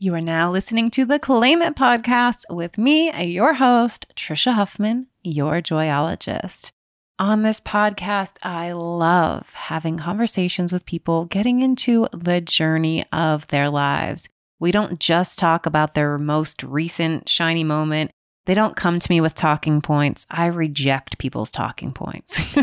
You 0.00 0.14
are 0.14 0.20
now 0.20 0.52
listening 0.52 0.90
to 0.90 1.04
the 1.04 1.18
Claim 1.18 1.60
It 1.60 1.74
podcast 1.74 2.44
with 2.48 2.78
me, 2.78 3.12
your 3.24 3.54
host, 3.54 4.06
Trisha 4.14 4.52
Huffman, 4.52 5.08
your 5.24 5.60
joyologist. 5.60 6.70
On 7.18 7.42
this 7.42 7.60
podcast, 7.60 8.36
I 8.44 8.70
love 8.70 9.52
having 9.54 9.98
conversations 9.98 10.72
with 10.72 10.86
people 10.86 11.24
getting 11.24 11.62
into 11.62 12.06
the 12.12 12.40
journey 12.40 13.06
of 13.12 13.48
their 13.48 13.68
lives. 13.68 14.28
We 14.60 14.70
don't 14.70 15.00
just 15.00 15.36
talk 15.36 15.66
about 15.66 15.94
their 15.94 16.16
most 16.16 16.62
recent 16.62 17.28
shiny 17.28 17.64
moment. 17.64 18.12
They 18.46 18.54
don't 18.54 18.76
come 18.76 19.00
to 19.00 19.10
me 19.10 19.20
with 19.20 19.34
talking 19.34 19.80
points. 19.80 20.28
I 20.30 20.46
reject 20.46 21.18
people's 21.18 21.50
talking 21.50 21.90
points 21.90 22.54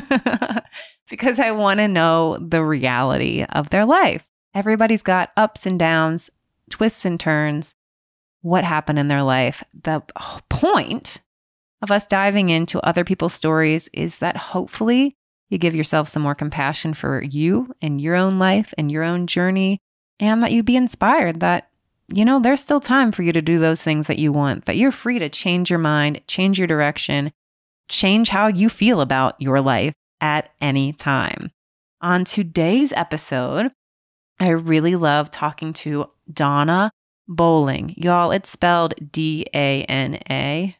because 1.09 1.37
I 1.37 1.51
want 1.51 1.81
to 1.81 1.89
know 1.89 2.37
the 2.37 2.63
reality 2.63 3.43
of 3.49 3.71
their 3.71 3.83
life. 3.83 4.23
Everybody's 4.53 5.03
got 5.03 5.33
ups 5.35 5.65
and 5.65 5.77
downs, 5.77 6.29
twists 6.69 7.05
and 7.05 7.19
turns, 7.19 7.75
what 8.41 8.63
happened 8.63 8.99
in 8.99 9.07
their 9.07 9.23
life. 9.23 9.63
The 9.83 10.01
point 10.49 11.21
of 11.81 11.91
us 11.91 12.05
diving 12.05 12.49
into 12.49 12.79
other 12.79 13.03
people's 13.03 13.33
stories 13.33 13.89
is 13.93 14.19
that 14.19 14.37
hopefully 14.37 15.15
you 15.49 15.57
give 15.57 15.75
yourself 15.75 16.07
some 16.07 16.23
more 16.23 16.35
compassion 16.35 16.93
for 16.93 17.21
you 17.23 17.73
and 17.81 18.01
your 18.01 18.15
own 18.15 18.39
life 18.39 18.73
and 18.77 18.91
your 18.91 19.03
own 19.03 19.27
journey, 19.27 19.79
and 20.19 20.41
that 20.41 20.51
you 20.51 20.63
be 20.63 20.75
inspired 20.75 21.39
that, 21.41 21.69
you 22.07 22.25
know, 22.25 22.39
there's 22.39 22.59
still 22.59 22.79
time 22.79 23.11
for 23.11 23.21
you 23.21 23.31
to 23.33 23.41
do 23.41 23.59
those 23.59 23.83
things 23.83 24.07
that 24.07 24.19
you 24.19 24.31
want, 24.31 24.65
that 24.65 24.77
you're 24.77 24.91
free 24.91 25.19
to 25.19 25.29
change 25.29 25.69
your 25.69 25.79
mind, 25.79 26.21
change 26.27 26.57
your 26.57 26.67
direction, 26.67 27.31
change 27.89 28.29
how 28.29 28.47
you 28.47 28.69
feel 28.69 29.01
about 29.01 29.39
your 29.39 29.61
life 29.61 29.93
at 30.21 30.51
any 30.61 30.93
time. 30.93 31.51
On 32.01 32.25
today's 32.25 32.91
episode, 32.93 33.71
I 34.39 34.49
really 34.49 34.95
love 34.95 35.31
talking 35.31 35.73
to 35.73 36.09
Dana 36.31 36.91
Bowling. 37.27 37.93
Y'all, 37.97 38.31
it's 38.31 38.49
spelled 38.49 38.93
D 39.11 39.45
A 39.53 39.83
N 39.83 40.19
A, 40.29 40.75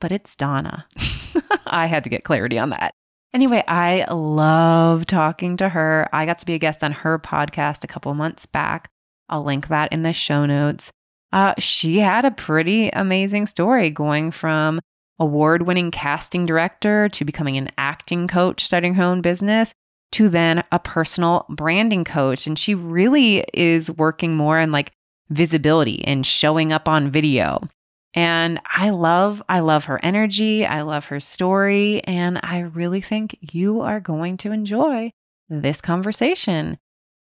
but 0.00 0.12
it's 0.12 0.36
Donna. 0.36 0.86
I 1.66 1.86
had 1.86 2.04
to 2.04 2.10
get 2.10 2.24
clarity 2.24 2.58
on 2.58 2.70
that. 2.70 2.92
Anyway, 3.32 3.62
I 3.68 4.06
love 4.10 5.06
talking 5.06 5.56
to 5.58 5.68
her. 5.68 6.08
I 6.12 6.24
got 6.24 6.38
to 6.38 6.46
be 6.46 6.54
a 6.54 6.58
guest 6.58 6.82
on 6.82 6.92
her 6.92 7.18
podcast 7.18 7.84
a 7.84 7.86
couple 7.86 8.14
months 8.14 8.46
back. 8.46 8.88
I'll 9.28 9.42
link 9.42 9.68
that 9.68 9.92
in 9.92 10.02
the 10.02 10.12
show 10.12 10.46
notes. 10.46 10.90
Uh, 11.32 11.54
she 11.58 11.98
had 11.98 12.24
a 12.24 12.30
pretty 12.30 12.88
amazing 12.90 13.46
story 13.46 13.90
going 13.90 14.30
from 14.30 14.80
award 15.18 15.62
winning 15.62 15.90
casting 15.90 16.46
director 16.46 17.08
to 17.10 17.24
becoming 17.24 17.56
an 17.56 17.70
acting 17.76 18.28
coach, 18.28 18.64
starting 18.64 18.94
her 18.94 19.02
own 19.02 19.20
business 19.20 19.74
to 20.16 20.30
then 20.30 20.64
a 20.72 20.78
personal 20.78 21.44
branding 21.50 22.02
coach. 22.02 22.46
And 22.46 22.58
she 22.58 22.74
really 22.74 23.44
is 23.52 23.90
working 23.90 24.34
more 24.34 24.58
on 24.58 24.72
like 24.72 24.92
visibility 25.28 26.02
and 26.06 26.24
showing 26.24 26.72
up 26.72 26.88
on 26.88 27.10
video. 27.10 27.68
And 28.14 28.58
I 28.64 28.88
love, 28.90 29.42
I 29.46 29.60
love 29.60 29.84
her 29.84 30.00
energy. 30.02 30.64
I 30.64 30.80
love 30.80 31.04
her 31.06 31.20
story. 31.20 32.02
And 32.04 32.40
I 32.42 32.60
really 32.60 33.02
think 33.02 33.36
you 33.42 33.82
are 33.82 34.00
going 34.00 34.38
to 34.38 34.52
enjoy 34.52 35.10
this 35.50 35.82
conversation. 35.82 36.78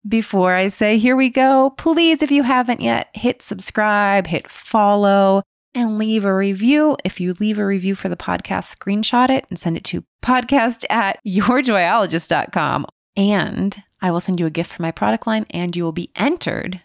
Before 0.09 0.55
I 0.55 0.69
say, 0.69 0.97
here 0.97 1.17
we 1.17 1.29
go, 1.29 1.75
please, 1.77 2.23
if 2.23 2.31
you 2.31 2.45
haven't 2.45 2.81
yet, 2.81 3.09
hit 3.13 3.43
subscribe, 3.43 4.27
hit 4.27 4.51
follow 4.51 5.43
and 5.75 5.99
leave 5.99 6.25
a 6.25 6.35
review. 6.35 6.97
If 7.05 7.21
you 7.21 7.35
leave 7.35 7.59
a 7.59 7.67
review 7.67 7.95
for 7.95 8.09
the 8.09 8.17
podcast, 8.17 8.77
screenshot 8.77 9.31
it 9.31 9.47
and 9.51 9.59
send 9.59 9.77
it 9.77 9.85
to 9.85 10.05
podcast 10.23 10.85
at 10.91 11.19
yourjoyologist.com. 11.27 12.87
And 13.17 13.83
I 14.01 14.11
will 14.11 14.21
send 14.21 14.41
you 14.41 14.47
a 14.47 14.51
gift 14.51 14.73
for 14.73 14.83
my 14.83 14.91
product 14.93 15.27
line, 15.27 15.47
and 15.51 15.77
you 15.77 15.85
will 15.85 15.93
be 15.93 16.11
entered 16.17 16.81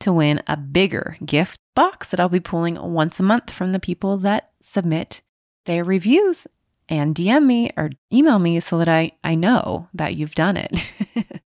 to 0.00 0.12
win 0.12 0.42
a 0.46 0.56
bigger 0.56 1.16
gift 1.24 1.60
box 1.74 2.10
that 2.10 2.18
I'll 2.18 2.28
be 2.28 2.40
pulling 2.40 2.80
once 2.80 3.20
a 3.20 3.22
month 3.22 3.50
from 3.50 3.72
the 3.72 3.80
people 3.80 4.16
that 4.18 4.50
submit 4.60 5.22
their 5.66 5.84
reviews 5.84 6.46
and 6.88 7.14
DM 7.14 7.44
me 7.44 7.70
or 7.76 7.90
email 8.12 8.38
me 8.38 8.58
so 8.60 8.78
that 8.78 8.88
I, 8.88 9.12
I 9.22 9.34
know 9.34 9.88
that 9.94 10.16
you've 10.16 10.34
done 10.34 10.56
it. 10.56 10.90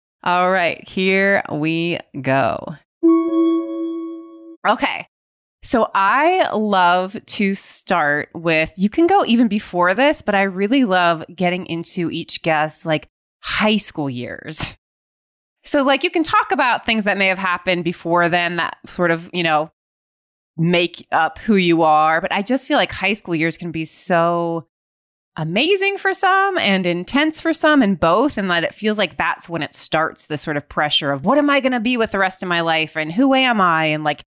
All 0.25 0.51
right, 0.51 0.83
here 0.89 1.43
we 1.53 1.99
go. 2.21 2.77
Okay. 4.67 5.07
So 5.65 5.91
I 5.95 6.53
love 6.53 7.17
to 7.25 7.55
start 7.55 8.29
with, 8.35 8.71
you 8.77 8.91
can 8.91 9.07
go 9.07 9.25
even 9.25 9.49
before 9.49 9.95
this, 9.95 10.21
but 10.21 10.35
I 10.35 10.43
really 10.43 10.85
love 10.85 11.25
getting 11.35 11.65
into 11.67 12.11
each 12.11 12.43
guest 12.43 12.85
like 12.85 13.09
high 13.41 13.79
school 13.79 14.11
years. 14.11 14.77
So, 15.65 15.83
like, 15.83 16.05
you 16.05 16.11
can 16.11 16.23
talk 16.23 16.53
about 16.53 16.85
things 16.85 17.05
that 17.05 17.17
may 17.17 17.29
have 17.29 17.39
happened 17.39 17.83
before 17.85 18.29
then 18.29 18.57
that 18.57 18.77
sort 18.85 19.11
of, 19.11 19.31
you 19.33 19.43
know, 19.43 19.71
make 20.59 21.07
up 21.11 21.39
who 21.39 21.57
you 21.57 21.83
are. 21.83 22.21
But 22.21 22.33
I 22.33 22.43
just 22.43 22.69
feel 22.69 22.77
like 22.77 22.93
high 22.93 23.15
school 23.15 23.35
years 23.35 23.57
can 23.57 23.73
be 23.73 23.87
so 23.87 24.69
amazing 25.37 25.97
for 25.97 26.13
some 26.13 26.59
and 26.59 26.85
intense 26.85 27.41
for 27.41 27.55
some 27.55 27.81
and 27.81 27.99
both 27.99 28.37
and 28.37 28.51
that 28.51 28.65
it 28.65 28.75
feels 28.75 28.99
like 28.99 29.17
that's 29.17 29.49
when 29.49 29.63
it 29.63 29.75
starts 29.75 30.27
the 30.27 30.37
sort 30.37 30.59
of 30.59 30.69
pressure 30.69 31.11
of 31.11 31.25
what 31.25 31.39
am 31.39 31.51
i 31.51 31.59
going 31.59 31.73
to 31.73 31.81
be 31.81 31.97
with 31.97 32.13
the 32.13 32.21
rest 32.21 32.41
of 32.41 32.49
my 32.49 32.61
life 32.61 32.97
and 32.97 33.11
who 33.11 33.35
am 33.35 33.61
i 33.61 33.87
and 33.87 34.05
like 34.05 34.23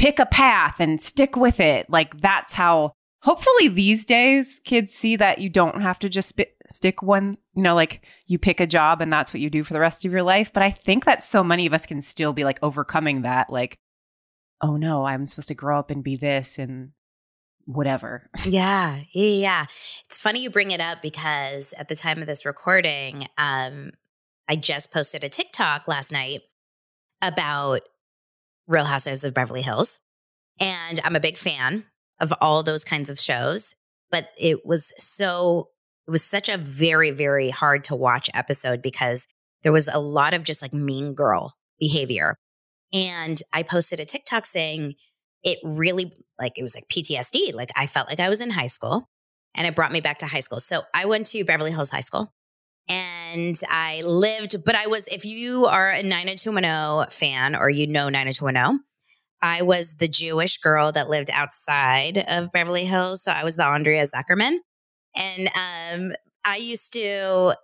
pick 0.00 0.18
a 0.18 0.26
path 0.26 0.80
and 0.80 1.00
stick 1.00 1.36
with 1.36 1.60
it. 1.60 1.88
Like 1.90 2.20
that's 2.20 2.54
how 2.54 2.92
hopefully 3.22 3.68
these 3.68 4.06
days 4.06 4.60
kids 4.64 4.92
see 4.92 5.16
that 5.16 5.40
you 5.40 5.50
don't 5.50 5.82
have 5.82 5.98
to 5.98 6.08
just 6.08 6.40
stick 6.70 7.02
one, 7.02 7.36
you 7.54 7.62
know, 7.62 7.74
like 7.74 8.06
you 8.26 8.38
pick 8.38 8.60
a 8.60 8.66
job 8.66 9.02
and 9.02 9.12
that's 9.12 9.34
what 9.34 9.40
you 9.40 9.50
do 9.50 9.62
for 9.62 9.74
the 9.74 9.80
rest 9.80 10.06
of 10.06 10.12
your 10.12 10.22
life. 10.22 10.52
But 10.54 10.62
I 10.62 10.70
think 10.70 11.04
that 11.04 11.22
so 11.22 11.44
many 11.44 11.66
of 11.66 11.74
us 11.74 11.84
can 11.84 12.00
still 12.00 12.32
be 12.32 12.44
like 12.44 12.58
overcoming 12.62 13.22
that, 13.22 13.50
like, 13.50 13.76
oh 14.62 14.76
no, 14.76 15.04
I'm 15.04 15.26
supposed 15.26 15.48
to 15.48 15.54
grow 15.54 15.78
up 15.78 15.90
and 15.90 16.02
be 16.02 16.16
this 16.16 16.58
and 16.58 16.92
whatever. 17.66 18.30
Yeah, 18.46 19.00
yeah. 19.12 19.66
It's 20.06 20.18
funny 20.18 20.40
you 20.40 20.50
bring 20.50 20.70
it 20.70 20.80
up 20.80 21.02
because 21.02 21.74
at 21.76 21.88
the 21.88 21.94
time 21.94 22.22
of 22.22 22.26
this 22.26 22.46
recording, 22.46 23.28
um, 23.36 23.90
I 24.48 24.56
just 24.56 24.92
posted 24.92 25.24
a 25.24 25.28
TikTok 25.28 25.86
last 25.86 26.10
night 26.10 26.40
about 27.20 27.82
Real 28.70 28.84
Housewives 28.84 29.24
of 29.24 29.34
Beverly 29.34 29.62
Hills. 29.62 29.98
And 30.60 31.00
I'm 31.04 31.16
a 31.16 31.20
big 31.20 31.36
fan 31.36 31.84
of 32.20 32.32
all 32.40 32.62
those 32.62 32.84
kinds 32.84 33.10
of 33.10 33.18
shows, 33.18 33.74
but 34.10 34.28
it 34.38 34.64
was 34.64 34.92
so, 34.96 35.70
it 36.06 36.10
was 36.10 36.24
such 36.24 36.48
a 36.48 36.56
very, 36.56 37.10
very 37.10 37.50
hard 37.50 37.84
to 37.84 37.96
watch 37.96 38.30
episode 38.32 38.80
because 38.80 39.26
there 39.62 39.72
was 39.72 39.88
a 39.88 39.98
lot 39.98 40.34
of 40.34 40.44
just 40.44 40.62
like 40.62 40.72
mean 40.72 41.14
girl 41.14 41.54
behavior. 41.78 42.36
And 42.92 43.40
I 43.52 43.62
posted 43.62 44.00
a 44.00 44.04
TikTok 44.04 44.46
saying 44.46 44.94
it 45.42 45.58
really, 45.64 46.12
like, 46.38 46.52
it 46.56 46.62
was 46.62 46.74
like 46.74 46.88
PTSD. 46.88 47.54
Like, 47.54 47.70
I 47.74 47.86
felt 47.86 48.08
like 48.08 48.20
I 48.20 48.28
was 48.28 48.40
in 48.40 48.50
high 48.50 48.66
school 48.66 49.08
and 49.54 49.66
it 49.66 49.74
brought 49.74 49.92
me 49.92 50.00
back 50.00 50.18
to 50.18 50.26
high 50.26 50.40
school. 50.40 50.60
So 50.60 50.82
I 50.94 51.06
went 51.06 51.26
to 51.26 51.44
Beverly 51.44 51.72
Hills 51.72 51.90
High 51.90 52.00
School 52.00 52.32
and 52.88 53.56
I 53.68 54.02
lived, 54.04 54.64
but 54.64 54.74
I 54.74 54.88
was, 54.88 55.06
if 55.08 55.24
you 55.24 55.66
are 55.66 55.90
a 55.90 56.02
90210 56.02 57.10
fan 57.10 57.54
or 57.54 57.70
you 57.70 57.86
know 57.86 58.08
90210, 58.08 58.80
I 59.42 59.62
was 59.62 59.96
the 59.96 60.08
Jewish 60.08 60.58
girl 60.58 60.92
that 60.92 61.08
lived 61.08 61.30
outside 61.32 62.18
of 62.28 62.52
Beverly 62.52 62.84
Hills. 62.84 63.22
So 63.22 63.32
I 63.32 63.44
was 63.44 63.56
the 63.56 63.66
Andrea 63.66 64.04
Zuckerman. 64.04 64.58
And 65.16 65.48
um, 65.54 66.12
I 66.44 66.56
used 66.56 66.92
to, 66.94 67.54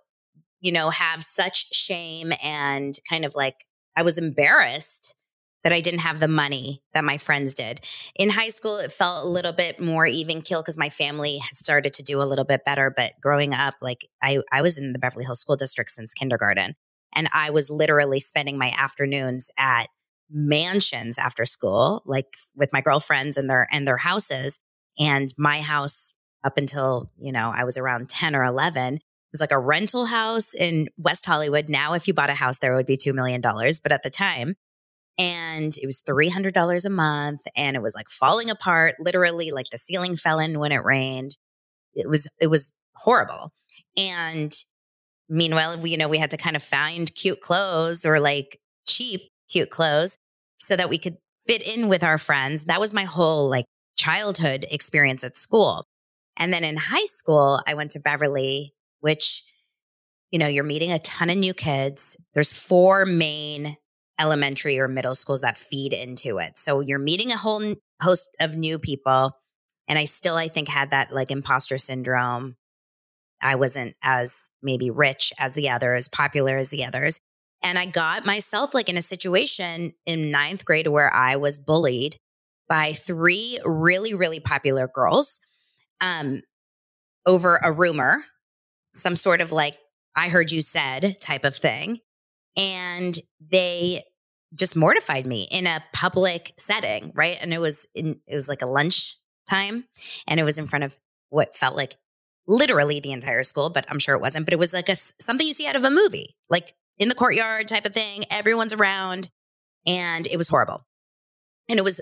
you 0.61 0.71
know, 0.71 0.89
have 0.89 1.23
such 1.23 1.73
shame 1.73 2.31
and 2.41 2.93
kind 3.09 3.25
of 3.25 3.35
like 3.35 3.65
I 3.95 4.03
was 4.03 4.17
embarrassed 4.17 5.16
that 5.67 5.75
I 5.75 5.81
didn't 5.81 5.99
have 5.99 6.21
the 6.21 6.29
money 6.29 6.81
that 6.93 7.03
my 7.03 7.17
friends 7.17 7.53
did. 7.53 7.81
In 8.15 8.29
high 8.29 8.47
school, 8.47 8.77
it 8.77 8.89
felt 8.89 9.25
a 9.25 9.27
little 9.27 9.51
bit 9.51 9.81
more 9.81 10.07
even 10.07 10.41
keel 10.41 10.61
because 10.61 10.77
my 10.77 10.87
family 10.87 11.39
had 11.39 11.55
started 11.55 11.93
to 11.95 12.03
do 12.03 12.21
a 12.21 12.23
little 12.23 12.45
bit 12.45 12.63
better. 12.63 12.89
But 12.95 13.15
growing 13.21 13.53
up, 13.53 13.73
like 13.81 14.07
I, 14.23 14.39
I 14.49 14.61
was 14.61 14.77
in 14.77 14.93
the 14.93 14.97
Beverly 14.97 15.25
Hills 15.25 15.41
School 15.41 15.57
District 15.57 15.89
since 15.89 16.13
kindergarten. 16.13 16.75
And 17.13 17.27
I 17.33 17.49
was 17.49 17.69
literally 17.69 18.21
spending 18.21 18.57
my 18.57 18.73
afternoons 18.77 19.51
at 19.59 19.87
mansions 20.31 21.17
after 21.17 21.43
school, 21.43 22.01
like 22.05 22.27
with 22.55 22.71
my 22.71 22.79
girlfriends 22.79 23.35
and 23.35 23.49
their 23.49 23.67
and 23.69 23.85
their 23.85 23.97
houses. 23.97 24.59
And 24.97 25.33
my 25.37 25.59
house 25.59 26.15
up 26.45 26.57
until, 26.57 27.11
you 27.19 27.33
know, 27.33 27.51
I 27.53 27.65
was 27.65 27.77
around 27.77 28.07
10 28.07 28.37
or 28.37 28.45
11 28.45 29.01
it 29.27 29.33
was 29.33 29.41
like 29.41 29.51
a 29.51 29.59
rental 29.59 30.05
house 30.05 30.53
in 30.53 30.87
West 30.97 31.25
Hollywood. 31.25 31.67
Now, 31.67 31.91
if 31.91 32.07
you 32.07 32.13
bought 32.13 32.29
a 32.29 32.35
house 32.35 32.59
there, 32.59 32.71
it 32.71 32.77
would 32.77 32.85
be 32.85 32.95
$2 32.95 33.13
million. 33.13 33.41
But 33.41 33.91
at 33.91 34.01
the 34.03 34.09
time, 34.09 34.55
and 35.17 35.75
it 35.77 35.85
was 35.85 36.03
$300 36.07 36.85
a 36.85 36.89
month 36.89 37.41
and 37.55 37.75
it 37.75 37.81
was 37.81 37.95
like 37.95 38.09
falling 38.09 38.49
apart 38.49 38.95
literally 38.99 39.51
like 39.51 39.67
the 39.71 39.77
ceiling 39.77 40.15
fell 40.15 40.39
in 40.39 40.59
when 40.59 40.71
it 40.71 40.83
rained. 40.83 41.37
It 41.95 42.07
was 42.07 42.27
it 42.39 42.47
was 42.47 42.73
horrible. 42.95 43.51
And 43.95 44.55
meanwhile 45.29 45.79
we 45.79 45.91
you 45.91 45.97
know 45.97 46.07
we 46.07 46.19
had 46.19 46.31
to 46.31 46.37
kind 46.37 46.55
of 46.55 46.63
find 46.63 47.13
cute 47.13 47.41
clothes 47.41 48.05
or 48.05 48.19
like 48.19 48.59
cheap 48.87 49.21
cute 49.49 49.69
clothes 49.69 50.17
so 50.59 50.75
that 50.75 50.89
we 50.89 50.97
could 50.97 51.17
fit 51.45 51.67
in 51.67 51.87
with 51.87 52.03
our 52.03 52.17
friends. 52.17 52.65
That 52.65 52.79
was 52.79 52.93
my 52.93 53.03
whole 53.03 53.49
like 53.49 53.65
childhood 53.97 54.65
experience 54.69 55.23
at 55.23 55.37
school. 55.37 55.85
And 56.37 56.53
then 56.53 56.63
in 56.63 56.77
high 56.77 57.05
school 57.05 57.61
i 57.65 57.73
went 57.73 57.91
to 57.91 57.99
beverly 57.99 58.73
which 58.99 59.43
you 60.31 60.37
know 60.39 60.47
you're 60.47 60.63
meeting 60.63 60.91
a 60.91 60.99
ton 60.99 61.29
of 61.29 61.37
new 61.37 61.53
kids. 61.53 62.17
There's 62.33 62.53
four 62.53 63.05
main 63.05 63.77
elementary 64.19 64.79
or 64.79 64.87
middle 64.87 65.15
schools 65.15 65.41
that 65.41 65.57
feed 65.57 65.93
into 65.93 66.37
it. 66.37 66.57
So 66.57 66.79
you're 66.79 66.99
meeting 66.99 67.31
a 67.31 67.37
whole 67.37 67.75
host 68.01 68.29
of 68.39 68.55
new 68.55 68.79
people. 68.79 69.31
And 69.87 69.97
I 69.97 70.05
still, 70.05 70.35
I 70.35 70.47
think, 70.47 70.67
had 70.67 70.89
that 70.89 71.13
like 71.13 71.31
imposter 71.31 71.77
syndrome. 71.77 72.55
I 73.41 73.55
wasn't 73.55 73.95
as 74.01 74.49
maybe 74.61 74.89
rich 74.89 75.31
as 75.37 75.53
the 75.53 75.69
others, 75.69 76.07
popular 76.07 76.57
as 76.57 76.69
the 76.69 76.83
others. 76.85 77.19
And 77.63 77.77
I 77.77 77.85
got 77.85 78.25
myself 78.25 78.73
like 78.73 78.89
in 78.89 78.97
a 78.97 79.01
situation 79.01 79.93
in 80.05 80.31
ninth 80.31 80.65
grade 80.65 80.87
where 80.87 81.13
I 81.13 81.37
was 81.37 81.59
bullied 81.59 82.17
by 82.67 82.93
three 82.93 83.59
really, 83.63 84.13
really 84.13 84.39
popular 84.39 84.87
girls 84.87 85.39
um, 86.01 86.41
over 87.25 87.59
a 87.63 87.71
rumor, 87.71 88.25
some 88.93 89.15
sort 89.15 89.41
of 89.41 89.51
like, 89.51 89.77
I 90.15 90.29
heard 90.29 90.51
you 90.51 90.61
said 90.61 91.17
type 91.21 91.45
of 91.45 91.55
thing. 91.55 91.99
And 92.57 93.17
they 93.39 94.03
just 94.55 94.75
mortified 94.75 95.25
me 95.25 95.47
in 95.51 95.67
a 95.67 95.83
public 95.93 96.53
setting, 96.57 97.11
right? 97.15 97.37
And 97.41 97.53
it 97.53 97.59
was 97.59 97.85
in, 97.93 98.19
it 98.27 98.33
was 98.33 98.49
like 98.49 98.61
a 98.61 98.67
lunch 98.67 99.15
time 99.49 99.85
and 100.27 100.39
it 100.39 100.43
was 100.43 100.57
in 100.57 100.67
front 100.67 100.83
of 100.83 100.97
what 101.29 101.57
felt 101.57 101.75
like 101.75 101.95
literally 102.47 102.99
the 102.99 103.11
entire 103.11 103.43
school, 103.43 103.69
but 103.69 103.85
I'm 103.89 103.99
sure 103.99 104.15
it 104.15 104.21
wasn't, 104.21 104.45
but 104.45 104.53
it 104.53 104.59
was 104.59 104.73
like 104.73 104.89
a 104.89 104.95
something 104.95 105.45
you 105.45 105.53
see 105.53 105.67
out 105.67 105.75
of 105.75 105.83
a 105.83 105.91
movie, 105.91 106.35
like 106.49 106.73
in 106.97 107.09
the 107.09 107.15
courtyard 107.15 107.67
type 107.67 107.85
of 107.85 107.93
thing. 107.93 108.23
Everyone's 108.31 108.73
around 108.73 109.29
and 109.85 110.25
it 110.27 110.37
was 110.37 110.47
horrible. 110.47 110.85
And 111.69 111.77
it 111.77 111.83
was 111.83 112.01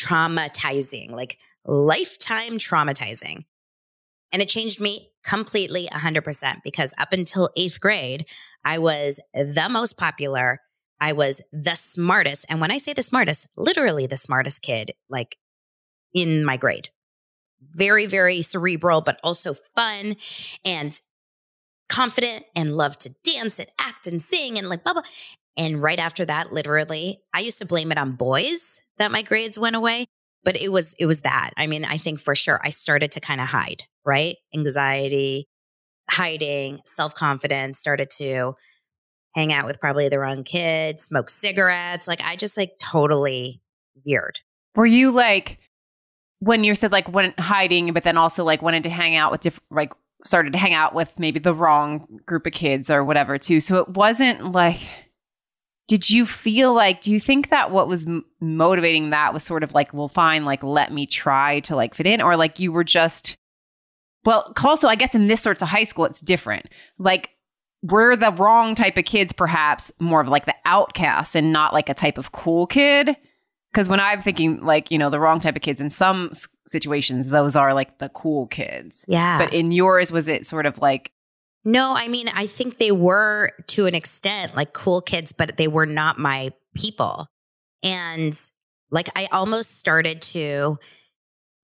traumatizing, 0.00 1.10
like 1.10 1.38
lifetime 1.64 2.58
traumatizing. 2.58 3.44
And 4.32 4.40
it 4.40 4.48
changed 4.48 4.80
me 4.80 5.10
completely 5.24 5.88
100% 5.92 6.56
because 6.64 6.94
up 6.98 7.12
until 7.12 7.50
eighth 7.56 7.80
grade, 7.80 8.26
I 8.64 8.78
was 8.78 9.20
the 9.34 9.68
most 9.70 9.96
popular. 9.96 10.60
I 11.00 11.12
was 11.12 11.40
the 11.52 11.74
smartest. 11.74 12.46
And 12.48 12.60
when 12.60 12.70
I 12.70 12.78
say 12.78 12.92
the 12.92 13.02
smartest, 13.02 13.48
literally 13.56 14.06
the 14.06 14.16
smartest 14.16 14.62
kid, 14.62 14.92
like 15.08 15.36
in 16.14 16.44
my 16.44 16.56
grade. 16.56 16.90
Very, 17.60 18.06
very 18.06 18.42
cerebral, 18.42 19.00
but 19.00 19.20
also 19.22 19.54
fun 19.54 20.16
and 20.64 20.98
confident 21.88 22.44
and 22.54 22.76
loved 22.76 23.00
to 23.00 23.14
dance 23.24 23.58
and 23.58 23.68
act 23.78 24.06
and 24.06 24.22
sing 24.22 24.58
and 24.58 24.68
like 24.68 24.84
blah, 24.84 24.94
blah. 24.94 25.02
And 25.56 25.82
right 25.82 25.98
after 25.98 26.24
that, 26.24 26.52
literally, 26.52 27.20
I 27.34 27.40
used 27.40 27.58
to 27.58 27.66
blame 27.66 27.92
it 27.92 27.98
on 27.98 28.12
boys 28.12 28.80
that 28.98 29.10
my 29.10 29.22
grades 29.22 29.58
went 29.58 29.76
away 29.76 30.06
but 30.44 30.56
it 30.56 30.70
was 30.70 30.94
it 30.98 31.06
was 31.06 31.22
that 31.22 31.50
i 31.56 31.66
mean 31.66 31.84
i 31.84 31.98
think 31.98 32.20
for 32.20 32.34
sure 32.34 32.60
i 32.62 32.70
started 32.70 33.10
to 33.12 33.20
kind 33.20 33.40
of 33.40 33.48
hide 33.48 33.84
right? 34.04 34.36
Anxiety 34.54 35.48
hiding 36.08 36.80
self-confidence 36.84 37.78
started 37.78 38.10
to 38.10 38.54
hang 39.36 39.52
out 39.52 39.64
with 39.64 39.80
probably 39.80 40.08
the 40.08 40.18
wrong 40.18 40.42
kids 40.42 41.04
smoke 41.04 41.30
cigarettes 41.30 42.08
like 42.08 42.20
i 42.24 42.34
just 42.34 42.56
like 42.56 42.72
totally 42.80 43.62
veered. 44.04 44.40
Were 44.74 44.86
you 44.86 45.10
like 45.10 45.58
when 46.40 46.64
you 46.64 46.74
said 46.74 46.92
like 46.92 47.08
went 47.12 47.38
hiding 47.38 47.92
but 47.92 48.02
then 48.02 48.16
also 48.16 48.44
like 48.44 48.62
wanted 48.62 48.82
to 48.84 48.90
hang 48.90 49.16
out 49.16 49.30
with 49.30 49.42
different 49.42 49.64
like 49.70 49.92
started 50.24 50.52
to 50.52 50.58
hang 50.58 50.74
out 50.74 50.94
with 50.94 51.18
maybe 51.18 51.38
the 51.38 51.54
wrong 51.54 52.20
group 52.26 52.46
of 52.46 52.52
kids 52.52 52.90
or 52.90 53.04
whatever 53.04 53.38
too 53.38 53.60
so 53.60 53.80
it 53.80 53.88
wasn't 53.88 54.52
like 54.52 54.80
did 55.88 56.08
you 56.08 56.24
feel 56.24 56.72
like 56.74 57.00
do 57.00 57.10
you 57.10 57.18
think 57.18 57.48
that 57.48 57.70
what 57.70 57.88
was 57.88 58.06
m- 58.06 58.24
motivating 58.40 59.10
that 59.10 59.34
was 59.34 59.42
sort 59.42 59.62
of 59.62 59.74
like 59.74 59.92
well 59.92 60.08
fine 60.08 60.44
like 60.44 60.62
let 60.62 60.92
me 60.92 61.06
try 61.06 61.60
to 61.60 61.74
like 61.74 61.94
fit 61.94 62.06
in 62.06 62.20
or 62.20 62.36
like 62.36 62.58
you 62.58 62.70
were 62.70 62.84
just 62.84 63.36
well 64.24 64.52
also 64.64 64.88
i 64.88 64.94
guess 64.94 65.14
in 65.14 65.28
this 65.28 65.40
sorts 65.40 65.62
of 65.62 65.68
high 65.68 65.84
school 65.84 66.04
it's 66.04 66.20
different. 66.20 66.66
Like 66.98 67.30
we're 67.82 68.16
the 68.16 68.32
wrong 68.32 68.74
type 68.74 68.96
of 68.98 69.04
kids 69.04 69.32
perhaps 69.32 69.90
more 69.98 70.20
of 70.20 70.28
like 70.28 70.46
the 70.46 70.54
outcasts 70.64 71.34
and 71.34 71.52
not 71.52 71.72
like 71.72 71.88
a 71.88 71.94
type 71.94 72.18
of 72.18 72.32
cool 72.32 72.66
kid. 72.66 73.16
Because 73.72 73.88
when 73.88 74.00
i'm 74.00 74.20
thinking 74.20 74.64
like 74.64 74.90
you 74.90 74.98
know 74.98 75.10
the 75.10 75.20
wrong 75.20 75.40
type 75.40 75.56
of 75.56 75.62
kids 75.62 75.80
in 75.80 75.90
some 75.90 76.32
situations 76.66 77.28
those 77.28 77.54
are 77.56 77.72
like 77.72 77.98
the 77.98 78.08
cool 78.10 78.46
kids. 78.48 79.04
Yeah. 79.08 79.38
But 79.38 79.54
in 79.54 79.72
yours 79.72 80.10
was 80.10 80.28
it 80.28 80.44
sort 80.44 80.66
of 80.66 80.78
like 80.78 81.12
no, 81.64 81.92
I 81.94 82.08
mean, 82.08 82.28
I 82.28 82.46
think 82.46 82.78
they 82.78 82.92
were 82.92 83.52
to 83.68 83.86
an 83.86 83.94
extent 83.94 84.56
like 84.56 84.72
cool 84.72 85.02
kids, 85.02 85.32
but 85.32 85.56
they 85.56 85.68
were 85.68 85.86
not 85.86 86.18
my 86.18 86.52
people. 86.74 87.26
And 87.82 88.38
like, 88.90 89.08
I 89.14 89.28
almost 89.30 89.78
started 89.78 90.22
to, 90.22 90.78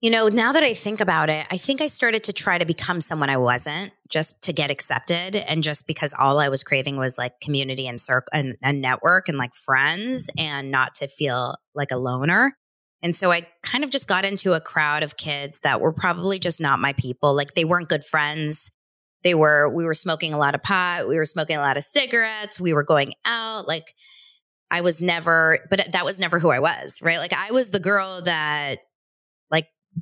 you 0.00 0.10
know, 0.10 0.28
now 0.28 0.52
that 0.52 0.62
I 0.62 0.74
think 0.74 1.00
about 1.00 1.30
it, 1.30 1.46
I 1.50 1.56
think 1.56 1.80
I 1.80 1.86
started 1.86 2.24
to 2.24 2.32
try 2.32 2.58
to 2.58 2.66
become 2.66 3.00
someone 3.00 3.30
I 3.30 3.38
wasn't 3.38 3.92
just 4.08 4.42
to 4.42 4.52
get 4.52 4.70
accepted. 4.70 5.36
And 5.36 5.62
just 5.62 5.86
because 5.86 6.14
all 6.18 6.38
I 6.38 6.48
was 6.48 6.62
craving 6.62 6.96
was 6.96 7.16
like 7.16 7.40
community 7.40 7.88
and 7.88 8.00
circle 8.00 8.28
and, 8.32 8.56
and 8.62 8.80
network 8.80 9.28
and 9.28 9.38
like 9.38 9.54
friends 9.54 10.28
and 10.36 10.70
not 10.70 10.94
to 10.96 11.08
feel 11.08 11.56
like 11.74 11.90
a 11.90 11.96
loner. 11.96 12.56
And 13.02 13.16
so 13.16 13.30
I 13.32 13.46
kind 13.62 13.84
of 13.84 13.90
just 13.90 14.06
got 14.08 14.24
into 14.24 14.52
a 14.52 14.60
crowd 14.60 15.02
of 15.02 15.16
kids 15.16 15.60
that 15.60 15.80
were 15.80 15.92
probably 15.92 16.38
just 16.38 16.60
not 16.60 16.78
my 16.78 16.92
people. 16.94 17.34
Like 17.34 17.54
they 17.54 17.64
weren't 17.64 17.88
good 17.88 18.04
friends 18.04 18.70
they 19.26 19.34
were 19.34 19.68
we 19.68 19.84
were 19.84 19.94
smoking 19.94 20.32
a 20.32 20.38
lot 20.38 20.54
of 20.54 20.62
pot 20.62 21.08
we 21.08 21.16
were 21.16 21.24
smoking 21.24 21.56
a 21.56 21.60
lot 21.60 21.76
of 21.76 21.82
cigarettes 21.82 22.60
we 22.60 22.72
were 22.72 22.84
going 22.84 23.12
out 23.24 23.66
like 23.66 23.92
i 24.70 24.80
was 24.80 25.02
never 25.02 25.58
but 25.68 25.88
that 25.92 26.04
was 26.04 26.20
never 26.20 26.38
who 26.38 26.50
i 26.50 26.60
was 26.60 27.00
right 27.02 27.18
like 27.18 27.32
i 27.32 27.50
was 27.50 27.70
the 27.70 27.80
girl 27.80 28.22
that 28.22 28.78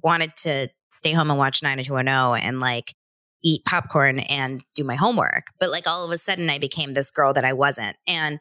wanted 0.03 0.35
to 0.37 0.69
stay 0.91 1.13
home 1.13 1.31
and 1.31 1.39
watch 1.39 1.63
90210 1.63 2.47
and 2.47 2.61
like 2.61 2.95
eat 3.43 3.65
popcorn 3.65 4.21
and 4.21 4.63
do 4.75 4.85
my 4.85 4.95
homework 4.95 5.47
but 5.61 5.71
like 5.71 5.87
all 5.87 6.05
of 6.05 6.11
a 6.11 6.19
sudden 6.19 6.49
i 6.49 6.59
became 6.59 6.95
this 6.95 7.11
girl 7.11 7.33
that 7.33 7.45
i 7.45 7.53
wasn't 7.53 7.97
and 8.07 8.39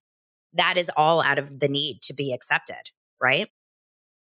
that 0.54 0.78
is 0.78 0.92
all 0.96 1.22
out 1.22 1.40
of 1.40 1.60
the 1.60 1.68
need 1.68 2.02
to 2.02 2.14
be 2.14 2.32
accepted 2.32 2.92
right 3.22 3.50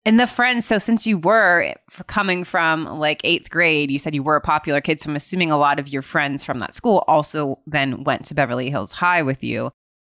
and 0.04 0.18
the 0.18 0.26
friends, 0.26 0.66
so 0.66 0.78
since 0.78 1.06
you 1.06 1.16
were 1.16 1.62
eh, 1.62 1.74
coming 2.08 2.42
from 2.42 2.86
like 2.86 3.20
eighth 3.22 3.50
grade, 3.50 3.90
you 3.90 3.98
said 3.98 4.14
you 4.14 4.22
were 4.22 4.36
a 4.36 4.40
popular 4.40 4.80
kid. 4.80 5.00
So 5.00 5.10
I'm 5.10 5.16
assuming 5.16 5.50
a 5.50 5.58
lot 5.58 5.78
of 5.78 5.88
your 5.88 6.02
friends 6.02 6.44
from 6.44 6.58
that 6.58 6.74
school 6.74 7.04
also 7.06 7.60
then 7.66 8.02
went 8.02 8.24
to 8.26 8.34
Beverly 8.34 8.68
Hills 8.68 8.92
High 8.92 9.22
with 9.22 9.44
you. 9.44 9.70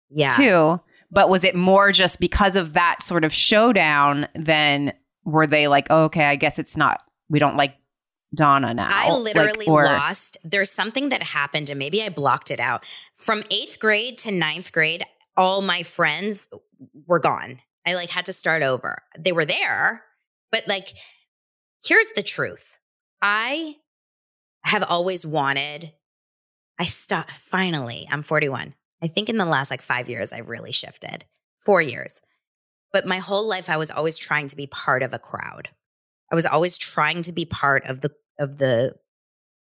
Yeah. 0.09 0.35
Too. 0.37 0.81
But 1.11 1.29
was 1.29 1.45
it 1.45 1.55
more 1.55 1.93
just 1.93 2.19
because 2.19 2.57
of 2.57 2.73
that 2.73 3.03
sort 3.03 3.25
of 3.25 3.33
showdown? 3.33 4.27
Then 4.35 4.95
were 5.25 5.47
they 5.47 5.69
like, 5.69 5.87
oh, 5.91 6.05
okay, 6.05 6.25
I 6.25 6.37
guess 6.37 6.59
it's 6.59 6.77
not, 6.77 7.03
we 7.29 7.39
don't 7.39 7.57
like 7.57 7.77
Donna 8.35 8.75
now? 8.75 8.89
I 8.91 9.13
literally 9.13 9.67
like, 9.67 9.69
or- 9.69 9.85
lost. 9.85 10.37
There's 10.45 10.71
something 10.71 11.09
that 11.11 11.23
happened, 11.23 11.71
and 11.71 11.79
maybe 11.79 12.03
I 12.03 12.09
blocked 12.09 12.51
it 12.51 12.61
out. 12.61 12.85
From 13.17 13.43
eighth 13.51 13.79
grade 13.79 14.19
to 14.19 14.31
ninth 14.31 14.73
grade, 14.73 15.05
all 15.37 15.63
my 15.63 15.83
friends 15.83 16.49
were 17.07 17.19
gone. 17.21 17.61
I 17.87 17.95
like 17.95 18.11
had 18.11 18.27
to 18.27 18.33
start 18.33 18.63
over. 18.63 19.03
They 19.19 19.33
were 19.33 19.45
there, 19.45 20.05
but 20.51 20.67
like, 20.69 20.89
here's 21.85 22.11
the 22.13 22.23
truth. 22.23 22.79
I 23.21 23.77
have 24.65 24.83
always 24.83 25.27
wanted, 25.27 25.93
I 26.79 26.85
stopped 26.85 27.33
finally, 27.33 28.09
I'm 28.11 28.23
41. 28.23 28.75
I 29.03 29.09
think 29.09 29.29
in 29.29 29.37
the 29.37 29.45
last 29.45 29.71
like 29.71 29.83
five 29.83 30.09
years, 30.09 30.33
I've 30.33 30.49
really 30.49 30.73
shifted, 30.73 31.27
four 31.61 31.83
years. 31.83 32.23
But 32.95 33.07
my 33.07 33.19
whole 33.19 33.45
life, 33.45 33.69
I 33.69 33.77
was 33.77 33.91
always 33.91 34.17
trying 34.17 34.47
to 34.47 34.57
be 34.57 34.69
part 34.69 35.03
of 35.03 35.13
a 35.13 35.19
crowd. 35.19 35.71
I 36.31 36.37
was 36.37 36.47
always 36.47 36.79
trying 36.79 37.23
to 37.23 37.33
be 37.33 37.45
part 37.45 37.85
of 37.87 38.03
the, 38.03 38.13
of 38.39 38.59
the, 38.59 38.95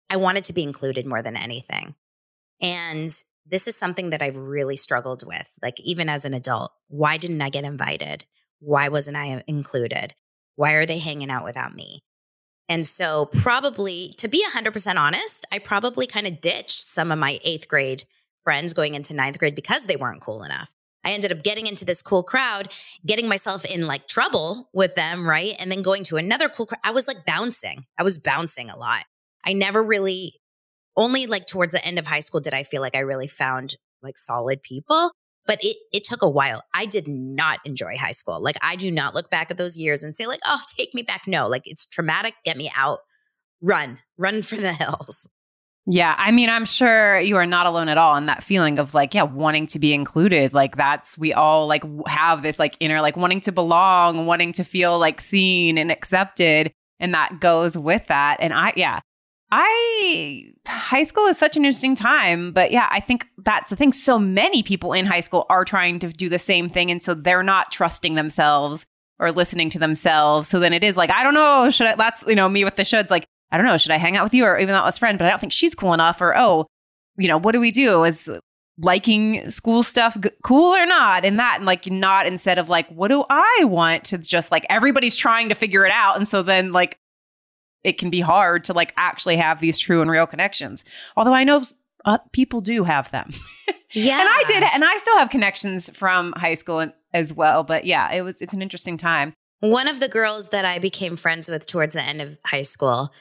I 0.08 0.16
wanted 0.16 0.44
to 0.44 0.54
be 0.54 0.62
included 0.62 1.04
more 1.04 1.20
than 1.20 1.36
anything. 1.36 1.96
And 2.62 3.10
this 3.44 3.68
is 3.68 3.76
something 3.76 4.08
that 4.08 4.22
I've 4.22 4.38
really 4.38 4.76
struggled 4.76 5.22
with, 5.26 5.50
like 5.62 5.78
even 5.80 6.08
as 6.08 6.24
an 6.24 6.32
adult. 6.32 6.72
Why 6.88 7.18
didn't 7.18 7.42
I 7.42 7.50
get 7.50 7.64
invited? 7.64 8.24
Why 8.58 8.88
wasn't 8.88 9.18
I 9.18 9.34
uh, 9.34 9.42
included? 9.46 10.14
Why 10.56 10.72
are 10.72 10.86
they 10.86 10.98
hanging 10.98 11.30
out 11.30 11.44
without 11.44 11.74
me? 11.74 12.02
And 12.70 12.86
so, 12.86 13.26
probably 13.26 14.14
to 14.16 14.28
be 14.28 14.42
100% 14.50 14.96
honest, 14.96 15.44
I 15.52 15.58
probably 15.58 16.06
kind 16.06 16.26
of 16.26 16.40
ditched 16.40 16.84
some 16.86 17.12
of 17.12 17.18
my 17.18 17.38
eighth 17.44 17.68
grade 17.68 18.04
friends 18.44 18.72
going 18.72 18.94
into 18.94 19.14
ninth 19.14 19.38
grade 19.38 19.54
because 19.54 19.84
they 19.84 19.96
weren't 19.96 20.22
cool 20.22 20.42
enough. 20.42 20.70
I 21.04 21.12
ended 21.12 21.32
up 21.32 21.42
getting 21.42 21.66
into 21.66 21.84
this 21.84 22.02
cool 22.02 22.22
crowd, 22.22 22.72
getting 23.06 23.28
myself 23.28 23.64
in 23.64 23.86
like 23.86 24.06
trouble 24.06 24.68
with 24.72 24.94
them, 24.94 25.28
right? 25.28 25.54
And 25.58 25.70
then 25.70 25.82
going 25.82 26.04
to 26.04 26.16
another 26.16 26.48
cool 26.48 26.66
crowd. 26.66 26.80
I 26.84 26.90
was 26.90 27.08
like 27.08 27.24
bouncing. 27.24 27.86
I 27.98 28.02
was 28.02 28.18
bouncing 28.18 28.70
a 28.70 28.76
lot. 28.78 29.04
I 29.44 29.52
never 29.52 29.82
really 29.82 30.34
only 30.96 31.26
like 31.26 31.46
towards 31.46 31.72
the 31.72 31.84
end 31.84 31.98
of 31.98 32.06
high 32.06 32.20
school 32.20 32.40
did 32.40 32.54
I 32.54 32.62
feel 32.62 32.82
like 32.82 32.94
I 32.94 33.00
really 33.00 33.28
found 33.28 33.76
like 34.02 34.18
solid 34.18 34.62
people. 34.62 35.12
But 35.46 35.58
it 35.62 35.78
it 35.92 36.04
took 36.04 36.22
a 36.22 36.28
while. 36.28 36.62
I 36.74 36.84
did 36.84 37.08
not 37.08 37.60
enjoy 37.64 37.96
high 37.96 38.12
school. 38.12 38.40
Like 38.40 38.56
I 38.62 38.76
do 38.76 38.90
not 38.90 39.14
look 39.14 39.30
back 39.30 39.50
at 39.50 39.56
those 39.56 39.76
years 39.76 40.02
and 40.02 40.14
say 40.14 40.26
like, 40.26 40.40
"Oh, 40.44 40.60
take 40.76 40.94
me 40.94 41.02
back." 41.02 41.22
No, 41.26 41.48
like 41.48 41.62
it's 41.64 41.86
traumatic. 41.86 42.34
Get 42.44 42.58
me 42.58 42.70
out. 42.76 43.00
Run, 43.62 43.98
run 44.18 44.42
for 44.42 44.56
the 44.56 44.72
hills. 44.74 45.28
Yeah, 45.86 46.14
I 46.18 46.30
mean, 46.30 46.50
I'm 46.50 46.66
sure 46.66 47.18
you 47.18 47.36
are 47.36 47.46
not 47.46 47.66
alone 47.66 47.88
at 47.88 47.98
all 47.98 48.16
in 48.16 48.26
that 48.26 48.42
feeling 48.42 48.78
of 48.78 48.94
like, 48.94 49.14
yeah, 49.14 49.22
wanting 49.22 49.66
to 49.68 49.78
be 49.78 49.94
included. 49.94 50.52
Like 50.52 50.76
that's 50.76 51.16
we 51.18 51.32
all 51.32 51.66
like 51.66 51.82
have 52.06 52.42
this 52.42 52.58
like 52.58 52.76
inner 52.80 53.00
like 53.00 53.16
wanting 53.16 53.40
to 53.40 53.52
belong, 53.52 54.26
wanting 54.26 54.52
to 54.52 54.64
feel 54.64 54.98
like 54.98 55.20
seen 55.20 55.78
and 55.78 55.90
accepted, 55.90 56.72
and 57.00 57.14
that 57.14 57.40
goes 57.40 57.76
with 57.78 58.06
that. 58.08 58.36
And 58.40 58.52
I 58.52 58.72
yeah, 58.76 59.00
I 59.50 60.52
high 60.68 61.02
school 61.04 61.26
is 61.26 61.38
such 61.38 61.56
an 61.56 61.64
interesting 61.64 61.96
time, 61.96 62.52
but 62.52 62.70
yeah, 62.70 62.86
I 62.90 63.00
think 63.00 63.26
that's 63.38 63.70
the 63.70 63.76
thing. 63.76 63.92
So 63.92 64.18
many 64.18 64.62
people 64.62 64.92
in 64.92 65.06
high 65.06 65.22
school 65.22 65.46
are 65.48 65.64
trying 65.64 65.98
to 66.00 66.08
do 66.08 66.28
the 66.28 66.38
same 66.38 66.68
thing, 66.68 66.90
and 66.90 67.02
so 67.02 67.14
they're 67.14 67.42
not 67.42 67.72
trusting 67.72 68.14
themselves 68.14 68.86
or 69.18 69.32
listening 69.32 69.70
to 69.70 69.78
themselves. 69.78 70.48
So 70.48 70.60
then 70.60 70.72
it 70.72 70.84
is 70.84 70.96
like, 70.96 71.10
I 71.10 71.24
don't 71.24 71.34
know, 71.34 71.68
should 71.70 71.86
I? 71.88 71.94
That's 71.96 72.22
you 72.26 72.36
know 72.36 72.48
me 72.48 72.64
with 72.64 72.76
the 72.76 72.82
shoulds. 72.82 73.10
Like, 73.10 73.26
I 73.52 73.56
don't 73.56 73.66
know, 73.66 73.76
should 73.76 73.92
I 73.92 73.96
hang 73.96 74.16
out 74.16 74.24
with 74.24 74.34
you, 74.34 74.44
or 74.44 74.58
even 74.58 74.68
though 74.68 74.80
it 74.80 74.84
was 74.84 74.98
friend, 74.98 75.18
but 75.18 75.26
I 75.26 75.30
don't 75.30 75.40
think 75.40 75.52
she's 75.52 75.74
cool 75.74 75.92
enough, 75.92 76.20
or 76.20 76.36
oh, 76.36 76.66
you 77.16 77.28
know, 77.28 77.38
what 77.38 77.52
do 77.52 77.60
we 77.60 77.70
do? 77.70 78.04
Is 78.04 78.30
liking 78.78 79.50
school 79.50 79.82
stuff 79.82 80.18
g- 80.18 80.30
cool 80.42 80.74
or 80.74 80.86
not 80.86 81.22
and 81.22 81.38
that 81.38 81.56
and 81.56 81.66
like 81.66 81.90
not 81.90 82.26
instead 82.26 82.56
of 82.56 82.70
like 82.70 82.88
what 82.88 83.08
do 83.08 83.22
i 83.28 83.62
want 83.64 84.04
to 84.04 84.16
just 84.16 84.50
like 84.50 84.64
everybody's 84.70 85.18
trying 85.18 85.50
to 85.50 85.54
figure 85.54 85.84
it 85.84 85.92
out 85.92 86.16
and 86.16 86.26
so 86.26 86.42
then 86.42 86.72
like 86.72 86.98
it 87.82 87.98
can 87.98 88.10
be 88.10 88.20
hard 88.20 88.64
to 88.64 88.72
like 88.72 88.92
actually 88.96 89.36
have 89.36 89.60
these 89.60 89.78
true 89.78 90.02
and 90.02 90.10
real 90.10 90.26
connections. 90.26 90.84
Although 91.16 91.34
I 91.34 91.44
know 91.44 91.62
uh, 92.04 92.18
people 92.32 92.60
do 92.60 92.84
have 92.84 93.10
them. 93.10 93.30
Yeah. 93.92 94.18
and 94.20 94.28
I 94.28 94.44
did, 94.46 94.62
and 94.72 94.84
I 94.84 94.96
still 94.98 95.18
have 95.18 95.30
connections 95.30 95.90
from 95.90 96.32
high 96.36 96.54
school 96.54 96.90
as 97.12 97.32
well. 97.32 97.62
But 97.64 97.84
yeah, 97.84 98.12
it 98.12 98.22
was 98.22 98.40
it's 98.40 98.54
an 98.54 98.62
interesting 98.62 98.96
time. 98.96 99.32
One 99.60 99.88
of 99.88 100.00
the 100.00 100.08
girls 100.08 100.50
that 100.50 100.64
I 100.64 100.78
became 100.78 101.16
friends 101.16 101.48
with 101.48 101.66
towards 101.66 101.94
the 101.94 102.02
end 102.02 102.22
of 102.22 102.38
high 102.44 102.62
school, 102.62 103.12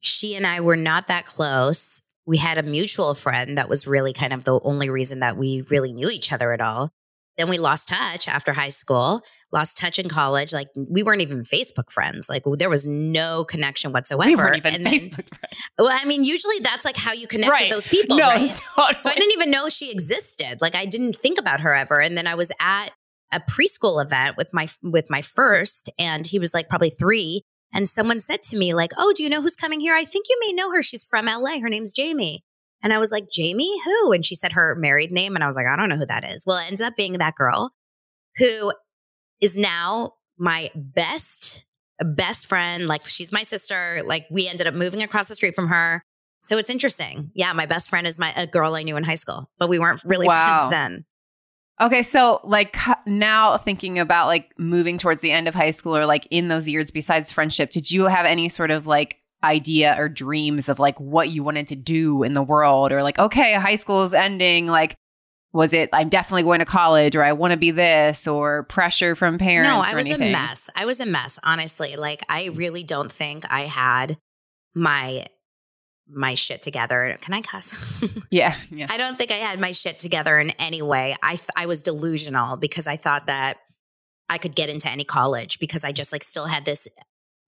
she 0.00 0.34
and 0.34 0.46
I 0.46 0.60
were 0.60 0.76
not 0.76 1.08
that 1.08 1.26
close. 1.26 2.02
We 2.26 2.36
had 2.36 2.58
a 2.58 2.62
mutual 2.62 3.14
friend 3.14 3.58
that 3.58 3.68
was 3.68 3.86
really 3.86 4.12
kind 4.12 4.32
of 4.32 4.44
the 4.44 4.60
only 4.60 4.90
reason 4.90 5.20
that 5.20 5.36
we 5.36 5.62
really 5.70 5.92
knew 5.92 6.08
each 6.08 6.32
other 6.32 6.52
at 6.52 6.60
all. 6.60 6.90
Then 7.36 7.48
we 7.48 7.58
lost 7.58 7.88
touch 7.88 8.28
after 8.28 8.52
high 8.52 8.68
school 8.68 9.22
lost 9.52 9.78
touch 9.78 9.98
in 9.98 10.08
college. 10.08 10.52
Like 10.52 10.68
we 10.76 11.02
weren't 11.02 11.22
even 11.22 11.42
Facebook 11.42 11.90
friends. 11.90 12.28
Like 12.28 12.42
there 12.58 12.68
was 12.68 12.86
no 12.86 13.44
connection 13.44 13.92
whatsoever. 13.92 14.28
We 14.28 14.36
weren't 14.36 14.56
even 14.56 14.74
and 14.74 14.86
Facebook 14.86 15.16
then, 15.16 15.38
friends. 15.38 15.56
Well, 15.78 15.88
I 15.90 16.04
mean, 16.04 16.24
usually 16.24 16.58
that's 16.60 16.84
like 16.84 16.96
how 16.96 17.12
you 17.12 17.26
connect 17.26 17.50
right. 17.50 17.64
with 17.64 17.70
those 17.70 17.88
people. 17.88 18.16
No, 18.16 18.28
right? 18.28 18.60
totally. 18.76 18.98
So 18.98 19.10
I 19.10 19.14
didn't 19.14 19.32
even 19.32 19.50
know 19.50 19.68
she 19.68 19.90
existed. 19.90 20.58
Like 20.60 20.74
I 20.74 20.86
didn't 20.86 21.16
think 21.16 21.38
about 21.38 21.60
her 21.60 21.74
ever. 21.74 22.00
And 22.00 22.16
then 22.16 22.26
I 22.26 22.34
was 22.34 22.52
at 22.60 22.90
a 23.32 23.40
preschool 23.40 24.02
event 24.02 24.36
with 24.36 24.52
my 24.52 24.68
with 24.82 25.10
my 25.10 25.22
first, 25.22 25.90
and 25.98 26.26
he 26.26 26.38
was 26.38 26.54
like 26.54 26.68
probably 26.68 26.90
three. 26.90 27.44
And 27.72 27.88
someone 27.88 28.20
said 28.20 28.42
to 28.42 28.56
me, 28.56 28.74
like, 28.74 28.92
"Oh, 28.96 29.12
do 29.14 29.22
you 29.22 29.28
know 29.28 29.42
who's 29.42 29.56
coming 29.56 29.80
here? 29.80 29.94
I 29.94 30.04
think 30.04 30.26
you 30.28 30.38
may 30.40 30.52
know 30.52 30.72
her. 30.72 30.82
She's 30.82 31.04
from 31.04 31.26
LA. 31.26 31.60
Her 31.60 31.68
name's 31.68 31.92
Jamie." 31.92 32.44
And 32.82 32.92
I 32.92 32.98
was 32.98 33.10
like, 33.10 33.28
Jamie, 33.28 33.74
who? 33.84 34.12
And 34.12 34.24
she 34.24 34.36
said 34.36 34.52
her 34.52 34.76
married 34.76 35.10
name. 35.10 35.34
And 35.34 35.42
I 35.42 35.48
was 35.48 35.56
like, 35.56 35.66
I 35.66 35.74
don't 35.74 35.88
know 35.88 35.96
who 35.96 36.06
that 36.06 36.22
is. 36.22 36.44
Well, 36.46 36.58
it 36.58 36.68
ends 36.68 36.80
up 36.80 36.94
being 36.96 37.14
that 37.14 37.34
girl 37.34 37.72
who 38.36 38.72
is 39.40 39.56
now 39.56 40.12
my 40.38 40.70
best 40.74 41.64
best 42.00 42.46
friend 42.46 42.86
like 42.86 43.08
she's 43.08 43.32
my 43.32 43.42
sister 43.42 44.02
like 44.04 44.24
we 44.30 44.46
ended 44.46 44.68
up 44.68 44.74
moving 44.74 45.02
across 45.02 45.26
the 45.26 45.34
street 45.34 45.54
from 45.54 45.66
her 45.66 46.04
so 46.38 46.56
it's 46.56 46.70
interesting 46.70 47.32
yeah 47.34 47.52
my 47.52 47.66
best 47.66 47.90
friend 47.90 48.06
is 48.06 48.20
my 48.20 48.32
a 48.36 48.46
girl 48.46 48.76
i 48.76 48.84
knew 48.84 48.96
in 48.96 49.02
high 49.02 49.16
school 49.16 49.50
but 49.58 49.68
we 49.68 49.80
weren't 49.80 50.00
really 50.04 50.28
wow. 50.28 50.68
friends 50.68 50.70
then 50.70 51.04
okay 51.80 52.02
so 52.02 52.40
like 52.44 52.76
now 53.06 53.56
thinking 53.56 53.98
about 53.98 54.26
like 54.26 54.52
moving 54.58 54.98
towards 54.98 55.20
the 55.20 55.30
end 55.30 55.48
of 55.48 55.54
high 55.54 55.70
school 55.70 55.96
or 55.96 56.06
like 56.06 56.26
in 56.30 56.48
those 56.48 56.68
years 56.68 56.90
besides 56.90 57.32
friendship 57.32 57.70
did 57.70 57.90
you 57.90 58.04
have 58.04 58.26
any 58.26 58.48
sort 58.48 58.70
of 58.70 58.86
like 58.86 59.18
idea 59.44 59.94
or 59.98 60.08
dreams 60.08 60.68
of 60.68 60.78
like 60.78 60.98
what 60.98 61.28
you 61.28 61.42
wanted 61.44 61.66
to 61.68 61.76
do 61.76 62.22
in 62.22 62.34
the 62.34 62.42
world 62.42 62.92
or 62.92 63.02
like 63.02 63.18
okay 63.18 63.54
high 63.54 63.76
school 63.76 64.02
is 64.02 64.12
ending 64.12 64.66
like 64.66 64.96
was 65.52 65.72
it 65.72 65.88
i'm 65.92 66.08
definitely 66.08 66.42
going 66.42 66.58
to 66.58 66.64
college 66.64 67.14
or 67.14 67.22
i 67.22 67.32
want 67.32 67.52
to 67.52 67.56
be 67.56 67.70
this 67.70 68.26
or 68.26 68.64
pressure 68.64 69.14
from 69.14 69.38
parents 69.38 69.68
no 69.68 69.80
i 69.80 69.94
was 69.94 70.06
anything? 70.06 70.28
a 70.28 70.32
mess 70.32 70.68
i 70.74 70.84
was 70.84 71.00
a 71.00 71.06
mess 71.06 71.38
honestly 71.44 71.94
like 71.94 72.24
i 72.28 72.46
really 72.46 72.82
don't 72.82 73.12
think 73.12 73.44
i 73.48 73.62
had 73.62 74.18
my 74.74 75.24
my 76.10 76.34
shit 76.34 76.62
together 76.62 77.18
can 77.20 77.34
i 77.34 77.40
cuss 77.40 78.04
yeah, 78.30 78.54
yeah 78.70 78.86
i 78.90 78.96
don't 78.96 79.18
think 79.18 79.30
i 79.30 79.34
had 79.34 79.60
my 79.60 79.72
shit 79.72 79.98
together 79.98 80.38
in 80.38 80.50
any 80.52 80.82
way 80.82 81.14
i 81.22 81.36
th- 81.36 81.50
i 81.56 81.66
was 81.66 81.82
delusional 81.82 82.56
because 82.56 82.86
i 82.86 82.96
thought 82.96 83.26
that 83.26 83.58
i 84.28 84.38
could 84.38 84.54
get 84.54 84.68
into 84.68 84.88
any 84.88 85.04
college 85.04 85.58
because 85.58 85.84
i 85.84 85.92
just 85.92 86.12
like 86.12 86.22
still 86.22 86.46
had 86.46 86.64
this 86.64 86.88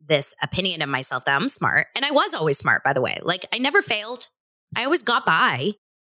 this 0.06 0.34
opinion 0.42 0.82
of 0.82 0.88
myself 0.88 1.24
that 1.24 1.36
i'm 1.36 1.48
smart 1.48 1.86
and 1.96 2.04
i 2.04 2.10
was 2.10 2.34
always 2.34 2.58
smart 2.58 2.82
by 2.84 2.92
the 2.92 3.00
way 3.00 3.18
like 3.22 3.46
i 3.52 3.58
never 3.58 3.82
failed 3.82 4.28
i 4.76 4.84
always 4.84 5.02
got 5.02 5.24
by 5.24 5.72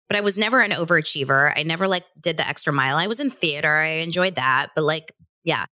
but 0.10 0.18
I 0.18 0.22
was 0.22 0.38
never 0.38 0.60
an 0.60 0.70
overachiever. 0.70 1.52
I 1.58 1.64
never 1.64 1.88
like 1.88 2.04
did 2.22 2.38
the 2.38 2.48
extra 2.48 2.72
mile. 2.72 2.98
I 2.98 3.08
was 3.08 3.20
in 3.20 3.32
theater. 3.32 3.72
I 3.72 4.02
enjoyed 4.02 4.36
that, 4.36 4.68
but 4.76 4.84
like, 4.84 5.12
yeah. 5.44 5.66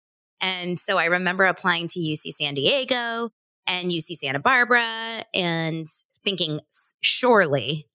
And 0.41 0.79
so 0.79 0.99
I 0.99 1.07
remember 1.07 1.45
applying 1.45 1.89
to 1.89 1.99
UC 1.99 2.33
San 2.33 2.55
Diego 2.55 3.31
and 3.67 3.91
UC 3.91 4.17
Santa 4.17 4.39
Barbara 4.39 5.25
and 5.35 5.87
thinking 6.25 6.61
surely, 7.01 7.89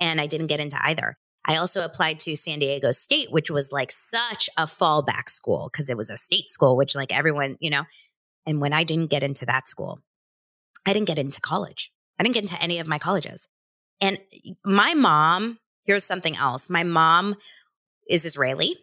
and 0.00 0.20
I 0.20 0.26
didn't 0.26 0.48
get 0.48 0.60
into 0.60 0.78
either. 0.82 1.16
I 1.46 1.56
also 1.56 1.84
applied 1.84 2.18
to 2.20 2.36
San 2.36 2.58
Diego 2.58 2.90
State, 2.90 3.30
which 3.30 3.50
was 3.50 3.70
like 3.70 3.92
such 3.92 4.50
a 4.56 4.64
fallback 4.64 5.28
school 5.28 5.70
because 5.72 5.88
it 5.88 5.96
was 5.96 6.10
a 6.10 6.16
state 6.16 6.50
school, 6.50 6.76
which 6.76 6.96
like 6.96 7.12
everyone, 7.12 7.56
you 7.60 7.70
know. 7.70 7.84
And 8.46 8.60
when 8.60 8.72
I 8.72 8.84
didn't 8.84 9.10
get 9.10 9.22
into 9.22 9.46
that 9.46 9.68
school, 9.68 10.00
I 10.84 10.92
didn't 10.92 11.06
get 11.06 11.18
into 11.18 11.40
college. 11.40 11.92
I 12.18 12.22
didn't 12.22 12.34
get 12.34 12.44
into 12.44 12.62
any 12.62 12.78
of 12.78 12.86
my 12.86 12.98
colleges. 12.98 13.48
And 14.00 14.18
my 14.64 14.94
mom, 14.94 15.58
here's 15.84 16.04
something 16.04 16.36
else. 16.36 16.68
My 16.68 16.82
mom 16.82 17.36
is 18.08 18.24
Israeli. 18.24 18.76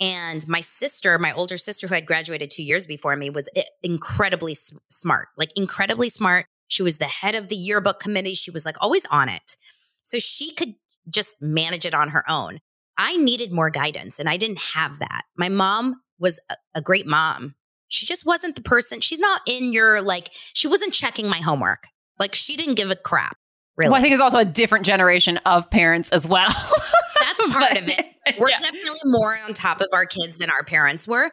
And 0.00 0.46
my 0.48 0.60
sister, 0.60 1.18
my 1.18 1.32
older 1.32 1.56
sister, 1.56 1.86
who 1.86 1.94
had 1.94 2.06
graduated 2.06 2.50
two 2.50 2.64
years 2.64 2.86
before 2.86 3.14
me, 3.14 3.30
was 3.30 3.48
eh, 3.54 3.62
incredibly 3.82 4.54
smart, 4.54 5.28
like 5.36 5.52
incredibly 5.54 6.08
smart. 6.08 6.46
She 6.72 6.82
was 6.82 6.96
the 6.96 7.04
head 7.04 7.34
of 7.34 7.48
the 7.48 7.54
yearbook 7.54 8.00
committee. 8.00 8.32
She 8.32 8.50
was 8.50 8.64
like 8.64 8.76
always 8.80 9.04
on 9.10 9.28
it. 9.28 9.56
So 10.00 10.18
she 10.18 10.54
could 10.54 10.74
just 11.10 11.36
manage 11.38 11.84
it 11.84 11.94
on 11.94 12.08
her 12.08 12.24
own. 12.30 12.60
I 12.96 13.16
needed 13.16 13.52
more 13.52 13.68
guidance 13.68 14.18
and 14.18 14.26
I 14.26 14.38
didn't 14.38 14.62
have 14.74 14.98
that. 15.00 15.24
My 15.36 15.50
mom 15.50 16.00
was 16.18 16.40
a, 16.50 16.56
a 16.76 16.80
great 16.80 17.06
mom. 17.06 17.56
She 17.88 18.06
just 18.06 18.24
wasn't 18.24 18.56
the 18.56 18.62
person. 18.62 19.02
She's 19.02 19.18
not 19.18 19.42
in 19.46 19.74
your, 19.74 20.00
like, 20.00 20.30
she 20.54 20.66
wasn't 20.66 20.94
checking 20.94 21.28
my 21.28 21.40
homework. 21.40 21.88
Like, 22.18 22.34
she 22.34 22.56
didn't 22.56 22.76
give 22.76 22.90
a 22.90 22.96
crap. 22.96 23.36
Really. 23.76 23.90
Well, 23.90 23.98
I 23.98 24.02
think 24.02 24.14
it's 24.14 24.22
also 24.22 24.38
a 24.38 24.44
different 24.46 24.86
generation 24.86 25.36
of 25.44 25.68
parents 25.70 26.10
as 26.10 26.26
well. 26.26 26.48
That's 27.20 27.42
part 27.52 27.70
but, 27.70 27.82
of 27.82 27.88
it. 27.88 28.06
We're 28.38 28.48
yeah. 28.48 28.56
definitely 28.56 29.00
more 29.04 29.36
on 29.46 29.52
top 29.52 29.82
of 29.82 29.88
our 29.92 30.06
kids 30.06 30.38
than 30.38 30.48
our 30.48 30.64
parents 30.64 31.06
were. 31.06 31.30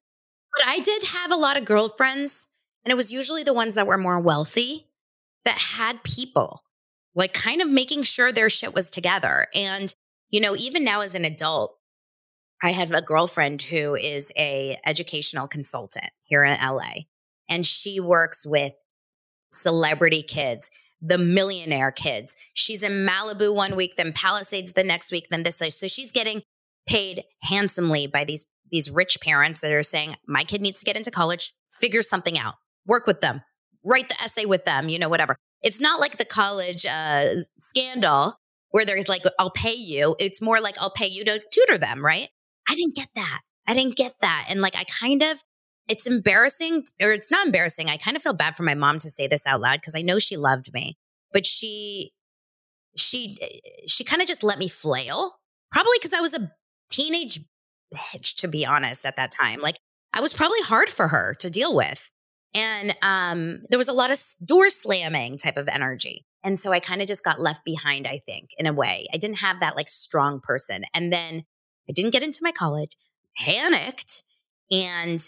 But 0.58 0.68
I 0.68 0.80
did 0.80 1.04
have 1.04 1.32
a 1.32 1.38
lot 1.38 1.56
of 1.56 1.64
girlfriends, 1.64 2.48
and 2.84 2.92
it 2.92 2.96
was 2.96 3.10
usually 3.10 3.44
the 3.44 3.54
ones 3.54 3.76
that 3.76 3.88
were 3.88 3.98
more 3.98 4.20
wealthy 4.20 4.89
that 5.50 5.58
had 5.58 6.04
people, 6.04 6.62
like 7.16 7.34
kind 7.34 7.60
of 7.60 7.68
making 7.68 8.04
sure 8.04 8.32
their 8.32 8.50
shit 8.50 8.72
was 8.72 8.92
together. 8.92 9.48
And, 9.56 9.92
you 10.30 10.40
know, 10.40 10.56
even 10.56 10.84
now 10.84 11.02
as 11.02 11.16
an 11.16 11.26
adult, 11.26 11.76
I 12.62 12.72
have 12.72 12.92
a 12.92 13.02
girlfriend 13.02 13.64
who 13.64 13.96
is 13.96 14.32
a 14.38 14.78
educational 14.86 15.48
consultant 15.48 16.12
here 16.24 16.44
in 16.44 16.60
LA, 16.62 17.06
and 17.50 17.66
she 17.66 18.00
works 18.00 18.46
with 18.46 18.74
celebrity 19.52 20.22
kids 20.22 20.70
the 21.02 21.18
millionaire 21.18 21.92
kids. 21.92 22.36
She's 22.54 22.84
in 22.84 23.08
Malibu 23.08 23.56
one 23.56 23.78
week, 23.78 23.96
then 23.96 24.12
Palisades 24.12 24.74
the 24.74 24.84
next 24.84 25.14
week, 25.14 25.28
then 25.30 25.44
this. 25.44 25.56
So 25.58 25.88
she's 25.88 26.12
getting 26.12 26.42
paid 26.88 27.24
handsomely 27.42 28.06
by 28.06 28.26
these 28.26 28.46
these 28.70 28.92
rich 28.92 29.18
parents 29.22 29.62
that 29.62 29.72
are 29.72 29.82
saying, 29.82 30.16
"My 30.28 30.44
kid 30.44 30.62
needs 30.62 30.80
to 30.82 30.86
get 30.86 30.98
into 30.98 31.10
college. 31.10 31.54
Figure 31.72 32.02
something 32.02 32.38
out. 32.38 32.56
Work 32.86 33.08
with 33.08 33.22
them. 33.22 33.42
Write 33.84 34.10
the 34.10 34.22
essay 34.22 34.46
with 34.46 34.66
them. 34.66 34.90
You 34.90 35.00
know, 35.00 35.10
whatever." 35.10 35.36
It's 35.62 35.82
not 35.82 36.00
like 36.00 36.18
the 36.18 36.26
college 36.26 36.86
uh, 36.86 37.36
scandal 37.60 38.36
where 38.72 38.86
there's 38.86 39.10
like, 39.10 39.24
"I'll 39.38 39.52
pay 39.52 39.74
you." 39.74 40.16
It's 40.20 40.42
more 40.42 40.60
like, 40.60 40.76
"I'll 40.80 40.92
pay 40.92 41.08
you 41.08 41.24
to 41.26 41.42
tutor 41.52 41.78
them." 41.78 42.04
Right? 42.06 42.30
I 42.68 42.76
didn't 42.76 42.96
get 42.96 43.10
that. 43.16 43.42
I 43.68 43.74
didn't 43.74 43.98
get 43.98 44.14
that, 44.22 44.48
and 44.50 44.62
like 44.62 44.76
I 44.76 44.84
kind 44.84 45.24
of 45.24 45.42
it's 45.90 46.06
embarrassing, 46.06 46.84
or 47.02 47.12
it's 47.12 47.32
not 47.32 47.48
embarrassing. 47.48 47.90
I 47.90 47.98
kind 47.98 48.16
of 48.16 48.22
feel 48.22 48.34
bad 48.34 48.56
for 48.56 48.64
my 48.64 48.76
mom 48.76 49.00
to 49.00 49.10
say 49.10 49.28
this 49.28 49.48
out 49.48 49.60
loud 49.60 49.80
because 49.82 49.96
I 49.96 50.04
know 50.04 50.20
she 50.20 50.38
loved 50.38 50.72
me, 50.72 50.98
but 51.34 51.48
she, 51.48 52.12
she, 52.96 53.38
she 53.88 54.04
kind 54.04 54.22
of 54.22 54.28
just 54.28 54.44
let 54.44 54.60
me 54.60 54.70
flail. 54.70 55.40
Probably 55.72 55.98
because 55.98 56.14
I 56.14 56.22
was 56.22 56.36
a 56.36 56.52
teenage 56.92 57.44
bitch, 57.94 58.36
to 58.36 58.48
be 58.48 58.66
honest, 58.66 59.06
at 59.06 59.16
that 59.16 59.32
time. 59.32 59.62
Like 59.62 59.78
I 60.14 60.22
was 60.22 60.32
probably 60.32 60.62
hard 60.62 60.90
for 60.90 61.08
her 61.08 61.36
to 61.40 61.50
deal 61.50 61.76
with. 61.76 62.08
And 62.54 62.96
um, 63.02 63.62
there 63.70 63.78
was 63.78 63.90
a 63.90 63.94
lot 63.94 64.12
of 64.12 64.20
door 64.44 64.70
slamming 64.70 65.38
type 65.38 65.58
of 65.58 65.68
energy. 65.68 66.26
And 66.44 66.60
so 66.60 66.72
I 66.72 66.80
kind 66.80 67.02
of 67.02 67.08
just 67.08 67.24
got 67.24 67.40
left 67.40 67.64
behind, 67.66 68.08
I 68.08 68.22
think, 68.26 68.50
in 68.58 68.66
a 68.66 68.74
way. 68.74 69.08
I 69.14 69.18
didn't 69.18 69.38
have 69.38 69.60
that 69.60 69.76
like 69.76 69.90
strong 69.90 70.40
person. 70.42 70.84
And 70.94 71.12
then 71.12 71.44
I 71.90 71.94
didn't 71.94 72.12
get 72.12 72.24
into 72.24 72.40
my 72.42 72.52
college, 72.52 72.96
panicked, 73.38 74.24
and 74.72 75.22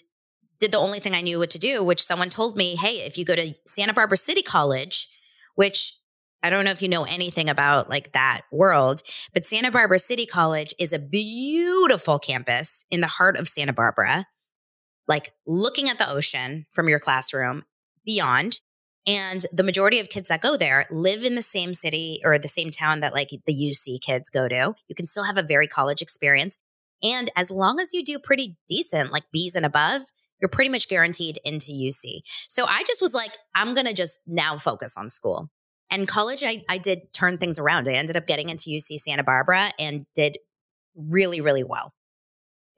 did 0.60 0.72
the 0.72 0.78
only 0.78 1.00
thing 1.00 1.14
I 1.14 1.22
knew 1.22 1.40
what 1.40 1.50
to 1.52 1.60
do, 1.60 1.84
which 1.84 2.04
someone 2.04 2.30
told 2.30 2.56
me, 2.56 2.76
hey, 2.76 3.02
if 3.02 3.18
you 3.18 3.26
go 3.26 3.36
to 3.36 3.54
Santa 3.66 3.94
Barbara 3.94 4.18
City 4.18 4.42
College, 4.44 5.10
which 5.56 5.96
I 6.44 6.50
don't 6.50 6.66
know 6.66 6.72
if 6.72 6.82
you 6.82 6.88
know 6.88 7.04
anything 7.04 7.50
about 7.50 7.90
like 7.90 8.14
that 8.14 8.42
world, 8.52 9.02
but 9.34 9.46
Santa 9.46 9.72
Barbara 9.72 10.00
City 10.00 10.26
College 10.26 10.74
is 10.80 10.94
a 10.94 11.00
beautiful 11.00 12.20
campus 12.20 12.86
in 12.90 13.02
the 13.02 13.08
heart 13.08 13.38
of 13.38 13.48
Santa 13.48 13.74
Barbara, 13.74 14.26
like 15.12 15.34
looking 15.46 15.90
at 15.90 15.98
the 15.98 16.10
ocean 16.10 16.66
from 16.72 16.88
your 16.88 17.00
classroom 17.00 17.66
beyond. 18.06 18.62
And 19.06 19.46
the 19.52 19.62
majority 19.62 20.00
of 20.00 20.08
kids 20.08 20.30
that 20.30 20.42
go 20.42 20.56
there 20.56 20.86
live 20.90 21.26
in 21.26 21.36
the 21.36 21.42
same 21.42 21.74
city 21.74 22.22
or 22.24 22.40
the 22.40 22.48
same 22.48 22.72
town 22.72 23.02
that 23.02 23.14
like 23.14 23.30
the 23.46 23.54
UC 23.54 24.00
kids 24.00 24.30
go 24.30 24.48
to. 24.48 24.74
You 24.88 24.96
can 24.96 25.08
still 25.08 25.26
have 25.26 25.38
a 25.38 25.44
very 25.44 25.68
college 25.68 26.02
experience. 26.02 26.58
And 27.04 27.30
as 27.36 27.52
long 27.52 27.82
as 27.82 27.94
you 27.94 28.06
do 28.06 28.20
pretty 28.20 28.56
decent, 28.70 29.12
like 29.12 29.24
B's 29.34 29.54
and 29.56 29.66
above, 29.66 30.04
you're 30.40 30.48
pretty 30.48 30.72
much 30.72 30.88
guaranteed 30.88 31.40
into 31.44 31.74
UC. 31.74 32.22
So 32.48 32.66
I 32.66 32.84
just 32.88 33.02
was 33.02 33.14
like, 33.14 33.32
I'm 33.54 33.74
going 33.74 33.88
to 33.88 33.94
just 33.94 34.22
now 34.26 34.56
focus 34.56 34.96
on 34.96 35.10
school. 35.10 35.50
And 35.90 36.08
college, 36.08 36.42
I, 36.46 36.64
I 36.70 36.78
did 36.78 37.12
turn 37.12 37.38
things 37.38 37.60
around. 37.60 37.90
I 37.90 37.96
ended 37.96 38.16
up 38.16 38.28
getting 38.28 38.48
into 38.48 38.70
UC 38.70 39.00
Santa 39.00 39.24
Barbara 39.24 39.72
and 39.78 40.06
did 40.16 40.38
really, 40.96 41.42
really 41.42 41.66
well. 41.66 41.92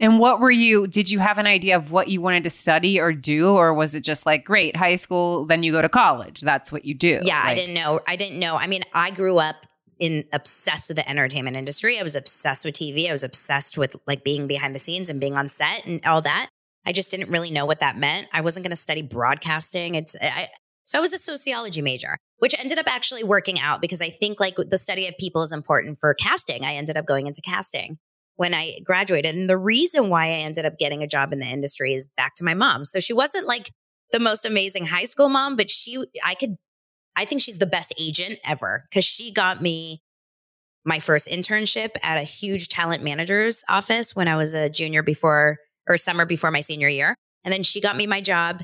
And 0.04 0.20
what 0.20 0.42
were 0.42 0.52
you, 0.52 0.86
did 0.86 1.10
you 1.10 1.20
have 1.20 1.38
an 1.38 1.48
idea 1.48 1.78
of 1.78 1.90
what 1.90 2.10
you 2.10 2.20
wanted 2.20 2.44
to 2.44 2.50
study 2.50 3.00
or 3.00 3.14
do? 3.14 3.56
Or 3.56 3.74
was 3.74 3.96
it 3.96 4.02
just 4.02 4.26
like, 4.26 4.44
great, 4.44 4.76
high 4.76 4.98
school, 4.98 5.46
then 5.46 5.64
you 5.64 5.72
go 5.72 5.82
to 5.82 5.88
college? 5.88 6.42
That's 6.42 6.74
what 6.74 6.84
you 6.84 6.94
do? 6.94 7.22
Yeah, 7.24 7.40
like, 7.40 7.46
I 7.46 7.56
didn't 7.56 7.74
know. 7.74 8.02
I 8.06 8.18
didn't 8.18 8.38
know. 8.38 8.58
I 8.58 8.68
mean, 8.68 8.84
I 8.94 9.12
grew 9.12 9.38
up 9.38 9.66
in 10.00 10.26
obsessed 10.34 10.90
with 10.90 10.98
the 10.98 11.10
entertainment 11.10 11.56
industry. 11.56 12.02
I 12.02 12.04
was 12.04 12.16
obsessed 12.16 12.66
with 12.66 12.76
TV. 12.76 13.08
I 13.08 13.14
was 13.14 13.24
obsessed 13.24 13.78
with 13.78 13.96
like 14.06 14.26
being 14.26 14.46
behind 14.46 14.76
the 14.76 14.80
scenes 14.80 15.10
and 15.10 15.22
being 15.22 15.38
on 15.38 15.48
set 15.48 15.86
and 15.86 16.02
all 16.06 16.22
that. 16.24 16.50
I 16.86 16.92
just 16.92 17.10
didn't 17.10 17.30
really 17.30 17.50
know 17.50 17.66
what 17.66 17.80
that 17.80 17.98
meant. 17.98 18.28
I 18.34 18.42
wasn't 18.42 18.66
going 18.66 18.72
to 18.72 18.76
study 18.76 19.04
broadcasting. 19.04 19.96
It's 19.96 20.18
I, 20.22 20.50
so 20.84 20.98
I 20.98 21.02
was 21.02 21.14
a 21.14 21.18
sociology 21.18 21.82
major, 21.82 22.18
which 22.40 22.60
ended 22.60 22.78
up 22.78 22.94
actually 22.94 23.24
working 23.24 23.58
out 23.58 23.80
because 23.80 24.02
I 24.02 24.10
think 24.10 24.42
like 24.42 24.56
the 24.58 24.78
study 24.78 25.08
of 25.08 25.18
people 25.18 25.44
is 25.44 25.54
important 25.54 26.00
for 26.02 26.14
casting. 26.14 26.66
I 26.66 26.74
ended 26.74 26.98
up 26.98 27.06
going 27.06 27.28
into 27.28 27.42
casting 27.42 28.00
when 28.36 28.54
I 28.54 28.80
graduated. 28.84 29.36
And 29.36 29.50
the 29.50 29.58
reason 29.58 30.10
why 30.10 30.26
I 30.26 30.40
ended 30.40 30.66
up 30.66 30.78
getting 30.78 31.04
a 31.04 31.08
job 31.08 31.34
in 31.34 31.40
the 31.40 31.46
industry 31.46 31.94
is 31.94 32.08
back 32.18 32.36
to 32.36 32.44
my 32.44 32.54
mom. 32.54 32.86
So 32.86 33.00
she 33.00 33.14
wasn't 33.14 33.48
like 33.48 33.72
the 34.12 34.20
most 34.20 34.46
amazing 34.46 34.86
high 34.86 35.04
school 35.06 35.30
mom, 35.30 35.56
but 35.56 35.70
she, 35.70 36.04
I 36.24 36.36
could, 36.36 36.56
I 37.16 37.26
think 37.26 37.42
she's 37.42 37.60
the 37.60 37.66
best 37.66 37.94
agent 38.00 38.40
ever 38.44 38.86
because 38.90 39.06
she 39.06 39.32
got 39.32 39.62
me 39.62 40.02
my 40.86 41.00
first 41.00 41.28
internship 41.28 41.92
at 42.02 42.18
a 42.18 42.24
huge 42.24 42.68
talent 42.68 43.04
manager's 43.04 43.64
office 43.70 44.16
when 44.16 44.28
I 44.28 44.36
was 44.36 44.54
a 44.54 44.70
junior 44.70 45.04
before 45.04 45.58
or 45.88 45.98
summer 45.98 46.26
before 46.26 46.52
my 46.52 46.60
senior 46.60 46.90
year. 46.90 47.16
And 47.44 47.54
then 47.54 47.64
she 47.64 47.82
got 47.82 47.96
me 47.96 48.08
my 48.08 48.22
job 48.22 48.64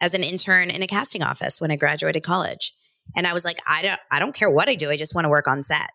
as 0.00 0.14
an 0.14 0.22
intern 0.22 0.70
in 0.70 0.82
a 0.82 0.86
casting 0.86 1.22
office 1.22 1.60
when 1.60 1.70
I 1.70 1.76
graduated 1.76 2.22
college. 2.22 2.72
And 3.16 3.26
I 3.26 3.32
was 3.32 3.44
like, 3.44 3.58
I 3.66 3.82
don't 3.82 4.00
I 4.10 4.18
don't 4.18 4.34
care 4.34 4.50
what 4.50 4.68
I 4.68 4.74
do. 4.74 4.90
I 4.90 4.96
just 4.96 5.14
want 5.14 5.24
to 5.24 5.30
work 5.30 5.48
on 5.48 5.62
set. 5.62 5.90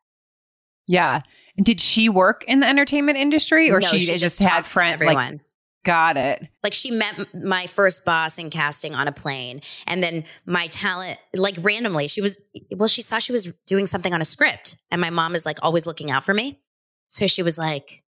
Yeah. 0.88 1.22
Did 1.58 1.80
she 1.80 2.10
work 2.10 2.44
in 2.48 2.60
the 2.60 2.68
entertainment 2.68 3.18
industry 3.18 3.72
or 3.72 3.80
No, 3.80 3.88
she, 3.88 4.00
she 4.00 4.08
just, 4.08 4.20
just 4.20 4.40
had 4.44 4.66
friends? 4.66 5.02
Like, 5.02 5.10
everyone. 5.10 5.42
got 5.86 6.18
it. 6.18 6.48
Like 6.64 6.74
she 6.74 6.92
met 6.92 7.34
my 7.34 7.68
first 7.68 8.06
boss 8.06 8.38
in 8.38 8.50
casting 8.50 8.96
on 8.96 9.08
a 9.08 9.12
plane. 9.12 9.62
And 9.88 10.02
then 10.02 10.24
my 10.46 10.68
talent, 10.68 11.20
like 11.34 11.56
randomly, 11.62 12.08
she 12.08 12.22
was, 12.22 12.40
well, 12.72 12.88
she 12.88 13.02
saw 13.02 13.20
she 13.20 13.32
was 13.32 13.52
doing 13.68 13.86
something 13.86 14.14
on 14.14 14.22
a 14.22 14.26
script. 14.26 14.78
And 14.92 15.00
my 15.00 15.10
mom 15.10 15.36
is 15.36 15.46
like 15.46 15.60
always 15.62 15.86
looking 15.86 16.10
out 16.12 16.24
for 16.24 16.34
me. 16.34 16.60
So 17.08 17.28
she 17.28 17.44
was 17.44 17.58
like, 17.58 18.04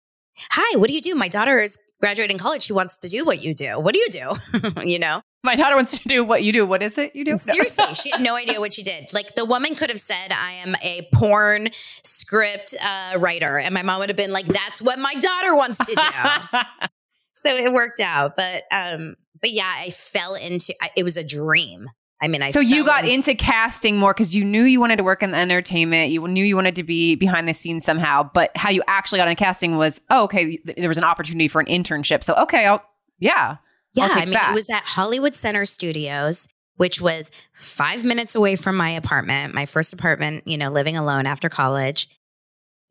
Hi, 0.51 0.77
what 0.77 0.87
do 0.87 0.95
you 0.95 1.01
do? 1.01 1.13
My 1.13 1.27
daughter 1.27 1.59
is 1.59 1.77
graduating 2.03 2.37
college. 2.37 2.63
She 2.63 2.73
wants 2.73 2.97
to 2.97 3.07
do 3.07 3.23
what 3.23 3.41
you 3.41 3.53
do. 3.53 3.79
What 3.79 3.93
do 3.93 3.99
you 3.99 4.09
do? 4.09 4.33
you 4.85 4.99
know? 4.99 5.21
My 5.41 5.55
daughter 5.55 5.77
wants 5.77 5.99
to 5.99 6.07
do 6.09 6.21
what 6.25 6.43
you 6.43 6.51
do. 6.51 6.65
What 6.65 6.83
is 6.83 6.97
it 6.97 7.15
you 7.15 7.23
do? 7.23 7.37
Seriously, 7.37 7.93
she 7.93 8.09
had 8.09 8.19
no 8.21 8.35
idea 8.43 8.59
what 8.59 8.73
she 8.73 8.83
did. 8.83 9.13
Like 9.13 9.35
the 9.35 9.45
woman 9.45 9.73
could 9.75 9.89
have 9.89 10.01
said, 10.01 10.33
"I 10.33 10.51
am 10.65 10.75
a 10.83 11.07
porn 11.13 11.69
script 12.03 12.75
uh, 12.83 13.17
writer," 13.19 13.57
and 13.57 13.73
my 13.73 13.83
mom 13.83 13.99
would 13.99 14.09
have 14.09 14.17
been 14.17 14.33
like, 14.33 14.47
"That's 14.47 14.81
what 14.81 14.99
my 14.99 15.13
daughter 15.15 15.55
wants 15.55 15.77
to 15.77 15.95
do." 15.95 16.59
so 17.33 17.55
it 17.55 17.71
worked 17.71 18.01
out, 18.01 18.35
but 18.35 18.63
um, 18.71 19.15
but 19.41 19.51
yeah, 19.51 19.71
I 19.73 19.89
fell 19.89 20.35
into. 20.35 20.73
I- 20.81 20.91
It 20.97 21.03
was 21.03 21.15
a 21.15 21.23
dream. 21.23 21.89
I 22.23 22.29
mean, 22.29 22.41
I 22.41 22.51
so 22.51 22.61
you 22.61 22.85
got 22.85 23.05
into 23.05 23.35
casting 23.35 23.97
more 23.97 24.13
because 24.13 24.33
you 24.33 24.45
knew 24.45 24.63
you 24.63 24.79
wanted 24.79 24.95
to 24.95 25.03
work 25.03 25.21
in 25.21 25.31
the 25.31 25.37
entertainment. 25.37 26.09
You 26.09 26.25
knew 26.25 26.45
you 26.45 26.55
wanted 26.55 26.77
to 26.77 26.83
be 26.83 27.15
behind 27.15 27.49
the 27.49 27.53
scenes 27.53 27.83
somehow. 27.83 28.29
But 28.33 28.55
how 28.55 28.69
you 28.69 28.81
actually 28.87 29.19
got 29.19 29.27
into 29.27 29.43
casting 29.43 29.75
was, 29.75 29.99
oh, 30.09 30.23
okay, 30.23 30.57
there 30.63 30.87
was 30.87 30.97
an 30.97 31.03
opportunity 31.03 31.49
for 31.49 31.59
an 31.59 31.65
internship. 31.65 32.23
So 32.23 32.33
okay, 32.35 32.65
I'll 32.65 32.81
yeah. 33.19 33.57
Yeah, 33.93 34.07
I 34.09 34.23
mean, 34.23 34.35
that. 34.35 34.51
it 34.51 34.55
was 34.55 34.69
at 34.69 34.83
Hollywood 34.83 35.35
Center 35.35 35.65
Studios, 35.65 36.47
which 36.77 37.01
was 37.01 37.29
five 37.51 38.05
minutes 38.05 38.35
away 38.35 38.55
from 38.55 38.77
my 38.77 38.91
apartment, 38.91 39.53
my 39.53 39.65
first 39.65 39.91
apartment, 39.91 40.47
you 40.47 40.57
know, 40.57 40.71
living 40.71 40.95
alone 40.95 41.25
after 41.25 41.49
college. 41.49 42.07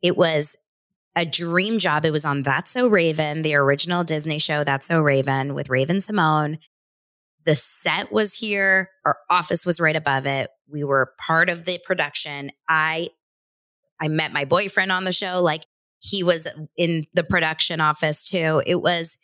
It 0.03 0.15
was 0.15 0.55
a 1.15 1.25
dream 1.25 1.79
job. 1.79 2.05
It 2.05 2.11
was 2.11 2.23
on 2.23 2.43
That's 2.43 2.69
So 2.69 2.87
Raven, 2.87 3.41
the 3.41 3.55
original 3.55 4.03
Disney 4.03 4.37
show, 4.37 4.63
That's 4.63 4.85
So 4.85 5.01
Raven 5.01 5.55
with 5.55 5.69
Raven-Symoné. 5.69 6.59
The 7.45 7.55
set 7.55 8.11
was 8.11 8.33
here, 8.33 8.89
our 9.05 9.17
office 9.29 9.65
was 9.65 9.79
right 9.79 9.95
above 9.95 10.25
it. 10.25 10.49
We 10.69 10.83
were 10.83 11.13
part 11.19 11.49
of 11.49 11.65
the 11.65 11.79
production. 11.83 12.51
I 12.69 13.09
I 13.99 14.07
met 14.07 14.33
my 14.33 14.45
boyfriend 14.45 14.91
on 14.91 15.03
the 15.03 15.11
show. 15.11 15.41
Like 15.41 15.65
he 15.99 16.23
was 16.23 16.47
in 16.77 17.05
the 17.13 17.23
production 17.23 17.79
office 17.79 18.23
too. 18.23 18.61
It 18.65 18.81
was 18.81 19.17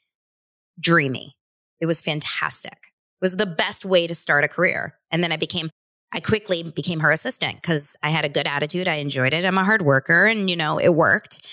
dreamy. 0.80 1.36
It 1.82 1.86
was 1.86 2.02
fantastic. 2.02 2.74
It 2.74 3.22
was 3.22 3.36
the 3.36 3.46
best 3.46 3.84
way 3.84 4.08
to 4.08 4.16
start 4.16 4.44
a 4.44 4.48
career. 4.48 4.96
And 5.12 5.24
then 5.24 5.32
I 5.32 5.38
became, 5.38 5.70
I 6.14 6.22
quickly 6.22 6.64
became 6.64 7.02
her 7.02 7.12
assistant 7.12 7.56
because 7.56 7.98
I 8.02 8.10
had 8.10 8.24
a 8.24 8.30
good 8.30 8.48
attitude. 8.48 8.88
I 8.88 8.96
enjoyed 8.96 9.34
it. 9.34 9.44
I'm 9.44 9.58
a 9.58 9.66
hard 9.66 9.82
worker 9.82 10.26
and, 10.26 10.50
you 10.50 10.56
know, 10.56 10.78
it 10.78 10.96
worked. 10.96 11.46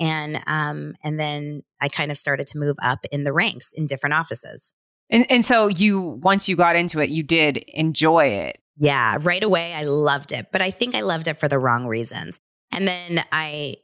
And, 0.00 0.42
um, 0.46 0.94
and 1.04 1.20
then 1.20 1.62
I 1.80 1.88
kind 1.88 2.10
of 2.10 2.16
started 2.16 2.48
to 2.48 2.58
move 2.58 2.76
up 2.82 3.00
in 3.12 3.22
the 3.22 3.32
ranks 3.32 3.72
in 3.72 3.86
different 3.86 4.14
offices. 4.14 4.74
And 5.12 5.30
and 5.30 5.44
so 5.44 5.68
you 5.68 6.00
once 6.00 6.48
you 6.48 6.56
got 6.56 6.74
into 6.74 6.98
it, 6.98 7.10
you 7.10 7.22
did 7.22 7.58
enjoy 7.58 8.26
it. 8.26 8.58
Yeah, 8.78 9.18
right 9.20 9.42
away 9.44 9.74
I 9.74 9.84
loved 9.84 10.32
it, 10.32 10.48
but 10.50 10.60
I 10.62 10.72
think 10.72 10.94
I 10.96 11.02
loved 11.02 11.28
it 11.28 11.38
for 11.38 11.46
the 11.46 11.58
wrong 11.58 11.86
reasons. 11.86 12.40
And 12.72 12.88
then 12.88 13.24
I 13.30 13.76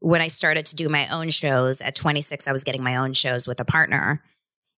when 0.00 0.20
I 0.20 0.28
started 0.28 0.66
to 0.66 0.76
do 0.76 0.90
my 0.90 1.08
own 1.08 1.30
shows 1.30 1.80
at 1.80 1.94
26, 1.94 2.46
I 2.46 2.52
was 2.52 2.64
getting 2.64 2.82
my 2.82 2.96
own 2.96 3.14
shows 3.14 3.46
with 3.46 3.58
a 3.60 3.64
partner. 3.64 4.22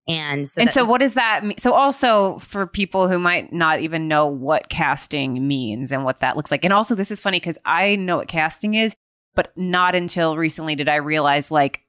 And 0.07 0.47
so 0.47 0.61
and 0.61 0.69
that- 0.69 0.75
so 0.75 0.85
what 0.85 1.01
does 1.01 1.15
that 1.15 1.45
mean? 1.45 1.59
So 1.59 1.73
also 1.73 2.39
for 2.39 2.67
people 2.67 3.09
who 3.09 3.19
might 3.19 3.53
not 3.53 3.81
even 3.81 4.07
know 4.07 4.27
what 4.27 4.69
casting 4.69 5.49
means 5.49 5.91
and 5.91 6.05
what 6.05 6.21
that 6.21 6.37
looks 6.37 6.51
like. 6.53 6.63
And 6.65 6.73
also 6.73 6.95
this 6.95 7.11
is 7.11 7.19
funny 7.19 7.41
because 7.41 7.59
I 7.65 7.97
know 7.97 8.19
what 8.19 8.29
casting 8.29 8.75
is, 8.75 8.95
but 9.35 9.51
not 9.57 9.95
until 9.97 10.37
recently 10.37 10.77
did 10.77 10.89
I 10.89 10.97
realize 10.97 11.51
like, 11.51 11.83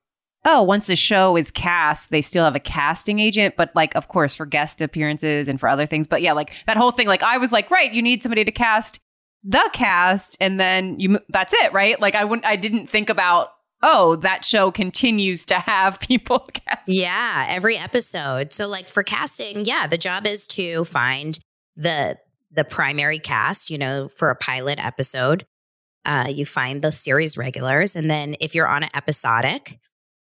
oh, 0.48 0.64
once 0.64 0.88
the 0.88 0.96
show 0.96 1.36
is 1.36 1.52
cast, 1.52 2.10
they 2.10 2.22
still 2.22 2.46
have 2.46 2.56
a 2.56 2.60
casting 2.60 3.20
agent, 3.20 3.56
but 3.58 3.70
like 3.76 3.94
of 3.96 4.08
course 4.08 4.34
for 4.34 4.46
guest 4.46 4.82
appearances 4.82 5.48
and 5.50 5.60
for 5.60 5.68
other 5.68 5.86
things. 5.86 6.08
But 6.08 6.22
yeah, 6.22 6.32
like 6.32 6.54
that 6.66 6.78
whole 6.78 6.92
thing, 6.92 7.06
like 7.06 7.22
I 7.22 7.38
was 7.38 7.52
like, 7.52 7.70
right, 7.70 7.94
you 7.94 8.02
need 8.02 8.24
somebody 8.24 8.46
to 8.46 8.52
cast 8.52 9.00
the 9.44 9.70
cast 9.74 10.38
and 10.40 10.60
then 10.60 11.00
you 11.00 11.20
that's 11.30 11.54
it, 11.54 11.74
right? 11.74 12.00
Like 12.00 12.16
I 12.16 12.24
wouldn't 12.24 12.46
I 12.46 12.56
didn't 12.56 12.88
think 12.88 13.10
about 13.10 13.50
oh, 13.84 14.16
that 14.18 14.44
show 14.44 14.72
continues 14.72 15.46
to 15.46 15.56
have 15.56 16.00
people 16.00 16.40
cast. 16.40 16.88
Yeah, 16.88 17.46
every 17.50 17.78
episode. 17.78 18.54
So 18.54 18.68
like 18.68 18.88
for 18.88 19.04
casting, 19.04 19.66
yeah, 19.66 19.86
the 19.86 19.98
job 19.98 20.26
is 20.26 20.48
to 20.48 20.86
find 20.86 21.38
the 21.76 22.18
the 22.52 22.64
primary 22.64 23.20
cast, 23.20 23.70
you 23.70 23.78
know, 23.78 24.08
for 24.16 24.30
a 24.30 24.36
pilot 24.36 24.84
episode. 24.84 25.46
Uh, 26.06 26.28
you 26.30 26.46
find 26.46 26.82
the 26.82 26.92
series 26.94 27.38
regulars, 27.38 27.94
and 27.94 28.10
then 28.10 28.38
if 28.40 28.56
you're 28.56 28.68
on 28.68 28.84
an 28.84 28.90
episodic, 28.96 29.78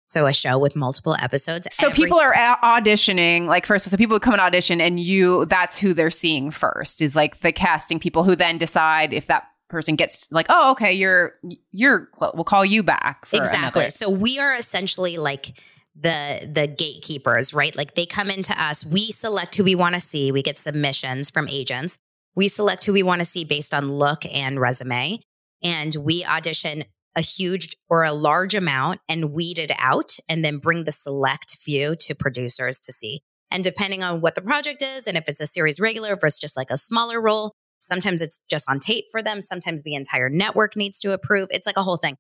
so 0.04 0.26
a 0.26 0.32
show 0.32 0.58
with 0.58 0.76
multiple 0.76 1.16
episodes. 1.20 1.66
So 1.72 1.90
people 1.90 2.18
are 2.18 2.32
a- 2.32 2.58
auditioning, 2.62 3.46
like 3.46 3.66
first, 3.66 3.88
so 3.90 3.96
people 3.96 4.20
come 4.20 4.34
and 4.34 4.40
audition, 4.40 4.80
and 4.80 5.00
you, 5.00 5.46
that's 5.46 5.78
who 5.78 5.94
they're 5.94 6.10
seeing 6.10 6.50
first, 6.50 7.00
is 7.00 7.16
like 7.16 7.40
the 7.40 7.52
casting 7.52 7.98
people 7.98 8.24
who 8.24 8.36
then 8.36 8.58
decide 8.58 9.12
if 9.12 9.26
that 9.28 9.44
person 9.70 9.96
gets 9.96 10.30
like, 10.30 10.46
oh, 10.50 10.72
okay, 10.72 10.92
you're, 10.92 11.34
you're, 11.72 12.08
we'll 12.20 12.44
call 12.44 12.64
you 12.64 12.82
back. 12.82 13.26
For 13.26 13.36
exactly. 13.36 13.82
another- 13.82 13.90
So 13.90 14.10
we 14.10 14.38
are 14.38 14.54
essentially 14.54 15.16
like 15.16 15.58
the 15.96 16.50
the 16.52 16.66
gatekeepers, 16.66 17.54
right? 17.54 17.74
Like 17.76 17.94
they 17.94 18.04
come 18.04 18.28
into 18.28 18.60
us, 18.60 18.84
we 18.84 19.12
select 19.12 19.54
who 19.54 19.62
we 19.62 19.76
want 19.76 19.94
to 19.94 20.00
see. 20.00 20.32
We 20.32 20.42
get 20.42 20.58
submissions 20.58 21.30
from 21.30 21.46
agents. 21.48 21.98
We 22.34 22.48
select 22.48 22.84
who 22.84 22.92
we 22.92 23.04
want 23.04 23.20
to 23.20 23.24
see 23.24 23.44
based 23.44 23.72
on 23.72 23.86
look 23.92 24.26
and 24.26 24.58
resume, 24.58 25.20
and 25.62 25.94
we 26.00 26.24
audition 26.24 26.84
a 27.16 27.20
huge 27.20 27.76
or 27.88 28.04
a 28.04 28.12
large 28.12 28.54
amount 28.54 29.00
and 29.08 29.32
weed 29.32 29.58
it 29.58 29.70
out 29.78 30.16
and 30.28 30.44
then 30.44 30.58
bring 30.58 30.84
the 30.84 30.92
select 30.92 31.56
few 31.60 31.94
to 31.96 32.14
producers 32.14 32.80
to 32.80 32.92
see. 32.92 33.22
And 33.50 33.62
depending 33.62 34.02
on 34.02 34.20
what 34.20 34.34
the 34.34 34.42
project 34.42 34.82
is 34.82 35.06
and 35.06 35.16
if 35.16 35.28
it's 35.28 35.40
a 35.40 35.46
series 35.46 35.78
regular 35.78 36.16
versus 36.16 36.40
just 36.40 36.56
like 36.56 36.70
a 36.70 36.78
smaller 36.78 37.20
role, 37.20 37.54
sometimes 37.78 38.20
it's 38.20 38.40
just 38.50 38.68
on 38.68 38.78
tape 38.78 39.04
for 39.10 39.22
them, 39.22 39.40
sometimes 39.40 39.82
the 39.82 39.94
entire 39.94 40.28
network 40.28 40.76
needs 40.76 41.00
to 41.00 41.12
approve. 41.12 41.48
It's 41.50 41.66
like 41.66 41.76
a 41.76 41.82
whole 41.82 41.96
thing. 41.96 42.16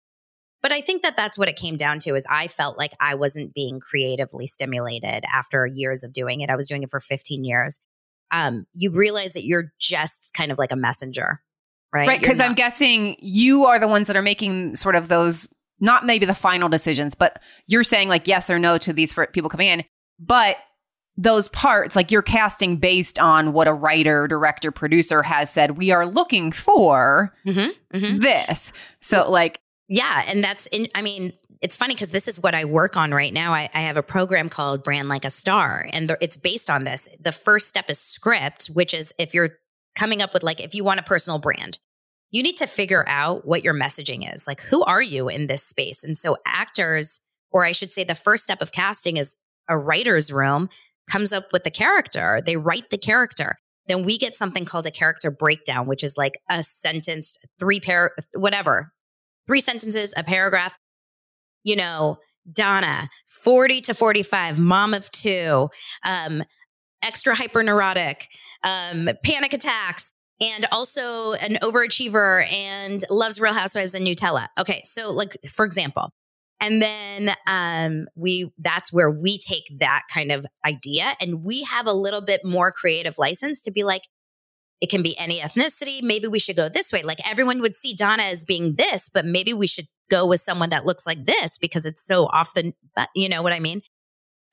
But 0.62 0.72
I 0.72 0.80
think 0.80 1.02
that 1.02 1.16
that's 1.16 1.36
what 1.36 1.48
it 1.48 1.56
came 1.56 1.76
down 1.76 1.98
to 2.00 2.14
is 2.14 2.26
I 2.30 2.48
felt 2.48 2.78
like 2.78 2.92
I 2.98 3.16
wasn't 3.16 3.52
being 3.52 3.80
creatively 3.80 4.46
stimulated 4.46 5.24
after 5.30 5.66
years 5.66 6.04
of 6.04 6.12
doing 6.12 6.40
it. 6.40 6.48
I 6.48 6.56
was 6.56 6.68
doing 6.68 6.82
it 6.82 6.90
for 6.90 7.00
15 7.00 7.44
years. 7.44 7.80
Um, 8.30 8.66
you 8.72 8.90
realize 8.90 9.34
that 9.34 9.44
you're 9.44 9.72
just 9.78 10.32
kind 10.34 10.50
of 10.50 10.58
like 10.58 10.72
a 10.72 10.76
messenger, 10.76 11.42
right? 11.94 12.06
right. 12.08 12.20
You're 12.20 12.30
Cause 12.30 12.40
I'm 12.40 12.54
guessing 12.54 13.16
you 13.20 13.64
are 13.66 13.78
the 13.78 13.88
ones 13.88 14.08
that 14.08 14.16
are 14.16 14.22
making 14.22 14.76
sort 14.76 14.96
of 14.96 15.08
those, 15.08 15.48
not 15.80 16.04
maybe 16.04 16.26
the 16.26 16.34
final 16.34 16.68
decisions, 16.68 17.14
but 17.14 17.40
you're 17.66 17.84
saying 17.84 18.08
like 18.08 18.26
yes 18.26 18.50
or 18.50 18.58
no 18.58 18.76
to 18.78 18.92
these 18.92 19.12
for 19.12 19.26
people 19.28 19.48
coming 19.48 19.68
in. 19.68 19.84
But 20.18 20.56
those 21.16 21.48
parts, 21.48 21.94
like 21.94 22.10
you're 22.10 22.22
casting 22.22 22.76
based 22.76 23.20
on 23.20 23.52
what 23.52 23.68
a 23.68 23.72
writer, 23.72 24.26
director, 24.26 24.72
producer 24.72 25.22
has 25.22 25.48
said, 25.48 25.78
we 25.78 25.92
are 25.92 26.06
looking 26.06 26.50
for 26.50 27.32
Mm-hmm, 27.46 27.96
mm-hmm. 27.96 28.18
this. 28.18 28.72
So, 29.00 29.30
like, 29.30 29.60
Yeah, 29.88 30.24
and 30.26 30.42
that's 30.42 30.66
in. 30.68 30.88
I 30.94 31.02
mean, 31.02 31.32
it's 31.60 31.76
funny 31.76 31.94
because 31.94 32.08
this 32.08 32.26
is 32.26 32.42
what 32.42 32.54
I 32.54 32.64
work 32.64 32.96
on 32.96 33.12
right 33.12 33.32
now. 33.32 33.52
I, 33.52 33.70
I 33.72 33.82
have 33.82 33.96
a 33.96 34.02
program 34.02 34.48
called 34.48 34.82
Brand 34.82 35.08
Like 35.08 35.24
a 35.24 35.30
Star, 35.30 35.88
and 35.92 36.08
the, 36.08 36.18
it's 36.20 36.36
based 36.36 36.68
on 36.68 36.84
this. 36.84 37.08
The 37.20 37.32
first 37.32 37.68
step 37.68 37.88
is 37.88 37.98
script, 37.98 38.66
which 38.66 38.92
is 38.92 39.14
if 39.18 39.34
you're 39.34 39.50
coming 39.96 40.20
up 40.20 40.34
with 40.34 40.42
like 40.42 40.60
if 40.60 40.74
you 40.74 40.84
want 40.84 41.00
a 41.00 41.04
personal 41.04 41.38
brand, 41.38 41.78
you 42.34 42.42
need 42.42 42.56
to 42.56 42.66
figure 42.66 43.04
out 43.06 43.46
what 43.46 43.62
your 43.62 43.74
messaging 43.74 44.34
is. 44.34 44.48
Like, 44.48 44.60
who 44.60 44.82
are 44.82 45.00
you 45.00 45.28
in 45.28 45.46
this 45.46 45.62
space? 45.62 46.02
And 46.02 46.18
so, 46.18 46.36
actors, 46.44 47.20
or 47.52 47.64
I 47.64 47.70
should 47.70 47.92
say, 47.92 48.02
the 48.02 48.16
first 48.16 48.42
step 48.42 48.60
of 48.60 48.72
casting 48.72 49.18
is 49.18 49.36
a 49.68 49.78
writer's 49.78 50.32
room 50.32 50.68
comes 51.08 51.32
up 51.32 51.52
with 51.52 51.62
the 51.62 51.70
character. 51.70 52.42
They 52.44 52.56
write 52.56 52.90
the 52.90 52.98
character. 52.98 53.54
Then 53.86 54.02
we 54.02 54.18
get 54.18 54.34
something 54.34 54.64
called 54.64 54.84
a 54.84 54.90
character 54.90 55.30
breakdown, 55.30 55.86
which 55.86 56.02
is 56.02 56.16
like 56.16 56.40
a 56.50 56.64
sentence, 56.64 57.38
three 57.60 57.78
pair, 57.78 58.10
whatever, 58.34 58.92
three 59.46 59.60
sentences, 59.60 60.12
a 60.16 60.24
paragraph. 60.24 60.76
You 61.62 61.76
know, 61.76 62.18
Donna, 62.52 63.10
40 63.28 63.80
to 63.82 63.94
45, 63.94 64.58
mom 64.58 64.92
of 64.92 65.08
two, 65.12 65.68
um, 66.04 66.42
extra 67.00 67.36
hyperneurotic, 67.36 68.24
um, 68.64 69.08
panic 69.22 69.52
attacks, 69.52 70.10
and 70.40 70.66
also 70.72 71.32
an 71.34 71.58
overachiever 71.62 72.50
and 72.50 73.02
loves 73.10 73.40
Real 73.40 73.52
Housewives 73.52 73.94
and 73.94 74.06
Nutella. 74.06 74.48
Okay, 74.58 74.80
so 74.84 75.10
like 75.10 75.36
for 75.50 75.64
example, 75.64 76.12
and 76.60 76.80
then 76.80 77.34
um, 77.46 78.06
we 78.16 78.52
that's 78.58 78.92
where 78.92 79.10
we 79.10 79.38
take 79.38 79.64
that 79.78 80.02
kind 80.12 80.32
of 80.32 80.46
idea 80.64 81.14
and 81.20 81.44
we 81.44 81.62
have 81.64 81.86
a 81.86 81.92
little 81.92 82.22
bit 82.22 82.40
more 82.44 82.72
creative 82.72 83.18
license 83.18 83.60
to 83.62 83.70
be 83.70 83.84
like, 83.84 84.02
it 84.80 84.90
can 84.90 85.02
be 85.02 85.16
any 85.18 85.40
ethnicity. 85.40 86.02
Maybe 86.02 86.26
we 86.26 86.38
should 86.38 86.56
go 86.56 86.68
this 86.68 86.92
way. 86.92 87.02
Like 87.02 87.18
everyone 87.28 87.60
would 87.60 87.76
see 87.76 87.94
Donna 87.94 88.24
as 88.24 88.44
being 88.44 88.74
this, 88.76 89.08
but 89.08 89.24
maybe 89.24 89.52
we 89.52 89.66
should 89.66 89.86
go 90.10 90.26
with 90.26 90.40
someone 90.40 90.70
that 90.70 90.84
looks 90.84 91.06
like 91.06 91.24
this 91.24 91.58
because 91.58 91.86
it's 91.86 92.04
so 92.04 92.26
off 92.26 92.52
the, 92.54 92.72
you 93.14 93.28
know 93.28 93.42
what 93.42 93.52
I 93.52 93.60
mean? 93.60 93.82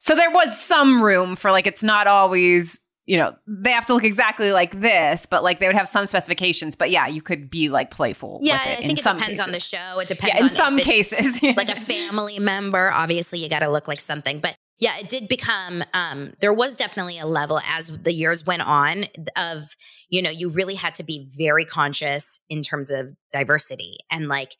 so 0.01 0.15
there 0.15 0.31
was 0.31 0.59
some 0.59 1.03
room 1.03 1.35
for 1.35 1.51
like, 1.51 1.67
it's 1.67 1.83
not 1.83 2.07
always, 2.07 2.81
you 3.11 3.17
know, 3.17 3.35
they 3.45 3.71
have 3.71 3.85
to 3.87 3.93
look 3.93 4.05
exactly 4.05 4.53
like 4.53 4.79
this, 4.79 5.25
but 5.25 5.43
like 5.43 5.59
they 5.59 5.67
would 5.67 5.75
have 5.75 5.89
some 5.89 6.07
specifications. 6.07 6.77
But 6.77 6.91
yeah, 6.91 7.07
you 7.07 7.21
could 7.21 7.49
be 7.49 7.67
like 7.67 7.91
playful. 7.91 8.39
Yeah, 8.41 8.57
I 8.63 8.75
think 8.75 8.99
it 8.99 9.03
depends 9.03 9.37
on 9.41 9.51
the 9.51 9.59
show. 9.59 9.99
It 9.99 10.07
depends 10.07 10.33
Yeah, 10.35 10.37
in 10.37 10.43
on 10.43 10.49
some 10.49 10.79
it- 10.79 10.85
cases. 10.85 11.43
like 11.57 11.67
a 11.69 11.75
family 11.75 12.39
member. 12.39 12.89
Obviously, 12.89 13.39
you 13.39 13.49
got 13.49 13.59
to 13.59 13.67
look 13.67 13.85
like 13.89 13.99
something. 13.99 14.39
But 14.39 14.55
yeah, 14.79 14.97
it 14.97 15.09
did 15.09 15.27
become, 15.27 15.83
um, 15.93 16.31
there 16.39 16.53
was 16.53 16.77
definitely 16.77 17.19
a 17.19 17.25
level 17.25 17.59
as 17.67 17.89
the 17.89 18.13
years 18.13 18.45
went 18.45 18.61
on 18.65 19.03
of, 19.35 19.75
you 20.09 20.21
know, 20.21 20.29
you 20.29 20.47
really 20.49 20.75
had 20.75 20.95
to 20.95 21.03
be 21.03 21.27
very 21.37 21.65
conscious 21.65 22.39
in 22.49 22.61
terms 22.61 22.91
of 22.91 23.09
diversity. 23.33 23.97
And 24.09 24.29
like, 24.29 24.55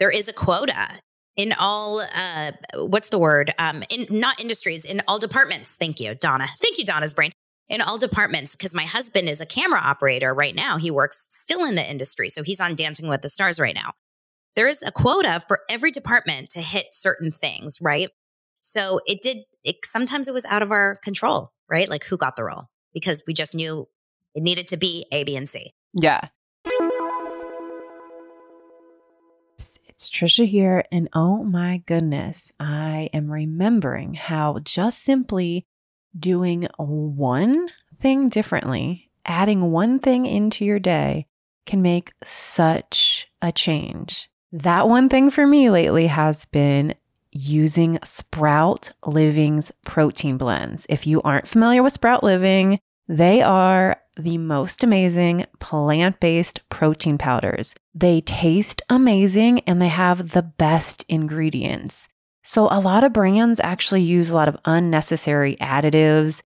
there 0.00 0.10
is 0.10 0.28
a 0.28 0.32
quota 0.32 0.88
in 1.36 1.52
all, 1.52 2.00
uh, 2.16 2.50
what's 2.74 3.10
the 3.10 3.18
word? 3.20 3.54
Um, 3.60 3.84
in 3.90 4.06
not 4.10 4.40
industries, 4.40 4.84
in 4.84 5.02
all 5.06 5.20
departments. 5.20 5.72
Thank 5.74 6.00
you, 6.00 6.16
Donna. 6.16 6.48
Thank 6.60 6.78
you, 6.78 6.84
Donna's 6.84 7.14
brain. 7.14 7.30
In 7.70 7.80
all 7.80 7.96
departments, 7.96 8.54
because 8.54 8.74
my 8.74 8.84
husband 8.84 9.30
is 9.30 9.40
a 9.40 9.46
camera 9.46 9.80
operator 9.80 10.34
right 10.34 10.54
now. 10.54 10.76
He 10.76 10.90
works 10.90 11.24
still 11.30 11.64
in 11.64 11.76
the 11.76 11.90
industry. 11.90 12.28
So 12.28 12.42
he's 12.42 12.60
on 12.60 12.74
Dancing 12.74 13.08
with 13.08 13.22
the 13.22 13.28
Stars 13.30 13.58
right 13.58 13.74
now 13.74 13.92
there 14.56 14.68
is 14.68 14.82
a 14.82 14.92
quota 14.92 15.42
for 15.46 15.60
every 15.68 15.90
department 15.90 16.50
to 16.50 16.60
hit 16.60 16.92
certain 16.92 17.30
things, 17.30 17.80
right? 17.80 18.10
So 18.60 19.00
it 19.06 19.22
did, 19.22 19.38
it, 19.64 19.76
sometimes 19.84 20.28
it 20.28 20.34
was 20.34 20.44
out 20.46 20.62
of 20.62 20.70
our 20.72 20.96
control, 20.96 21.52
right? 21.68 21.88
Like 21.88 22.04
who 22.04 22.16
got 22.16 22.36
the 22.36 22.44
role 22.44 22.68
because 22.92 23.22
we 23.26 23.34
just 23.34 23.54
knew 23.54 23.88
it 24.34 24.42
needed 24.42 24.68
to 24.68 24.76
be 24.76 25.06
A, 25.12 25.24
B, 25.24 25.36
and 25.36 25.48
C. 25.48 25.72
Yeah. 25.94 26.28
It's 29.88 30.10
Trisha 30.10 30.46
here, 30.46 30.84
and 30.90 31.10
oh 31.12 31.44
my 31.44 31.82
goodness, 31.84 32.52
I 32.58 33.10
am 33.12 33.30
remembering 33.30 34.14
how 34.14 34.58
just 34.60 35.02
simply 35.02 35.66
doing 36.18 36.68
one 36.76 37.68
thing 37.98 38.28
differently, 38.28 39.10
adding 39.24 39.70
one 39.70 39.98
thing 39.98 40.26
into 40.26 40.64
your 40.64 40.78
day, 40.78 41.26
can 41.66 41.82
make 41.82 42.12
such 42.24 43.28
a 43.40 43.52
change. 43.52 44.30
That 44.52 44.88
one 44.88 45.08
thing 45.08 45.30
for 45.30 45.46
me 45.46 45.70
lately 45.70 46.08
has 46.08 46.44
been 46.46 46.94
using 47.30 47.98
Sprout 48.02 48.90
Living's 49.06 49.70
protein 49.84 50.36
blends. 50.36 50.86
If 50.88 51.06
you 51.06 51.22
aren't 51.22 51.46
familiar 51.46 51.82
with 51.82 51.92
Sprout 51.92 52.24
Living, 52.24 52.80
they 53.06 53.42
are 53.42 54.00
the 54.16 54.38
most 54.38 54.82
amazing 54.82 55.46
plant 55.58 56.20
based 56.20 56.68
protein 56.68 57.18
powders. 57.18 57.74
They 57.94 58.20
taste 58.20 58.82
amazing 58.88 59.60
and 59.60 59.80
they 59.80 59.88
have 59.88 60.30
the 60.30 60.42
best 60.42 61.04
ingredients. 61.08 62.08
So, 62.42 62.68
a 62.70 62.80
lot 62.80 63.04
of 63.04 63.12
brands 63.12 63.60
actually 63.62 64.02
use 64.02 64.30
a 64.30 64.34
lot 64.34 64.48
of 64.48 64.56
unnecessary 64.64 65.56
additives, 65.60 66.40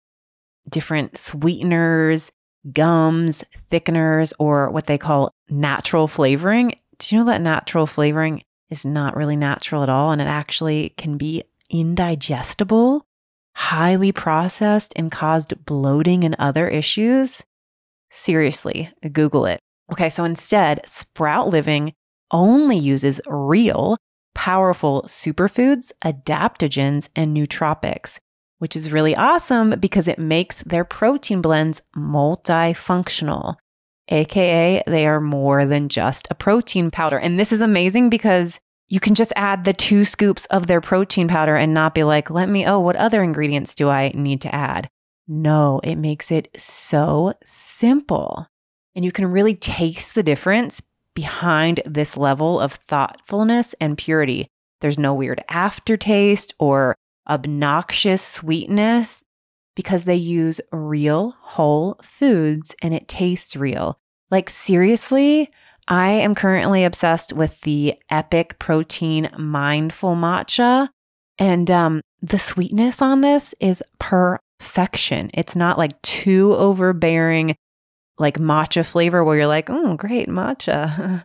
different 0.68 1.16
sweeteners, 1.16 2.32
gums, 2.72 3.44
thickeners, 3.70 4.32
or 4.38 4.70
what 4.70 4.86
they 4.86 4.98
call 4.98 5.30
natural 5.48 6.08
flavoring. 6.08 6.74
Do 6.98 7.14
you 7.14 7.20
know 7.20 7.26
that 7.26 7.40
natural 7.40 7.86
flavoring 7.86 8.42
is 8.70 8.84
not 8.84 9.16
really 9.16 9.36
natural 9.36 9.82
at 9.82 9.88
all? 9.88 10.10
And 10.10 10.20
it 10.20 10.26
actually 10.26 10.94
can 10.96 11.16
be 11.16 11.42
indigestible, 11.70 13.06
highly 13.54 14.12
processed, 14.12 14.92
and 14.96 15.12
caused 15.12 15.64
bloating 15.64 16.24
and 16.24 16.36
other 16.38 16.68
issues? 16.68 17.42
Seriously, 18.10 18.90
Google 19.12 19.46
it. 19.46 19.60
Okay, 19.92 20.08
so 20.08 20.24
instead, 20.24 20.86
Sprout 20.86 21.48
Living 21.48 21.92
only 22.30 22.76
uses 22.76 23.20
real, 23.26 23.98
powerful 24.34 25.02
superfoods, 25.06 25.92
adaptogens, 26.04 27.08
and 27.14 27.36
nootropics, 27.36 28.18
which 28.58 28.76
is 28.76 28.92
really 28.92 29.16
awesome 29.16 29.70
because 29.80 30.08
it 30.08 30.18
makes 30.18 30.62
their 30.62 30.84
protein 30.84 31.40
blends 31.40 31.82
multifunctional. 31.96 33.56
AKA, 34.10 34.82
they 34.86 35.06
are 35.06 35.20
more 35.20 35.64
than 35.64 35.88
just 35.88 36.28
a 36.30 36.34
protein 36.34 36.90
powder. 36.90 37.18
And 37.18 37.40
this 37.40 37.52
is 37.52 37.62
amazing 37.62 38.10
because 38.10 38.60
you 38.88 39.00
can 39.00 39.14
just 39.14 39.32
add 39.34 39.64
the 39.64 39.72
two 39.72 40.04
scoops 40.04 40.44
of 40.46 40.66
their 40.66 40.80
protein 40.80 41.26
powder 41.26 41.56
and 41.56 41.72
not 41.72 41.94
be 41.94 42.04
like, 42.04 42.30
let 42.30 42.48
me, 42.48 42.66
oh, 42.66 42.80
what 42.80 42.96
other 42.96 43.22
ingredients 43.22 43.74
do 43.74 43.88
I 43.88 44.12
need 44.14 44.42
to 44.42 44.54
add? 44.54 44.88
No, 45.26 45.80
it 45.82 45.96
makes 45.96 46.30
it 46.30 46.48
so 46.56 47.32
simple. 47.42 48.46
And 48.94 49.04
you 49.04 49.10
can 49.10 49.26
really 49.26 49.54
taste 49.54 50.14
the 50.14 50.22
difference 50.22 50.82
behind 51.14 51.80
this 51.84 52.16
level 52.16 52.60
of 52.60 52.74
thoughtfulness 52.74 53.74
and 53.80 53.96
purity. 53.96 54.48
There's 54.80 54.98
no 54.98 55.14
weird 55.14 55.42
aftertaste 55.48 56.54
or 56.58 56.94
obnoxious 57.28 58.22
sweetness 58.22 59.22
because 59.74 60.04
they 60.04 60.16
use 60.16 60.60
real 60.72 61.34
whole 61.40 61.98
foods 62.02 62.74
and 62.82 62.94
it 62.94 63.08
tastes 63.08 63.56
real. 63.56 63.98
Like, 64.30 64.48
seriously, 64.48 65.50
I 65.88 66.10
am 66.10 66.34
currently 66.34 66.84
obsessed 66.84 67.32
with 67.32 67.60
the 67.62 67.94
Epic 68.10 68.58
Protein 68.58 69.30
Mindful 69.36 70.16
Matcha. 70.16 70.88
And 71.38 71.70
um, 71.70 72.00
the 72.22 72.38
sweetness 72.38 73.02
on 73.02 73.20
this 73.20 73.54
is 73.60 73.82
perfection. 73.98 75.30
It's 75.34 75.56
not 75.56 75.78
like 75.78 76.00
too 76.02 76.54
overbearing, 76.54 77.56
like 78.18 78.38
matcha 78.38 78.86
flavor 78.86 79.24
where 79.24 79.36
you're 79.36 79.46
like, 79.46 79.70
oh, 79.70 79.96
great 79.96 80.28
matcha. 80.28 81.22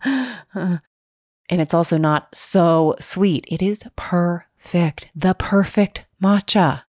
and 0.53 1.61
it's 1.61 1.73
also 1.73 1.97
not 1.97 2.33
so 2.33 2.95
sweet. 2.99 3.45
It 3.47 3.61
is 3.61 3.83
perfect, 3.95 5.07
the 5.15 5.33
perfect 5.33 6.05
matcha. 6.21 6.83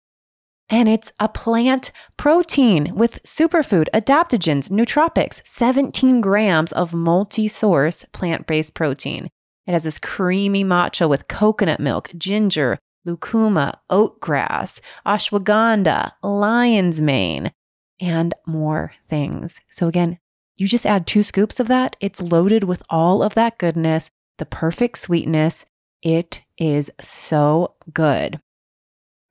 And 0.72 0.88
it's 0.88 1.10
a 1.18 1.28
plant 1.28 1.90
protein 2.16 2.94
with 2.94 3.22
superfood, 3.24 3.88
adaptogens, 3.92 4.70
nootropics, 4.70 5.40
17 5.44 6.20
grams 6.20 6.72
of 6.72 6.94
multi 6.94 7.48
source 7.48 8.04
plant 8.12 8.46
based 8.46 8.74
protein. 8.74 9.28
It 9.66 9.72
has 9.72 9.82
this 9.84 9.98
creamy 9.98 10.64
matcha 10.64 11.08
with 11.08 11.28
coconut 11.28 11.80
milk, 11.80 12.10
ginger, 12.16 12.78
lucuma, 13.04 13.80
oatgrass, 13.90 14.80
ashwagandha, 15.04 16.12
lion's 16.22 17.00
mane, 17.00 17.52
and 18.00 18.34
more 18.46 18.92
things. 19.08 19.60
So, 19.70 19.88
again, 19.88 20.18
you 20.56 20.68
just 20.68 20.86
add 20.86 21.06
two 21.06 21.22
scoops 21.22 21.60
of 21.60 21.68
that. 21.68 21.96
It's 22.00 22.20
loaded 22.20 22.64
with 22.64 22.82
all 22.90 23.22
of 23.22 23.34
that 23.34 23.58
goodness, 23.58 24.10
the 24.38 24.46
perfect 24.46 24.98
sweetness. 24.98 25.64
It 26.02 26.42
is 26.58 26.90
so 27.00 27.74
good. 27.92 28.40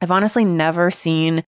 I've 0.02 0.12
honestly 0.12 0.46
never 0.46 0.92
seen 0.92 1.44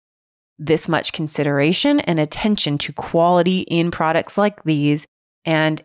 this 0.60 0.88
much 0.88 1.14
consideration 1.14 2.00
and 2.02 2.20
attention 2.20 2.78
to 2.80 2.94
quality 2.94 3.62
in 3.62 3.90
products 3.90 4.38
like 4.38 4.64
these. 4.64 5.08
And 5.46 5.84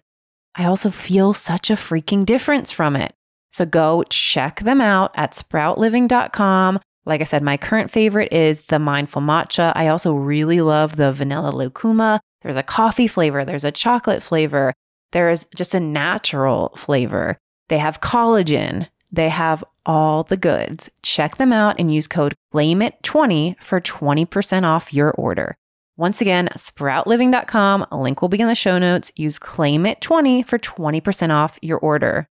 I 0.55 0.67
also 0.67 0.91
feel 0.91 1.33
such 1.33 1.71
a 1.71 1.75
freaking 1.75 2.27
difference 2.27 2.73
from 2.73 2.97
it. 2.97 3.15
So 3.51 3.65
go 3.65 4.05
check 4.11 4.61
them 4.61 4.81
out 4.81 5.13
at 5.15 5.33
sproutliving.com 5.33 6.81
Like 7.07 7.21
I 7.21 7.25
said, 7.25 7.43
my 7.43 7.57
current 7.57 7.93
favorite 7.93 8.33
is 8.33 8.63
the 8.63 8.81
Mindful 8.81 9.23
Matcha. 9.23 9.73
I 9.77 9.87
also 9.87 10.13
really 10.13 10.61
love 10.61 10.97
the 10.97 11.13
Vanilla 11.13 11.51
Lucuma. 11.51 12.21
There's 12.43 12.57
a 12.57 12.65
coffee 12.65 13.07
flavor, 13.07 13.45
there's 13.45 13.65
a 13.65 13.73
chocolate 13.73 14.23
flavor, 14.23 14.75
there's 15.13 15.45
just 15.57 15.73
a 15.73 15.81
natural 15.81 16.73
flavor. 16.77 17.39
They 17.69 17.79
have 17.79 18.01
collagen, 18.01 18.89
they 19.11 19.29
have 19.29 19.65
all 19.85 20.25
the 20.25 20.37
goods. 20.37 20.91
Check 21.03 21.37
them 21.37 21.53
out 21.53 21.77
and 21.79 21.95
use 21.95 22.09
code 22.09 22.35
CLAIMIT20 22.53 23.63
for 23.63 23.81
20% 23.81 24.65
off 24.65 24.93
your 24.93 25.13
order. 25.13 25.57
Once 25.97 26.21
again, 26.21 26.49
sproutliving.com, 26.57 27.87
link 27.93 28.21
will 28.21 28.29
be 28.29 28.41
in 28.41 28.49
the 28.49 28.55
show 28.55 28.79
notes. 28.79 29.11
Use 29.17 29.39
CLAIMIT20 29.39 30.47
for 30.47 30.59
20% 30.59 31.31
off 31.31 31.59
your 31.63 31.79
order. 31.79 32.29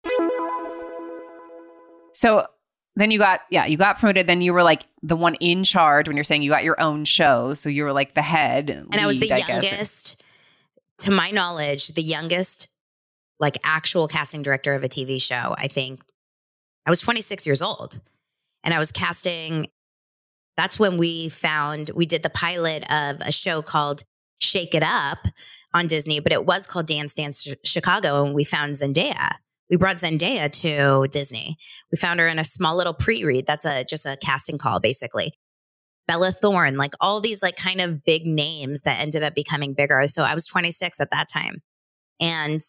So 2.14 2.46
then 2.96 3.12
you 3.12 3.18
got, 3.18 3.42
yeah, 3.50 3.66
you 3.66 3.78
got 3.78 4.00
promoted. 4.00 4.28
Then 4.28 4.42
you 4.42 4.54
were 4.54 4.64
like 4.64 4.84
the 5.02 5.16
one 5.16 5.36
in 5.36 5.64
charge 5.64 6.08
when 6.08 6.16
you're 6.16 6.24
saying 6.24 6.44
you 6.44 6.52
got 6.52 6.64
your 6.64 6.80
own 6.80 7.06
show. 7.06 7.54
So 7.54 7.70
you 7.70 7.84
were 7.84 7.94
like 7.94 8.14
the 8.14 8.22
head. 8.22 8.70
And 8.70 8.96
I 8.96 9.08
was 9.08 9.20
the 9.20 9.28
youngest, 9.28 10.24
to 11.00 11.12
my 11.12 11.32
knowledge, 11.32 11.88
the 11.90 12.04
youngest, 12.04 12.68
like 13.40 13.58
actual 13.64 14.08
casting 14.08 14.44
director 14.44 14.74
of 14.74 14.84
a 14.84 14.90
TV 14.90 15.22
show. 15.22 15.56
I 15.58 15.68
think 15.68 16.02
I 16.86 16.92
was 16.92 17.02
26 17.02 17.48
years 17.48 17.62
old 17.62 18.00
and 18.64 18.74
I 18.74 18.80
was 18.80 18.92
casting. 18.92 19.70
That's 20.56 20.78
when 20.78 21.00
we 21.00 21.30
found, 21.30 21.90
we 21.96 22.06
did 22.06 22.22
the 22.22 22.30
pilot 22.30 22.84
of 22.92 23.18
a 23.22 23.32
show 23.32 23.64
called 23.64 24.04
Shake 24.40 24.76
It 24.76 24.84
Up 24.84 25.18
on 25.74 25.88
Disney, 25.88 26.20
but 26.20 26.32
it 26.32 26.46
was 26.46 26.68
called 26.68 26.86
Dance 26.86 27.16
Dance 27.16 27.48
Chicago. 27.64 28.24
And 28.24 28.36
we 28.36 28.44
found 28.44 28.76
Zendaya 28.76 29.32
we 29.70 29.78
brought 29.78 29.98
Zendaya 29.98 30.52
to 30.62 31.08
Disney. 31.12 31.58
We 31.92 31.98
found 31.98 32.20
her 32.20 32.28
in 32.28 32.40
a 32.40 32.44
small 32.44 32.76
little 32.76 32.94
pre-read. 32.94 33.46
That's 33.46 33.66
a 33.66 33.84
just 33.84 34.06
a 34.06 34.18
casting 34.22 34.58
call, 34.58 34.80
basically. 34.80 35.34
Bella 36.08 36.32
Thorne, 36.32 36.76
like 36.76 36.94
all 37.00 37.22
these 37.22 37.42
like 37.42 37.56
kind 37.56 37.80
of 37.80 38.04
big 38.04 38.26
names 38.26 38.82
that 38.82 39.00
ended 39.00 39.24
up 39.24 39.36
becoming 39.36 39.74
bigger. 39.74 40.08
So 40.08 40.24
I 40.24 40.34
was 40.34 40.46
26 40.46 41.00
at 41.00 41.12
that 41.12 41.28
time. 41.32 41.62
And 42.20 42.60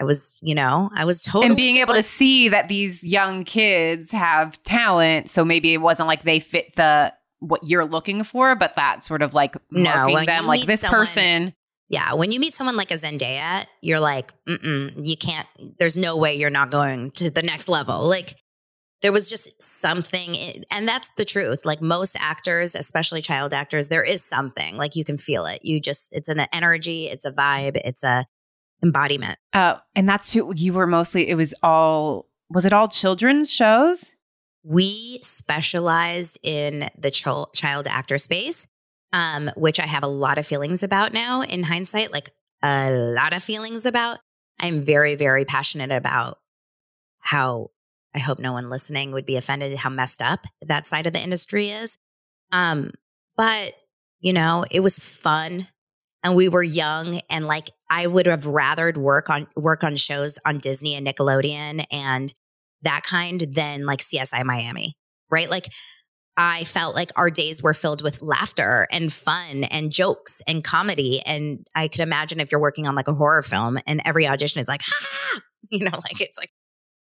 I 0.00 0.04
was, 0.04 0.36
you 0.42 0.54
know, 0.54 0.90
I 0.94 1.04
was 1.04 1.22
totally 1.22 1.46
and 1.46 1.56
being 1.56 1.76
able 1.76 1.94
to 1.94 2.02
see 2.02 2.48
that 2.48 2.68
these 2.68 3.04
young 3.04 3.44
kids 3.44 4.10
have 4.10 4.62
talent. 4.62 5.28
So 5.28 5.44
maybe 5.44 5.74
it 5.74 5.80
wasn't 5.80 6.08
like 6.08 6.22
they 6.22 6.40
fit 6.40 6.76
the 6.76 7.14
what 7.40 7.60
you're 7.64 7.84
looking 7.84 8.22
for, 8.24 8.56
but 8.56 8.74
that 8.76 9.02
sort 9.04 9.22
of 9.22 9.34
like 9.34 9.56
marking 9.70 10.14
no, 10.14 10.24
them 10.24 10.46
like 10.46 10.66
this 10.66 10.80
someone, 10.80 11.00
person 11.00 11.54
yeah, 11.88 12.14
when 12.14 12.32
you 12.32 12.40
meet 12.40 12.54
someone 12.54 12.76
like 12.76 12.90
a 12.90 12.94
Zendaya, 12.94 13.66
you're 13.80 14.00
like, 14.00 14.32
mm 14.48 14.92
you 15.06 15.16
can't. 15.16 15.46
There's 15.78 15.96
no 15.96 16.16
way 16.16 16.34
you're 16.34 16.50
not 16.50 16.70
going 16.70 17.12
to 17.12 17.30
the 17.30 17.42
next 17.42 17.68
level. 17.68 18.08
Like 18.08 18.36
there 19.02 19.12
was 19.12 19.30
just 19.30 19.62
something, 19.62 20.64
and 20.70 20.88
that's 20.88 21.10
the 21.16 21.24
truth. 21.24 21.64
Like 21.64 21.80
most 21.80 22.16
actors, 22.18 22.74
especially 22.74 23.22
child 23.22 23.54
actors, 23.54 23.88
there 23.88 24.02
is 24.02 24.24
something. 24.24 24.76
Like 24.76 24.96
you 24.96 25.04
can 25.04 25.18
feel 25.18 25.46
it. 25.46 25.60
You 25.62 25.80
just, 25.80 26.08
it's 26.12 26.28
an 26.28 26.40
energy, 26.52 27.08
it's 27.08 27.24
a 27.24 27.32
vibe, 27.32 27.80
it's 27.84 28.02
a 28.02 28.26
embodiment. 28.82 29.38
Uh, 29.52 29.76
and 29.94 30.08
that's 30.08 30.32
who 30.32 30.52
you 30.54 30.72
were 30.72 30.86
mostly. 30.86 31.28
It 31.28 31.36
was 31.36 31.54
all. 31.62 32.26
Was 32.48 32.64
it 32.64 32.72
all 32.72 32.86
children's 32.86 33.52
shows? 33.52 34.12
We 34.62 35.18
specialized 35.22 36.38
in 36.44 36.90
the 36.96 37.10
ch- 37.10 37.26
child 37.54 37.88
actor 37.88 38.18
space 38.18 38.68
um, 39.12 39.50
which 39.56 39.80
I 39.80 39.86
have 39.86 40.02
a 40.02 40.08
lot 40.08 40.38
of 40.38 40.46
feelings 40.46 40.82
about 40.82 41.12
now 41.12 41.42
in 41.42 41.62
hindsight, 41.62 42.12
like 42.12 42.30
a 42.62 42.90
lot 42.90 43.32
of 43.32 43.42
feelings 43.42 43.86
about. 43.86 44.18
I'm 44.58 44.82
very, 44.82 45.14
very 45.14 45.44
passionate 45.44 45.92
about 45.92 46.38
how 47.20 47.70
I 48.14 48.18
hope 48.18 48.38
no 48.38 48.52
one 48.52 48.70
listening 48.70 49.12
would 49.12 49.26
be 49.26 49.36
offended 49.36 49.76
how 49.76 49.90
messed 49.90 50.22
up 50.22 50.46
that 50.62 50.86
side 50.86 51.06
of 51.06 51.12
the 51.12 51.22
industry 51.22 51.70
is. 51.70 51.98
Um, 52.52 52.92
but 53.36 53.74
you 54.20 54.32
know, 54.32 54.64
it 54.70 54.80
was 54.80 54.98
fun 54.98 55.68
and 56.24 56.34
we 56.34 56.48
were 56.48 56.62
young 56.62 57.20
and 57.28 57.46
like 57.46 57.70
I 57.90 58.06
would 58.06 58.26
have 58.26 58.44
rathered 58.44 58.96
work 58.96 59.30
on 59.30 59.46
work 59.54 59.84
on 59.84 59.96
shows 59.96 60.38
on 60.44 60.58
Disney 60.58 60.94
and 60.94 61.06
Nickelodeon 61.06 61.84
and 61.90 62.32
that 62.82 63.04
kind 63.04 63.40
than 63.40 63.86
like 63.86 64.00
CSI 64.00 64.44
Miami, 64.44 64.96
right? 65.30 65.50
Like 65.50 65.68
I 66.36 66.64
felt 66.64 66.94
like 66.94 67.10
our 67.16 67.30
days 67.30 67.62
were 67.62 67.72
filled 67.72 68.02
with 68.02 68.20
laughter 68.20 68.86
and 68.90 69.12
fun 69.12 69.64
and 69.64 69.90
jokes 69.90 70.42
and 70.46 70.62
comedy. 70.62 71.22
And 71.24 71.66
I 71.74 71.88
could 71.88 72.00
imagine 72.00 72.40
if 72.40 72.52
you're 72.52 72.60
working 72.60 72.86
on 72.86 72.94
like 72.94 73.08
a 73.08 73.14
horror 73.14 73.42
film 73.42 73.78
and 73.86 74.02
every 74.04 74.26
audition 74.26 74.60
is 74.60 74.68
like, 74.68 74.82
ah, 74.86 75.40
you 75.70 75.84
know, 75.84 75.96
like 75.96 76.20
it's 76.20 76.38
like 76.38 76.50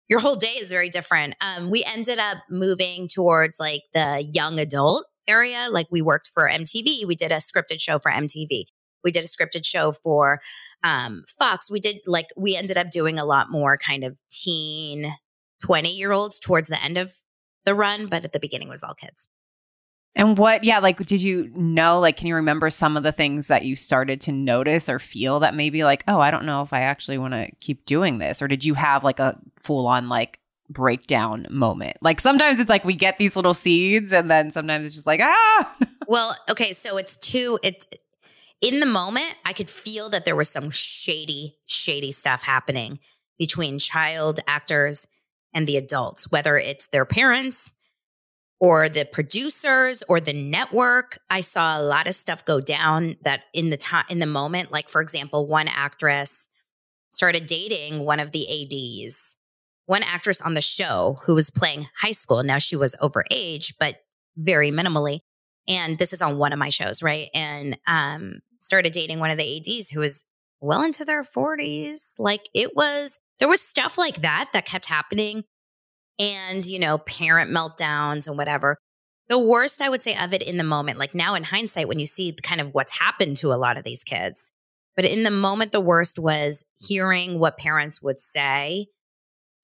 your 0.08 0.20
whole 0.20 0.36
day 0.36 0.56
is 0.58 0.68
very 0.68 0.90
different. 0.90 1.34
Um, 1.40 1.70
we 1.70 1.82
ended 1.84 2.18
up 2.18 2.38
moving 2.50 3.08
towards 3.08 3.58
like 3.58 3.82
the 3.94 4.28
young 4.34 4.58
adult 4.58 5.06
area. 5.26 5.68
Like 5.70 5.86
we 5.90 6.02
worked 6.02 6.30
for 6.34 6.48
MTV, 6.48 7.06
we 7.06 7.14
did 7.14 7.32
a 7.32 7.36
scripted 7.36 7.80
show 7.80 7.98
for 7.98 8.10
MTV. 8.10 8.64
We 9.04 9.10
did 9.10 9.24
a 9.24 9.28
scripted 9.28 9.64
show 9.64 9.92
for 9.92 10.40
um, 10.84 11.24
Fox. 11.38 11.70
We 11.70 11.80
did 11.80 12.00
like, 12.06 12.26
we 12.36 12.54
ended 12.54 12.76
up 12.76 12.90
doing 12.90 13.18
a 13.18 13.24
lot 13.24 13.50
more 13.50 13.78
kind 13.78 14.04
of 14.04 14.16
teen 14.30 15.14
20 15.64 15.90
year 15.90 16.12
olds 16.12 16.38
towards 16.38 16.68
the 16.68 16.82
end 16.82 16.98
of 16.98 17.12
the 17.64 17.74
run, 17.74 18.06
but 18.06 18.24
at 18.24 18.32
the 18.32 18.40
beginning 18.40 18.68
was 18.68 18.82
all 18.82 18.94
kids. 18.94 19.28
And 20.14 20.36
what, 20.36 20.62
yeah, 20.62 20.78
like, 20.78 20.98
did 20.98 21.22
you 21.22 21.50
know, 21.54 21.98
like, 21.98 22.18
can 22.18 22.26
you 22.26 22.34
remember 22.34 22.68
some 22.68 22.98
of 22.98 23.02
the 23.02 23.12
things 23.12 23.46
that 23.46 23.64
you 23.64 23.76
started 23.76 24.20
to 24.22 24.32
notice 24.32 24.90
or 24.90 24.98
feel 24.98 25.40
that 25.40 25.54
maybe, 25.54 25.84
like, 25.84 26.04
oh, 26.06 26.20
I 26.20 26.30
don't 26.30 26.44
know 26.44 26.62
if 26.62 26.72
I 26.72 26.82
actually 26.82 27.16
want 27.16 27.32
to 27.32 27.50
keep 27.60 27.86
doing 27.86 28.18
this? 28.18 28.42
Or 28.42 28.48
did 28.48 28.62
you 28.62 28.74
have 28.74 29.04
like 29.04 29.18
a 29.18 29.38
full 29.58 29.86
on, 29.86 30.10
like, 30.10 30.38
breakdown 30.68 31.46
moment? 31.48 31.96
Like, 32.02 32.20
sometimes 32.20 32.60
it's 32.60 32.68
like 32.68 32.84
we 32.84 32.94
get 32.94 33.16
these 33.16 33.36
little 33.36 33.54
seeds 33.54 34.12
and 34.12 34.30
then 34.30 34.50
sometimes 34.50 34.84
it's 34.84 34.94
just 34.94 35.06
like, 35.06 35.20
ah. 35.22 35.76
well, 36.06 36.36
okay. 36.50 36.72
So 36.74 36.98
it's 36.98 37.16
two, 37.16 37.58
it's 37.62 37.86
in 38.60 38.80
the 38.80 38.86
moment, 38.86 39.34
I 39.46 39.54
could 39.54 39.70
feel 39.70 40.10
that 40.10 40.26
there 40.26 40.36
was 40.36 40.50
some 40.50 40.70
shady, 40.70 41.56
shady 41.66 42.12
stuff 42.12 42.42
happening 42.42 43.00
between 43.38 43.78
child 43.78 44.40
actors 44.46 45.06
and 45.54 45.66
the 45.66 45.76
adults, 45.76 46.30
whether 46.30 46.56
it's 46.56 46.86
their 46.86 47.04
parents 47.04 47.72
or 48.60 48.88
the 48.88 49.04
producers 49.04 50.04
or 50.08 50.20
the 50.20 50.32
network. 50.32 51.18
I 51.28 51.40
saw 51.40 51.78
a 51.78 51.82
lot 51.82 52.06
of 52.06 52.14
stuff 52.14 52.44
go 52.44 52.60
down 52.60 53.16
that 53.24 53.40
in 53.52 53.70
the 53.70 53.76
time 53.76 54.04
in 54.08 54.20
the 54.20 54.26
moment, 54.26 54.70
like 54.70 54.88
for 54.88 55.00
example, 55.00 55.48
one 55.48 55.68
actress 55.68 56.48
started 57.08 57.46
dating 57.46 58.04
one 58.04 58.20
of 58.20 58.30
the 58.30 58.46
ADs. 59.06 59.36
One 59.86 60.02
actress 60.04 60.40
on 60.40 60.54
the 60.54 60.60
show 60.60 61.18
who 61.24 61.34
was 61.34 61.50
playing 61.50 61.88
high 62.00 62.12
school. 62.12 62.42
Now 62.44 62.58
she 62.58 62.76
was 62.76 62.94
over 63.00 63.24
age, 63.30 63.74
but 63.78 63.96
very 64.36 64.70
minimally. 64.70 65.20
And 65.68 65.98
this 65.98 66.12
is 66.12 66.22
on 66.22 66.38
one 66.38 66.52
of 66.52 66.58
my 66.58 66.68
shows, 66.68 67.02
right? 67.02 67.28
And 67.34 67.78
um, 67.86 68.40
started 68.60 68.92
dating 68.92 69.18
one 69.18 69.30
of 69.30 69.38
the 69.38 69.56
ADs 69.56 69.90
who 69.90 70.00
was 70.00 70.24
well 70.60 70.82
into 70.82 71.04
their 71.04 71.24
40s. 71.24 72.14
Like 72.18 72.48
it 72.54 72.76
was 72.76 73.18
there 73.38 73.48
was 73.48 73.60
stuff 73.60 73.98
like 73.98 74.20
that 74.22 74.50
that 74.52 74.66
kept 74.66 74.86
happening 74.86 75.44
and, 76.18 76.64
you 76.64 76.78
know, 76.78 76.98
parent 76.98 77.50
meltdowns 77.50 78.28
and 78.28 78.36
whatever. 78.36 78.76
The 79.28 79.38
worst 79.38 79.80
I 79.80 79.88
would 79.88 80.02
say 80.02 80.16
of 80.16 80.32
it 80.32 80.42
in 80.42 80.56
the 80.56 80.64
moment, 80.64 80.98
like 80.98 81.14
now 81.14 81.34
in 81.34 81.44
hindsight, 81.44 81.88
when 81.88 81.98
you 81.98 82.06
see 82.06 82.36
kind 82.42 82.60
of 82.60 82.74
what's 82.74 82.98
happened 82.98 83.36
to 83.36 83.52
a 83.52 83.56
lot 83.56 83.76
of 83.76 83.84
these 83.84 84.04
kids, 84.04 84.52
but 84.94 85.04
in 85.04 85.22
the 85.22 85.30
moment, 85.30 85.72
the 85.72 85.80
worst 85.80 86.18
was 86.18 86.64
hearing 86.78 87.38
what 87.38 87.56
parents 87.56 88.02
would 88.02 88.20
say 88.20 88.88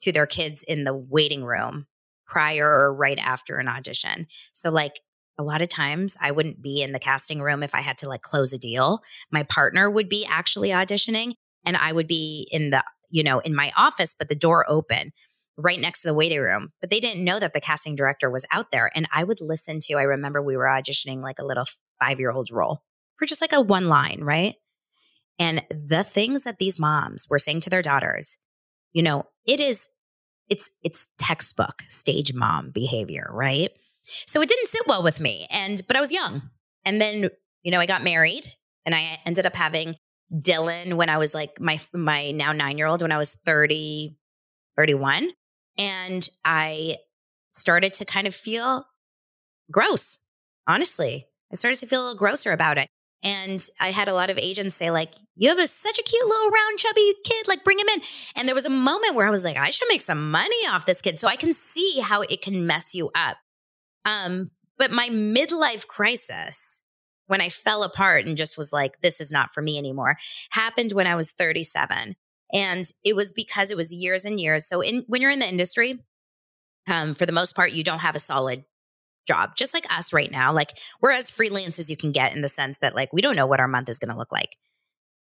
to 0.01 0.13
their 0.13 0.27
kids 0.27 0.63
in 0.63 0.85
the 0.85 0.95
waiting 0.95 1.45
room 1.45 1.87
prior 2.27 2.67
or 2.67 2.95
right 2.95 3.19
after 3.19 3.59
an 3.59 3.69
audition. 3.69 4.27
So, 4.53 4.71
like, 4.71 5.01
a 5.39 5.43
lot 5.43 5.63
of 5.63 5.69
times 5.69 6.17
I 6.21 6.31
wouldn't 6.31 6.63
be 6.63 6.83
in 6.83 6.93
the 6.93 6.99
casting 6.99 7.41
room 7.41 7.63
if 7.63 7.75
I 7.75 7.81
had 7.81 7.99
to 7.99 8.09
like 8.09 8.23
close 8.23 8.53
a 8.53 8.59
deal. 8.59 9.03
My 9.31 9.45
partner 9.45 9.89
would 9.89 10.09
be 10.09 10.27
actually 10.29 10.71
auditioning 10.71 11.35
and 11.65 11.77
I 11.77 11.93
would 11.93 12.09
be 12.09 12.49
in 12.51 12.71
the 12.71 12.83
you 13.11 13.23
know, 13.23 13.39
in 13.41 13.55
my 13.55 13.73
office, 13.77 14.15
but 14.17 14.29
the 14.29 14.35
door 14.35 14.65
open 14.69 15.13
right 15.57 15.81
next 15.81 16.03
to 16.03 16.09
the 16.09 16.15
waiting 16.15 16.41
room. 16.41 16.71
But 16.81 16.91
they 16.91 17.01
didn't 17.01 17.25
know 17.25 17.41
that 17.41 17.53
the 17.53 17.61
casting 17.61 17.97
director 17.97 18.31
was 18.31 18.47
out 18.53 18.71
there. 18.71 18.91
And 18.95 19.09
I 19.13 19.25
would 19.25 19.41
listen 19.41 19.81
to, 19.83 19.95
I 19.95 20.03
remember 20.03 20.41
we 20.41 20.57
were 20.57 20.67
auditioning 20.67 21.21
like 21.21 21.39
a 21.39 21.45
little 21.45 21.65
five 22.01 22.21
year 22.21 22.31
old 22.31 22.51
role 22.51 22.83
for 23.17 23.27
just 23.27 23.41
like 23.41 23.53
a 23.53 23.61
one 23.61 23.89
line, 23.89 24.21
right? 24.23 24.55
And 25.39 25.65
the 25.71 26.05
things 26.05 26.45
that 26.45 26.59
these 26.59 26.79
moms 26.79 27.27
were 27.29 27.39
saying 27.39 27.61
to 27.63 27.71
their 27.71 27.83
daughters, 27.83 28.39
you 28.93 29.03
know, 29.03 29.25
it 29.47 29.61
is, 29.61 29.89
it's, 30.49 30.71
it's 30.83 31.09
textbook 31.19 31.83
stage 31.89 32.33
mom 32.33 32.71
behavior, 32.71 33.29
right? 33.31 33.71
So 34.27 34.41
it 34.41 34.49
didn't 34.49 34.69
sit 34.69 34.87
well 34.87 35.03
with 35.03 35.21
me. 35.21 35.47
And, 35.51 35.83
but 35.87 35.97
I 35.97 36.01
was 36.01 36.13
young. 36.13 36.43
And 36.85 37.01
then, 37.01 37.31
you 37.63 37.71
know, 37.71 37.81
I 37.81 37.87
got 37.87 38.03
married 38.03 38.47
and 38.87 38.95
I 38.95 39.21
ended 39.27 39.45
up 39.45 39.55
having 39.55 39.97
Dylan 40.33 40.95
when 40.95 41.09
I 41.09 41.19
was 41.19 41.35
like 41.35 41.61
my 41.61 41.81
my 41.95 42.31
now 42.33 42.53
9-year-old 42.53 43.03
when 43.03 43.13
I 43.13 43.19
was 43.19 43.35
30 43.35 44.17
31 44.77 45.31
and 45.79 46.29
I 46.45 46.99
started 47.51 47.93
to 47.95 48.05
kind 48.05 48.27
of 48.27 48.35
feel 48.35 48.87
gross. 49.71 50.19
Honestly, 50.67 51.27
I 51.53 51.57
started 51.57 51.79
to 51.81 51.87
feel 51.87 52.01
a 52.01 52.05
little 52.05 52.19
grosser 52.19 52.53
about 52.53 52.79
it. 52.79 52.89
And 53.25 53.65
I 53.81 53.91
had 53.91 54.07
a 54.07 54.15
lot 54.15 54.31
of 54.31 54.39
agents 54.39 54.77
say, 54.77 54.93
like, 54.93 55.13
you 55.35 55.49
have 55.49 55.59
a, 55.59 55.67
such 55.67 55.99
a 55.99 56.03
cute 56.03 56.27
little 56.27 56.51
round, 56.51 56.79
chubby 56.79 57.15
kid, 57.25 57.49
like, 57.49 57.65
bring 57.65 57.79
him 57.79 57.89
in. 57.89 58.01
And 58.37 58.47
there 58.47 58.55
was 58.55 58.67
a 58.67 58.71
moment 58.71 59.17
where 59.17 59.27
I 59.27 59.31
was 59.31 59.45
like, 59.45 59.57
I 59.57 59.71
should 59.71 59.89
make 59.89 60.03
some 60.03 60.31
money 60.31 60.67
off 60.69 60.87
this 60.87 61.03
kid. 61.03 61.19
So 61.19 61.27
I 61.27 61.35
can 61.35 61.53
see 61.53 62.01
how 62.01 62.23
it 62.23 62.43
can 62.43 62.67
mess 62.67 62.95
you 62.95 63.11
up. 63.17 63.39
Um, 64.05 64.53
but 64.77 64.93
my 64.93 65.09
midlife 65.09 65.89
crisis, 65.89 66.83
when 67.29 67.41
I 67.41 67.49
fell 67.49 67.83
apart 67.85 68.27
and 68.27 68.37
just 68.37 68.59
was 68.59 68.73
like, 68.73 69.01
this 69.01 69.21
is 69.21 69.31
not 69.31 69.55
for 69.55 69.63
me 69.63 69.79
anymore, 69.79 70.19
happened 70.51 70.93
when 70.93 71.07
I 71.07 71.15
was 71.15 71.31
37. 71.31 72.17
And 72.53 72.85
it 73.05 73.15
was 73.15 73.33
because 73.33 73.71
it 73.71 73.77
was 73.77 73.93
years 73.93 74.25
and 74.25 74.41
years. 74.41 74.67
So 74.67 74.81
in 74.81 75.05
when 75.07 75.23
you're 75.23 75.31
in 75.31 75.39
the 75.39 75.49
industry, 75.49 76.01
um, 76.91 77.15
for 77.15 77.27
the 77.27 77.33
most 77.33 77.55
part, 77.55 77.73
you 77.73 77.85
don't 77.85 77.99
have 78.01 78.17
a 78.17 78.21
solid 78.21 78.65
job, 79.27 79.57
just 79.57 79.75
like 79.75 79.87
us 79.95 80.13
right 80.13 80.33
now. 80.33 80.53
Like 80.53 80.79
we're 81.01 81.13
as 81.13 81.31
freelance 81.31 81.79
as 81.79 81.91
you 81.91 81.97
can 81.97 82.13
get 82.13 82.35
in 82.35 82.41
the 82.41 82.49
sense 82.49 82.79
that 82.79 82.95
like 82.95 83.13
we 83.13 83.21
don't 83.21 83.37
know 83.37 83.47
what 83.47 83.61
our 83.61 83.69
month 83.69 83.89
is 83.89 83.99
going 83.99 84.11
to 84.11 84.19
look 84.19 84.33
like, 84.33 84.57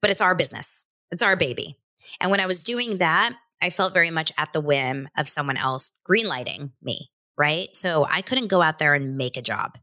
but 0.01 0.10
it's 0.10 0.21
our 0.21 0.36
business. 0.36 0.88
It's 1.12 1.23
our 1.23 1.36
baby. 1.36 1.77
And 2.19 2.32
when 2.32 2.39
I 2.39 2.47
was 2.47 2.63
doing 2.63 2.97
that, 2.97 3.36
I 3.62 3.69
felt 3.69 3.93
very 3.93 4.10
much 4.10 4.32
at 4.38 4.51
the 4.51 4.60
whim 4.60 5.08
of 5.15 5.29
someone 5.29 5.56
else 5.56 5.91
greenlighting 6.10 6.71
me, 6.82 7.12
right? 7.38 7.69
So 7.73 8.06
I 8.10 8.21
couldn't 8.21 8.47
go 8.47 8.62
out 8.62 8.79
there 8.79 8.95
and 8.95 9.15
make 9.15 9.38
a 9.38 9.41
job. 9.41 9.77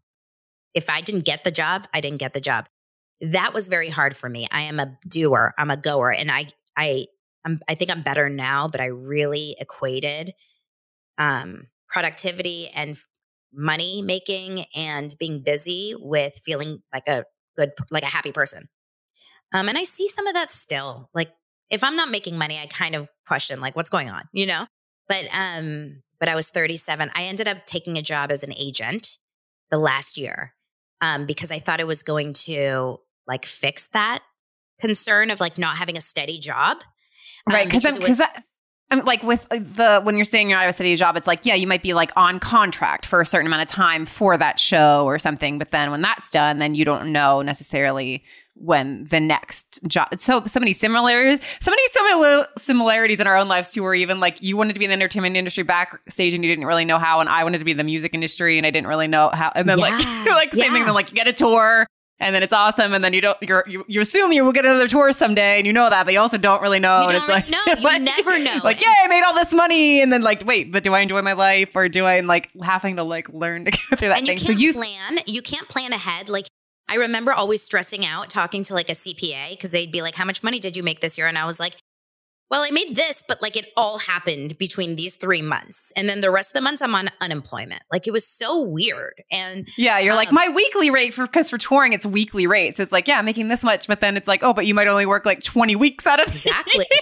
If 0.74 0.88
I 0.88 1.00
didn't 1.00 1.24
get 1.24 1.44
the 1.44 1.50
job, 1.50 1.86
I 1.92 2.00
didn't 2.00 2.18
get 2.18 2.32
the 2.32 2.40
job. 2.40 2.68
That 3.20 3.52
was 3.52 3.68
very 3.68 3.88
hard 3.88 4.16
for 4.16 4.28
me. 4.28 4.48
I 4.50 4.62
am 4.62 4.80
a 4.80 4.98
doer, 5.06 5.54
I'm 5.58 5.70
a 5.70 5.76
goer, 5.76 6.12
and 6.12 6.30
I 6.30 6.46
I 6.76 7.06
I'm, 7.44 7.60
I 7.68 7.74
think 7.74 7.90
I'm 7.90 8.02
better 8.02 8.28
now, 8.28 8.68
but 8.68 8.80
I 8.80 8.86
really 8.86 9.56
equated 9.58 10.34
um, 11.18 11.68
productivity 11.88 12.68
and 12.68 12.98
money 13.52 14.02
making 14.02 14.66
and 14.74 15.14
being 15.18 15.42
busy 15.42 15.94
with 15.98 16.40
feeling 16.44 16.82
like 16.92 17.08
a 17.08 17.24
good, 17.56 17.72
like 17.90 18.02
a 18.02 18.06
happy 18.06 18.32
person. 18.32 18.68
Um, 19.52 19.68
and 19.68 19.76
I 19.76 19.82
see 19.82 20.08
some 20.08 20.26
of 20.26 20.34
that 20.34 20.50
still. 20.50 21.10
Like 21.14 21.30
if 21.70 21.82
I'm 21.82 21.96
not 21.96 22.10
making 22.10 22.38
money, 22.38 22.58
I 22.58 22.66
kind 22.66 22.94
of 22.94 23.08
question 23.26 23.60
like 23.60 23.74
what's 23.74 23.90
going 23.90 24.10
on, 24.10 24.28
you 24.32 24.46
know? 24.46 24.66
But 25.08 25.26
um, 25.32 26.02
but 26.20 26.28
I 26.28 26.36
was 26.36 26.50
37. 26.50 27.10
I 27.14 27.24
ended 27.24 27.48
up 27.48 27.64
taking 27.64 27.96
a 27.96 28.02
job 28.02 28.30
as 28.30 28.44
an 28.44 28.52
agent 28.56 29.18
the 29.70 29.78
last 29.78 30.16
year 30.16 30.54
um, 31.00 31.26
because 31.26 31.50
I 31.50 31.58
thought 31.58 31.80
it 31.80 31.86
was 31.86 32.02
going 32.02 32.32
to 32.44 33.00
like 33.26 33.46
fix 33.46 33.86
that 33.88 34.20
concern 34.80 35.30
of 35.30 35.40
like 35.40 35.58
not 35.58 35.76
having 35.76 35.96
a 35.96 36.00
steady 36.00 36.38
job. 36.38 36.78
Right. 37.48 37.66
Um, 37.66 37.70
Cause 37.70 37.96
because 37.96 38.22
I'm 38.90 39.04
like 39.04 39.22
with 39.22 39.46
uh, 39.50 39.58
the 39.60 40.00
when 40.02 40.16
you're 40.16 40.24
saying 40.24 40.50
your 40.50 40.60
a 40.60 40.72
steady 40.72 40.96
job, 40.96 41.16
it's 41.16 41.26
like 41.26 41.46
yeah, 41.46 41.54
you 41.54 41.66
might 41.66 41.82
be 41.82 41.94
like 41.94 42.10
on 42.16 42.40
contract 42.40 43.06
for 43.06 43.20
a 43.20 43.26
certain 43.26 43.46
amount 43.46 43.62
of 43.62 43.68
time 43.68 44.04
for 44.04 44.36
that 44.36 44.58
show 44.58 45.04
or 45.04 45.18
something, 45.18 45.58
but 45.58 45.70
then 45.70 45.90
when 45.90 46.00
that's 46.00 46.30
done, 46.30 46.58
then 46.58 46.74
you 46.74 46.84
don't 46.84 47.12
know 47.12 47.42
necessarily 47.42 48.24
when 48.54 49.04
the 49.06 49.20
next 49.20 49.80
job. 49.86 50.08
So 50.18 50.44
so 50.46 50.60
many 50.60 50.72
similarities, 50.72 51.40
so 51.60 51.70
many 51.70 51.86
similar 51.88 52.46
similarities 52.58 53.20
in 53.20 53.26
our 53.26 53.36
own 53.36 53.48
lives 53.48 53.70
too. 53.70 53.82
Where 53.82 53.94
even 53.94 54.20
like 54.20 54.42
you 54.42 54.56
wanted 54.56 54.74
to 54.74 54.78
be 54.78 54.84
in 54.84 54.90
the 54.90 54.94
entertainment 54.94 55.36
industry 55.36 55.64
backstage 55.64 56.34
and 56.34 56.44
you 56.44 56.50
didn't 56.50 56.66
really 56.66 56.84
know 56.84 56.98
how, 56.98 57.20
and 57.20 57.28
I 57.28 57.44
wanted 57.44 57.58
to 57.58 57.64
be 57.64 57.70
in 57.70 57.76
the 57.76 57.84
music 57.84 58.14
industry 58.14 58.58
and 58.58 58.66
I 58.66 58.70
didn't 58.70 58.88
really 58.88 59.08
know 59.08 59.30
how. 59.32 59.52
And 59.54 59.68
then 59.68 59.78
yeah. 59.80 59.84
like 59.84 60.26
like 60.26 60.52
same 60.52 60.64
yeah. 60.64 60.72
thing. 60.72 60.84
Then 60.84 60.94
like 60.94 61.10
you 61.10 61.16
get 61.16 61.28
a 61.28 61.32
tour 61.32 61.86
and 62.20 62.34
then 62.34 62.42
it's 62.42 62.52
awesome, 62.52 62.92
and 62.92 63.02
then 63.02 63.14
you 63.14 63.22
don't 63.22 63.38
you're, 63.40 63.64
you 63.66 63.84
you 63.88 64.00
assume 64.00 64.30
you 64.32 64.44
will 64.44 64.52
get 64.52 64.66
another 64.66 64.86
tour 64.86 65.10
someday, 65.10 65.56
and 65.56 65.66
you 65.66 65.72
know 65.72 65.88
that, 65.88 66.04
but 66.04 66.12
you 66.12 66.20
also 66.20 66.36
don't 66.36 66.60
really 66.60 66.78
know. 66.78 67.00
You 67.00 67.08
and 67.08 67.16
it's 67.16 67.28
like 67.28 67.48
no, 67.48 67.58
you 67.66 67.82
like, 67.82 68.02
never 68.02 68.38
know. 68.38 68.58
Like, 68.64 68.80
yeah, 68.80 68.92
I 69.04 69.08
made 69.08 69.22
all 69.22 69.34
this 69.34 69.54
money, 69.54 70.02
and 70.02 70.12
then 70.12 70.20
like, 70.20 70.44
wait, 70.44 70.70
but 70.70 70.84
do 70.84 70.92
I 70.92 71.00
enjoy 71.00 71.22
my 71.22 71.32
life, 71.32 71.70
or 71.74 71.88
do 71.88 72.04
I 72.04 72.20
like 72.20 72.50
having 72.62 72.96
to 72.96 73.04
like 73.04 73.30
learn 73.30 73.64
to 73.64 73.70
get 73.70 73.80
through 73.98 74.08
that 74.08 74.18
and 74.18 74.26
thing? 74.26 74.36
You 74.36 74.44
can't 74.44 74.58
so 74.58 74.62
you 74.62 74.72
plan. 74.74 75.20
You 75.26 75.42
can't 75.42 75.68
plan 75.68 75.92
ahead. 75.94 76.28
Like 76.28 76.46
I 76.90 76.96
remember 76.96 77.32
always 77.32 77.62
stressing 77.62 78.04
out 78.04 78.28
talking 78.28 78.64
to 78.64 78.74
like 78.74 78.88
a 78.90 78.94
CPA 78.94 79.52
because 79.52 79.70
they'd 79.70 79.92
be 79.92 80.02
like, 80.02 80.16
"How 80.16 80.24
much 80.24 80.42
money 80.42 80.58
did 80.58 80.76
you 80.76 80.82
make 80.82 81.00
this 81.00 81.16
year?" 81.16 81.28
And 81.28 81.38
I 81.38 81.46
was 81.46 81.60
like, 81.60 81.76
well, 82.50 82.62
I 82.62 82.70
made 82.70 82.96
this, 82.96 83.22
but 83.22 83.40
like 83.40 83.56
it 83.56 83.66
all 83.76 83.98
happened 83.98 84.58
between 84.58 84.96
these 84.96 85.14
three 85.14 85.40
months. 85.40 85.92
And 85.94 86.08
then 86.08 86.20
the 86.20 86.32
rest 86.32 86.50
of 86.50 86.54
the 86.54 86.60
months 86.60 86.82
I'm 86.82 86.94
on 86.96 87.08
unemployment. 87.20 87.82
Like 87.92 88.08
it 88.08 88.10
was 88.10 88.26
so 88.26 88.60
weird. 88.60 89.22
And 89.30 89.68
yeah, 89.76 90.00
you're 90.00 90.12
um, 90.12 90.16
like, 90.16 90.32
my 90.32 90.48
weekly 90.54 90.90
rate 90.90 91.14
for, 91.14 91.26
because 91.26 91.48
for 91.48 91.58
touring, 91.58 91.92
it's 91.92 92.04
weekly 92.04 92.48
rate. 92.48 92.74
So 92.74 92.82
it's 92.82 92.90
like, 92.90 93.06
yeah, 93.06 93.18
I'm 93.18 93.24
making 93.24 93.48
this 93.48 93.62
much, 93.62 93.86
but 93.86 94.00
then 94.00 94.16
it's 94.16 94.26
like, 94.26 94.42
oh, 94.42 94.52
but 94.52 94.66
you 94.66 94.74
might 94.74 94.88
only 94.88 95.06
work 95.06 95.24
like 95.24 95.44
20 95.44 95.76
weeks 95.76 96.06
out 96.06 96.20
of 96.20 96.28
Exactly. 96.28 96.86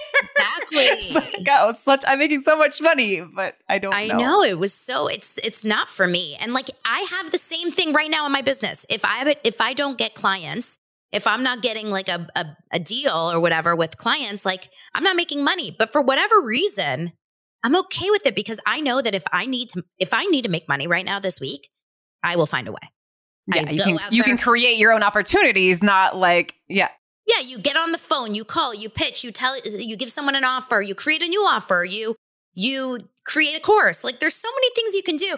Exactly. 0.71 1.13
like, 1.15 1.47
oh, 1.49 1.73
such, 1.73 2.03
I'm 2.07 2.19
making 2.19 2.43
so 2.43 2.55
much 2.55 2.79
money, 2.81 3.21
but 3.21 3.55
I 3.67 3.79
don't 3.79 3.93
I 3.93 4.07
know. 4.07 4.17
know. 4.17 4.43
It 4.43 4.59
was 4.59 4.73
so, 4.73 5.07
it's, 5.07 5.39
it's 5.39 5.65
not 5.65 5.89
for 5.89 6.05
me. 6.05 6.37
And 6.39 6.53
like, 6.53 6.69
I 6.85 7.07
have 7.11 7.31
the 7.31 7.37
same 7.39 7.71
thing 7.71 7.91
right 7.93 8.09
now 8.09 8.25
in 8.27 8.31
my 8.31 8.43
business. 8.43 8.85
If 8.87 9.01
I, 9.03 9.35
if 9.43 9.61
I 9.61 9.73
don't 9.73 9.97
get 9.97 10.13
clients, 10.13 10.77
if 11.11 11.25
I'm 11.25 11.43
not 11.43 11.61
getting 11.61 11.89
like 11.89 12.07
a, 12.07 12.27
a, 12.35 12.45
a 12.73 12.79
deal 12.79 13.31
or 13.31 13.39
whatever 13.39 13.75
with 13.75 13.97
clients, 13.97 14.45
like 14.45 14.69
I'm 14.93 15.03
not 15.03 15.15
making 15.15 15.43
money. 15.43 15.75
But 15.77 15.91
for 15.91 16.01
whatever 16.01 16.39
reason, 16.39 17.13
I'm 17.63 17.75
okay 17.75 18.09
with 18.09 18.25
it 18.25 18.35
because 18.35 18.59
I 18.65 18.79
know 18.79 19.01
that 19.01 19.15
if 19.15 19.23
I 19.31 19.45
need 19.45 19.69
to 19.69 19.83
if 19.97 20.13
I 20.13 20.25
need 20.25 20.43
to 20.43 20.49
make 20.49 20.67
money 20.67 20.87
right 20.87 21.05
now 21.05 21.19
this 21.19 21.41
week, 21.41 21.69
I 22.23 22.35
will 22.35 22.45
find 22.45 22.67
a 22.67 22.71
way. 22.71 22.77
Yeah, 23.53 23.69
you 23.69 23.83
can 23.83 23.99
you 24.11 24.23
there. 24.23 24.35
can 24.35 24.37
create 24.37 24.77
your 24.77 24.93
own 24.93 25.03
opportunities, 25.03 25.81
not 25.81 26.15
like 26.15 26.55
yeah. 26.67 26.89
Yeah, 27.25 27.41
you 27.45 27.59
get 27.59 27.77
on 27.77 27.91
the 27.91 27.99
phone, 27.99 28.33
you 28.33 28.43
call, 28.43 28.73
you 28.73 28.89
pitch, 28.89 29.23
you 29.23 29.31
tell 29.31 29.59
you 29.63 29.95
give 29.95 30.11
someone 30.11 30.35
an 30.35 30.43
offer, 30.43 30.81
you 30.81 30.95
create 30.95 31.21
a 31.21 31.27
new 31.27 31.41
offer, 31.41 31.85
you 31.87 32.15
you 32.53 32.99
create 33.25 33.55
a 33.55 33.59
course. 33.59 34.03
Like 34.03 34.19
there's 34.19 34.35
so 34.35 34.49
many 34.55 34.69
things 34.75 34.93
you 34.93 35.03
can 35.03 35.15
do. 35.15 35.37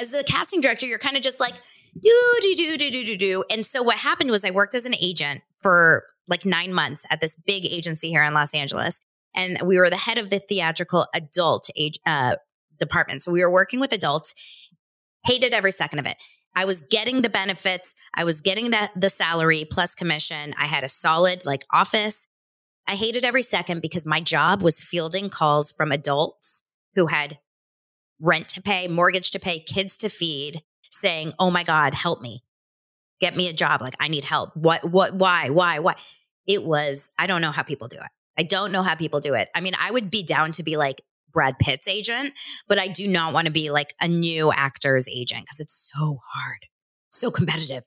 As 0.00 0.14
a 0.14 0.24
casting 0.24 0.60
director, 0.60 0.86
you're 0.86 0.98
kind 0.98 1.16
of 1.16 1.22
just 1.22 1.38
like, 1.38 1.54
do 2.00 2.38
do 2.40 2.54
do 2.54 2.76
do 2.76 2.90
do 2.90 3.04
do 3.04 3.16
do. 3.16 3.44
And 3.50 3.64
so 3.64 3.82
what 3.82 3.98
happened 3.98 4.30
was 4.30 4.44
I 4.44 4.50
worked 4.50 4.74
as 4.74 4.86
an 4.86 4.94
agent 5.00 5.42
for 5.60 6.04
like 6.28 6.44
nine 6.44 6.72
months 6.72 7.04
at 7.10 7.20
this 7.20 7.36
big 7.46 7.64
agency 7.66 8.08
here 8.08 8.22
in 8.22 8.34
Los 8.34 8.54
Angeles, 8.54 9.00
and 9.34 9.58
we 9.64 9.78
were 9.78 9.90
the 9.90 9.96
head 9.96 10.18
of 10.18 10.30
the 10.30 10.38
theatrical 10.38 11.06
adult 11.14 11.68
age 11.76 11.98
uh, 12.06 12.36
department. 12.78 13.22
So 13.22 13.32
we 13.32 13.42
were 13.42 13.50
working 13.50 13.80
with 13.80 13.92
adults. 13.92 14.34
Hated 15.24 15.54
every 15.54 15.72
second 15.72 16.00
of 16.00 16.06
it. 16.06 16.18
I 16.54 16.66
was 16.66 16.82
getting 16.82 17.22
the 17.22 17.30
benefits. 17.30 17.94
I 18.14 18.24
was 18.24 18.40
getting 18.40 18.70
that 18.70 18.92
the 18.94 19.08
salary 19.08 19.66
plus 19.68 19.94
commission. 19.94 20.54
I 20.58 20.66
had 20.66 20.84
a 20.84 20.88
solid 20.88 21.44
like 21.44 21.64
office. 21.72 22.26
I 22.86 22.96
hated 22.96 23.24
every 23.24 23.42
second 23.42 23.80
because 23.80 24.06
my 24.06 24.20
job 24.20 24.62
was 24.62 24.80
fielding 24.80 25.30
calls 25.30 25.72
from 25.72 25.90
adults 25.90 26.62
who 26.94 27.06
had 27.06 27.38
rent 28.20 28.48
to 28.48 28.62
pay, 28.62 28.86
mortgage 28.88 29.30
to 29.32 29.40
pay, 29.40 29.58
kids 29.58 29.96
to 29.98 30.08
feed, 30.08 30.62
saying, 30.94 31.32
"Oh 31.38 31.50
my 31.50 31.64
God, 31.64 31.94
help 31.94 32.20
me, 32.20 32.42
get 33.20 33.36
me 33.36 33.48
a 33.48 33.52
job. 33.52 33.80
Like 33.80 33.94
I 34.00 34.08
need 34.08 34.24
help. 34.24 34.56
What? 34.56 34.84
What? 34.84 35.14
Why? 35.14 35.50
Why? 35.50 35.78
Why?" 35.78 35.96
It 36.46 36.64
was. 36.64 37.10
I 37.18 37.26
don't 37.26 37.40
know 37.40 37.52
how 37.52 37.62
people 37.62 37.88
do 37.88 37.98
it. 37.98 38.10
I 38.38 38.42
don't 38.42 38.72
know 38.72 38.82
how 38.82 38.94
people 38.94 39.20
do 39.20 39.34
it. 39.34 39.48
I 39.54 39.60
mean, 39.60 39.74
I 39.78 39.90
would 39.90 40.10
be 40.10 40.22
down 40.22 40.52
to 40.52 40.62
be 40.62 40.76
like 40.76 41.00
Brad 41.32 41.58
Pitt's 41.58 41.88
agent, 41.88 42.34
but 42.68 42.78
I 42.78 42.88
do 42.88 43.08
not 43.08 43.32
want 43.32 43.46
to 43.46 43.52
be 43.52 43.70
like 43.70 43.94
a 44.00 44.08
new 44.08 44.52
actor's 44.52 45.08
agent 45.08 45.42
because 45.44 45.60
it's 45.60 45.90
so 45.94 46.20
hard, 46.32 46.66
so 47.08 47.30
competitive. 47.30 47.84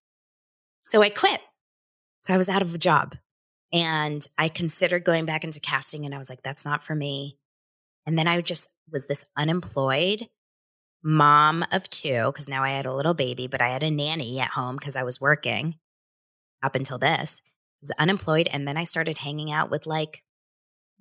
So 0.82 1.02
I 1.02 1.10
quit. 1.10 1.42
So 2.22 2.34
I 2.34 2.38
was 2.38 2.50
out 2.50 2.62
of 2.62 2.74
a 2.74 2.78
job. 2.78 3.16
And 3.74 4.26
I 4.38 4.48
considered 4.48 5.04
going 5.04 5.26
back 5.26 5.44
into 5.44 5.60
casting, 5.60 6.06
and 6.06 6.16
I 6.16 6.18
was 6.18 6.30
like, 6.30 6.42
that's 6.42 6.64
not 6.64 6.86
for 6.86 6.96
me. 6.96 7.38
And 8.06 8.18
then 8.18 8.28
I 8.28 8.40
just 8.40 8.70
was 8.90 9.08
this 9.08 9.26
unemployed 9.36 10.30
mom 11.04 11.66
of 11.72 11.90
two, 11.90 12.26
because 12.28 12.48
now 12.48 12.64
I 12.64 12.72
had 12.72 12.86
a 12.86 12.94
little 12.94 13.14
baby, 13.14 13.48
but 13.48 13.62
I 13.62 13.70
had 13.70 13.84
a 13.84 13.92
nanny 13.92 14.40
at 14.40 14.52
home 14.52 14.76
because 14.78 14.96
I 14.96 15.04
was 15.04 15.22
working 15.22 15.76
up 16.64 16.76
until 16.76 16.98
this. 16.98 17.42
I 17.46 17.82
was 17.82 17.92
unemployed. 18.00 18.50
And 18.52 18.68
then 18.68 18.78
I 18.78 18.84
started 18.84 19.20
hanging 19.20 19.52
out 19.52 19.70
with 19.70 19.86
like 19.86 20.24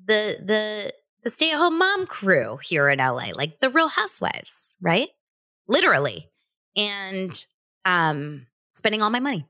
the 0.04 0.38
the 0.44 0.92
the 1.22 1.30
stay-at-home 1.30 1.78
mom 1.78 2.06
crew 2.06 2.58
here 2.62 2.88
in 2.88 2.98
LA, 2.98 3.30
like 3.34 3.58
the 3.60 3.70
real 3.70 3.88
housewives, 3.88 4.76
right? 4.80 5.08
Literally. 5.66 6.30
And 6.76 7.44
um 7.84 8.46
spending 8.70 9.02
all 9.02 9.10
my 9.10 9.20
money. 9.20 9.46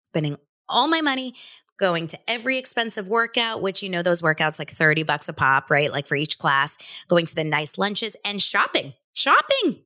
Spending 0.00 0.36
all 0.68 0.88
my 0.88 1.00
money 1.00 1.34
going 1.78 2.06
to 2.06 2.18
every 2.28 2.58
expensive 2.58 3.08
workout, 3.08 3.62
which 3.62 3.82
you 3.82 3.88
know 3.88 4.02
those 4.02 4.22
workouts 4.22 4.58
like 4.58 4.70
30 4.70 5.02
bucks 5.02 5.28
a 5.28 5.32
pop, 5.32 5.70
right? 5.70 5.90
Like 5.90 6.06
for 6.06 6.16
each 6.16 6.38
class, 6.38 6.76
going 7.08 7.26
to 7.26 7.34
the 7.34 7.44
nice 7.44 7.78
lunches 7.78 8.16
and 8.24 8.40
shopping. 8.40 8.94
Shopping. 9.12 9.84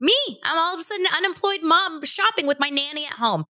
Me, 0.00 0.14
I'm 0.44 0.58
all 0.58 0.74
of 0.74 0.80
a 0.80 0.82
sudden 0.82 1.06
unemployed 1.16 1.62
mom 1.62 2.04
shopping 2.04 2.46
with 2.46 2.60
my 2.60 2.68
nanny 2.68 3.04
at 3.04 3.14
home. 3.14 3.44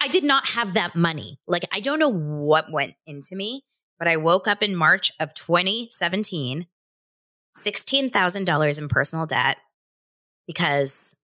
I 0.00 0.08
did 0.08 0.24
not 0.24 0.48
have 0.50 0.74
that 0.74 0.94
money. 0.94 1.38
Like, 1.46 1.64
I 1.72 1.80
don't 1.80 1.98
know 1.98 2.12
what 2.12 2.70
went 2.70 2.94
into 3.06 3.34
me, 3.34 3.64
but 3.98 4.06
I 4.08 4.18
woke 4.18 4.46
up 4.46 4.62
in 4.62 4.76
March 4.76 5.10
of 5.18 5.32
2017, 5.32 6.66
$16,000 7.56 8.78
in 8.78 8.88
personal 8.88 9.24
debt 9.24 9.56
because 10.46 11.16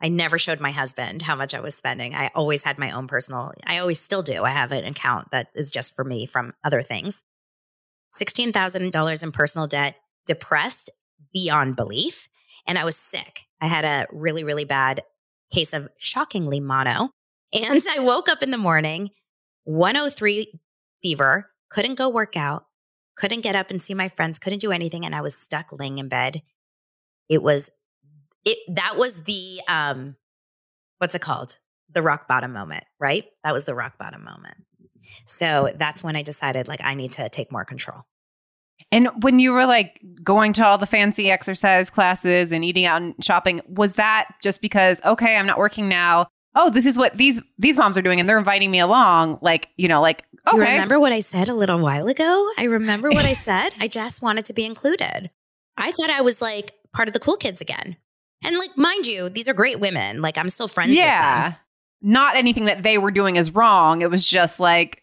I 0.00 0.08
never 0.08 0.38
showed 0.38 0.60
my 0.60 0.70
husband 0.70 1.22
how 1.22 1.34
much 1.34 1.54
I 1.54 1.60
was 1.60 1.74
spending. 1.74 2.14
I 2.14 2.30
always 2.34 2.62
had 2.62 2.78
my 2.78 2.90
own 2.90 3.08
personal, 3.08 3.52
I 3.66 3.78
always 3.78 4.00
still 4.00 4.22
do. 4.22 4.44
I 4.44 4.50
have 4.50 4.72
an 4.72 4.84
account 4.84 5.30
that 5.32 5.48
is 5.54 5.70
just 5.70 5.96
for 5.96 6.04
me 6.04 6.26
from 6.26 6.52
other 6.62 6.82
things. 6.82 7.22
$16,000 8.14 9.22
in 9.22 9.32
personal 9.32 9.66
debt, 9.66 9.96
depressed 10.26 10.90
beyond 11.32 11.76
belief. 11.76 12.28
And 12.68 12.78
I 12.78 12.84
was 12.84 12.96
sick. 12.96 13.46
I 13.60 13.66
had 13.66 13.84
a 13.84 14.06
really, 14.12 14.44
really 14.44 14.64
bad 14.66 15.02
case 15.52 15.72
of 15.72 15.88
shockingly 15.98 16.60
mono. 16.60 17.10
And 17.52 17.82
I 17.90 17.98
woke 17.98 18.28
up 18.28 18.42
in 18.42 18.50
the 18.50 18.58
morning, 18.58 19.10
103 19.64 20.52
fever, 21.02 21.50
couldn't 21.70 21.96
go 21.96 22.08
work 22.08 22.36
out, 22.36 22.66
couldn't 23.16 23.40
get 23.40 23.56
up 23.56 23.70
and 23.70 23.82
see 23.82 23.94
my 23.94 24.08
friends, 24.08 24.38
couldn't 24.38 24.60
do 24.60 24.70
anything. 24.70 25.04
And 25.04 25.14
I 25.14 25.22
was 25.22 25.36
stuck 25.36 25.72
laying 25.72 25.98
in 25.98 26.08
bed. 26.08 26.42
It 27.28 27.42
was 27.42 27.70
it 28.44 28.58
that 28.74 28.96
was 28.96 29.24
the 29.24 29.60
um 29.68 30.16
what's 30.98 31.14
it 31.14 31.22
called? 31.22 31.58
The 31.92 32.02
rock 32.02 32.28
bottom 32.28 32.52
moment, 32.52 32.84
right? 33.00 33.24
That 33.44 33.54
was 33.54 33.64
the 33.64 33.74
rock 33.74 33.98
bottom 33.98 34.22
moment. 34.22 34.56
So 35.24 35.72
that's 35.76 36.02
when 36.02 36.16
I 36.16 36.22
decided 36.22 36.68
like 36.68 36.82
I 36.82 36.94
need 36.94 37.14
to 37.14 37.28
take 37.28 37.50
more 37.50 37.64
control. 37.64 38.04
And 38.90 39.08
when 39.22 39.38
you 39.38 39.52
were 39.52 39.66
like 39.66 40.00
going 40.24 40.52
to 40.54 40.66
all 40.66 40.78
the 40.78 40.86
fancy 40.86 41.30
exercise 41.30 41.90
classes 41.90 42.52
and 42.52 42.64
eating 42.64 42.86
out 42.86 43.02
and 43.02 43.14
shopping, 43.22 43.60
was 43.68 43.94
that 43.94 44.28
just 44.42 44.62
because 44.62 45.00
okay, 45.04 45.36
I'm 45.36 45.46
not 45.46 45.58
working 45.58 45.88
now? 45.88 46.26
Oh, 46.54 46.70
this 46.70 46.86
is 46.86 46.96
what 46.96 47.16
these 47.16 47.42
these 47.58 47.76
moms 47.76 47.98
are 47.98 48.02
doing 48.02 48.18
and 48.18 48.28
they're 48.28 48.38
inviting 48.38 48.70
me 48.70 48.78
along 48.80 49.38
like, 49.42 49.68
you 49.76 49.88
know, 49.88 50.00
like 50.00 50.24
Do 50.50 50.56
you 50.56 50.62
remember 50.62 50.98
what 50.98 51.12
I 51.12 51.20
said 51.20 51.48
a 51.48 51.54
little 51.54 51.78
while 51.78 52.08
ago? 52.08 52.48
I 52.56 52.64
remember 52.64 53.10
what 53.10 53.26
I 53.26 53.32
said. 53.34 53.70
I 53.78 53.88
just 53.88 54.22
wanted 54.22 54.46
to 54.46 54.52
be 54.54 54.64
included. 54.64 55.30
I 55.76 55.92
thought 55.92 56.10
I 56.10 56.22
was 56.22 56.40
like 56.40 56.72
part 56.92 57.08
of 57.08 57.12
the 57.14 57.20
cool 57.20 57.36
kids 57.36 57.60
again. 57.60 57.96
And 58.42 58.56
like 58.56 58.76
mind 58.76 59.06
you, 59.06 59.28
these 59.28 59.48
are 59.48 59.54
great 59.54 59.80
women. 59.80 60.22
Like 60.22 60.38
I'm 60.38 60.48
still 60.48 60.68
friends 60.68 60.90
with 60.90 60.98
them. 60.98 61.04
yeah. 61.06 61.52
Not 62.00 62.36
anything 62.36 62.64
that 62.66 62.82
they 62.84 62.96
were 62.96 63.10
doing 63.10 63.36
is 63.36 63.54
wrong. 63.54 64.02
It 64.02 64.10
was 64.10 64.26
just 64.26 64.60
like 64.60 65.02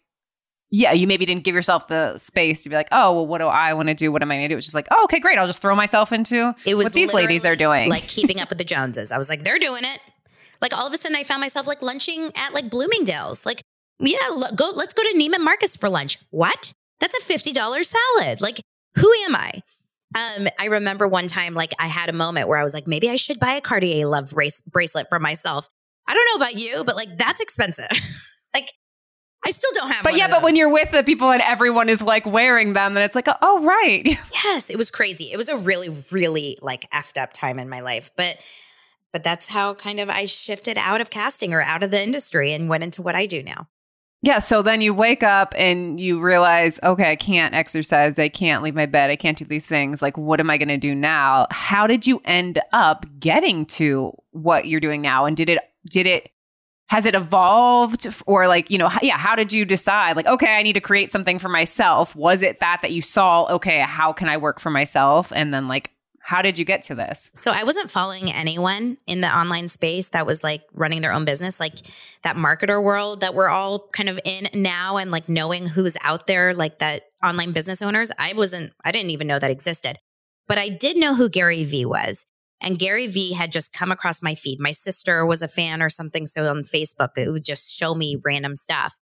yeah, 0.71 0.91
you 0.91 1.07
maybe 1.07 1.25
didn't 1.25 1.43
give 1.43 1.55
yourself 1.55 1.87
the 1.87 2.17
space 2.17 2.63
to 2.63 2.69
be 2.69 2.75
like, 2.75 2.87
oh, 2.91 3.13
well, 3.13 3.27
what 3.27 3.37
do 3.37 3.47
I 3.47 3.73
want 3.73 3.87
to 3.89 3.93
do? 3.93 4.11
What 4.11 4.21
am 4.21 4.31
I 4.31 4.35
going 4.35 4.49
to 4.49 4.53
do? 4.53 4.57
It's 4.57 4.65
just 4.65 4.75
like, 4.75 4.87
oh, 4.91 5.03
okay, 5.05 5.19
great. 5.19 5.37
I'll 5.37 5.47
just 5.47 5.61
throw 5.61 5.75
myself 5.75 6.11
into 6.11 6.55
It 6.65 6.75
was 6.75 6.85
what 6.85 6.93
these 6.93 7.13
ladies 7.13 7.45
are 7.45 7.55
doing. 7.55 7.89
Like 7.89 8.07
keeping 8.07 8.39
up 8.39 8.49
with 8.49 8.57
the 8.57 8.63
Joneses. 8.63 9.11
I 9.11 9.17
was 9.17 9.29
like, 9.29 9.43
they're 9.43 9.59
doing 9.59 9.83
it. 9.85 9.99
Like 10.61 10.75
all 10.75 10.87
of 10.87 10.93
a 10.93 10.97
sudden, 10.97 11.15
I 11.15 11.23
found 11.23 11.41
myself 11.41 11.67
like 11.67 11.81
lunching 11.81 12.31
at 12.35 12.53
like 12.53 12.69
Bloomingdale's. 12.69 13.45
Like, 13.45 13.61
yeah, 13.99 14.17
go. 14.55 14.71
Let's 14.73 14.93
go 14.93 15.03
to 15.03 15.15
Neiman 15.15 15.43
Marcus 15.43 15.75
for 15.77 15.89
lunch. 15.89 16.17
What? 16.31 16.73
That's 16.99 17.13
a 17.15 17.21
fifty 17.21 17.53
dollars 17.53 17.91
salad. 17.91 18.41
Like, 18.41 18.61
who 18.95 19.11
am 19.25 19.35
I? 19.35 19.61
Um, 20.15 20.47
I 20.57 20.65
remember 20.65 21.07
one 21.07 21.27
time, 21.27 21.53
like 21.53 21.73
I 21.77 21.87
had 21.87 22.09
a 22.09 22.13
moment 22.13 22.47
where 22.47 22.57
I 22.57 22.63
was 22.63 22.73
like, 22.73 22.87
maybe 22.87 23.09
I 23.09 23.17
should 23.17 23.39
buy 23.39 23.53
a 23.53 23.61
Cartier 23.61 24.07
love 24.07 24.31
brace- 24.31 24.61
bracelet 24.61 25.07
for 25.09 25.19
myself. 25.19 25.67
I 26.07 26.13
don't 26.13 26.27
know 26.31 26.45
about 26.45 26.55
you, 26.55 26.83
but 26.83 26.95
like 26.95 27.17
that's 27.17 27.41
expensive. 27.41 27.89
like, 28.53 28.71
I 29.45 29.51
still 29.51 29.71
don't 29.73 29.91
have. 29.91 30.03
but 30.03 30.17
yeah, 30.17 30.27
but 30.27 30.41
when 30.41 30.55
you're 30.55 30.71
with 30.71 30.91
the 30.91 31.03
people 31.03 31.31
and 31.31 31.41
everyone 31.41 31.87
is 31.87 32.01
like 32.01 32.25
wearing 32.25 32.73
them, 32.73 32.95
then 32.95 33.03
it's 33.03 33.13
like, 33.13 33.27
oh, 33.27 33.35
oh 33.41 33.63
right. 33.63 34.03
Yes, 34.43 34.69
it 34.69 34.77
was 34.77 34.91
crazy. 34.91 35.31
It 35.31 35.37
was 35.37 35.49
a 35.49 35.57
really, 35.57 35.89
really 36.11 36.57
like 36.61 36.89
effed 36.91 37.21
up 37.21 37.33
time 37.33 37.57
in 37.57 37.69
my 37.69 37.79
life. 37.79 38.11
But 38.15 38.37
but 39.11 39.23
that's 39.23 39.47
how 39.47 39.75
kind 39.75 39.99
of 39.99 40.09
I 40.09 40.25
shifted 40.25 40.77
out 40.77 40.99
of 40.99 41.09
casting 41.09 41.53
or 41.53 41.61
out 41.61 41.83
of 41.83 41.91
the 41.91 42.01
industry 42.01 42.53
and 42.53 42.67
went 42.67 42.83
into 42.83 43.01
what 43.01 43.15
I 43.15 43.25
do 43.25 43.41
now. 43.41 43.67
Yeah. 44.21 44.39
So 44.39 44.61
then 44.61 44.81
you 44.81 44.93
wake 44.93 45.23
up 45.23 45.53
and 45.55 45.99
you 45.99 46.19
realize, 46.19 46.79
okay, 46.83 47.11
I 47.11 47.15
can't 47.15 47.53
exercise. 47.53 48.17
I 48.17 48.27
can't 48.27 48.63
leave 48.63 48.75
my 48.75 48.87
bed. 48.87 49.11
I 49.11 49.15
can't 49.15 49.37
do 49.37 49.45
these 49.45 49.67
things. 49.67 50.01
Like, 50.01 50.17
what 50.17 50.39
am 50.39 50.49
I 50.49 50.57
going 50.57 50.69
to 50.69 50.77
do 50.77 50.95
now? 50.95 51.47
How 51.51 51.85
did 51.85 52.07
you 52.07 52.21
end 52.25 52.59
up 52.73 53.05
getting 53.19 53.67
to 53.67 54.11
what 54.31 54.67
you're 54.67 54.79
doing 54.79 55.01
now? 55.01 55.25
And 55.25 55.37
did 55.37 55.49
it, 55.49 55.59
did 55.89 56.07
it, 56.07 56.31
has 56.87 57.05
it 57.05 57.15
evolved 57.15 58.07
or 58.27 58.47
like, 58.47 58.69
you 58.69 58.77
know, 58.77 58.91
yeah, 59.01 59.17
how 59.17 59.35
did 59.35 59.51
you 59.51 59.65
decide 59.65 60.15
like, 60.15 60.27
okay, 60.27 60.57
I 60.57 60.63
need 60.63 60.73
to 60.73 60.81
create 60.81 61.11
something 61.11 61.39
for 61.39 61.49
myself? 61.49 62.15
Was 62.15 62.41
it 62.41 62.59
that 62.59 62.81
that 62.81 62.91
you 62.91 63.01
saw, 63.01 63.45
okay, 63.55 63.79
how 63.79 64.13
can 64.13 64.29
I 64.29 64.37
work 64.37 64.59
for 64.59 64.69
myself? 64.69 65.31
And 65.35 65.53
then 65.53 65.67
like, 65.67 65.91
how 66.19 66.41
did 66.41 66.57
you 66.57 66.65
get 66.65 66.81
to 66.83 66.95
this? 66.95 67.29
So 67.35 67.51
I 67.51 67.63
wasn't 67.63 67.91
following 67.91 68.31
anyone 68.31 68.97
in 69.05 69.21
the 69.21 69.35
online 69.35 69.67
space 69.67 70.09
that 70.09 70.25
was 70.25 70.43
like 70.43 70.63
running 70.73 71.01
their 71.01 71.11
own 71.11 71.23
business, 71.23 71.59
like 71.59 71.75
that 72.23 72.35
marketer 72.35 72.81
world 72.81 73.19
that 73.21 73.35
we're 73.35 73.49
all 73.49 73.87
kind 73.89 74.09
of 74.09 74.19
in 74.25 74.47
now 74.53 74.97
and 74.97 75.11
like 75.11 75.29
knowing 75.29 75.67
who's 75.67 75.95
out 76.01 76.25
there, 76.25 76.55
like 76.55 76.79
that 76.79 77.03
online 77.23 77.51
business 77.51 77.81
owners. 77.81 78.11
I 78.17 78.33
wasn't, 78.33 78.73
I 78.83 78.91
didn't 78.91 79.11
even 79.11 79.27
know 79.27 79.37
that 79.37 79.51
existed. 79.51 79.99
But 80.47 80.57
I 80.57 80.69
did 80.69 80.97
know 80.97 81.13
who 81.15 81.29
Gary 81.29 81.63
Vee 81.63 81.85
was. 81.85 82.25
And 82.61 82.79
Gary 82.79 83.07
Vee 83.07 83.33
had 83.33 83.51
just 83.51 83.73
come 83.73 83.91
across 83.91 84.21
my 84.21 84.35
feed. 84.35 84.59
My 84.59 84.71
sister 84.71 85.25
was 85.25 85.41
a 85.41 85.47
fan 85.47 85.81
or 85.81 85.89
something. 85.89 86.25
So 86.25 86.49
on 86.49 86.63
Facebook, 86.63 87.17
it 87.17 87.29
would 87.29 87.43
just 87.43 87.73
show 87.73 87.93
me 87.93 88.17
random 88.23 88.55
stuff. 88.55 88.95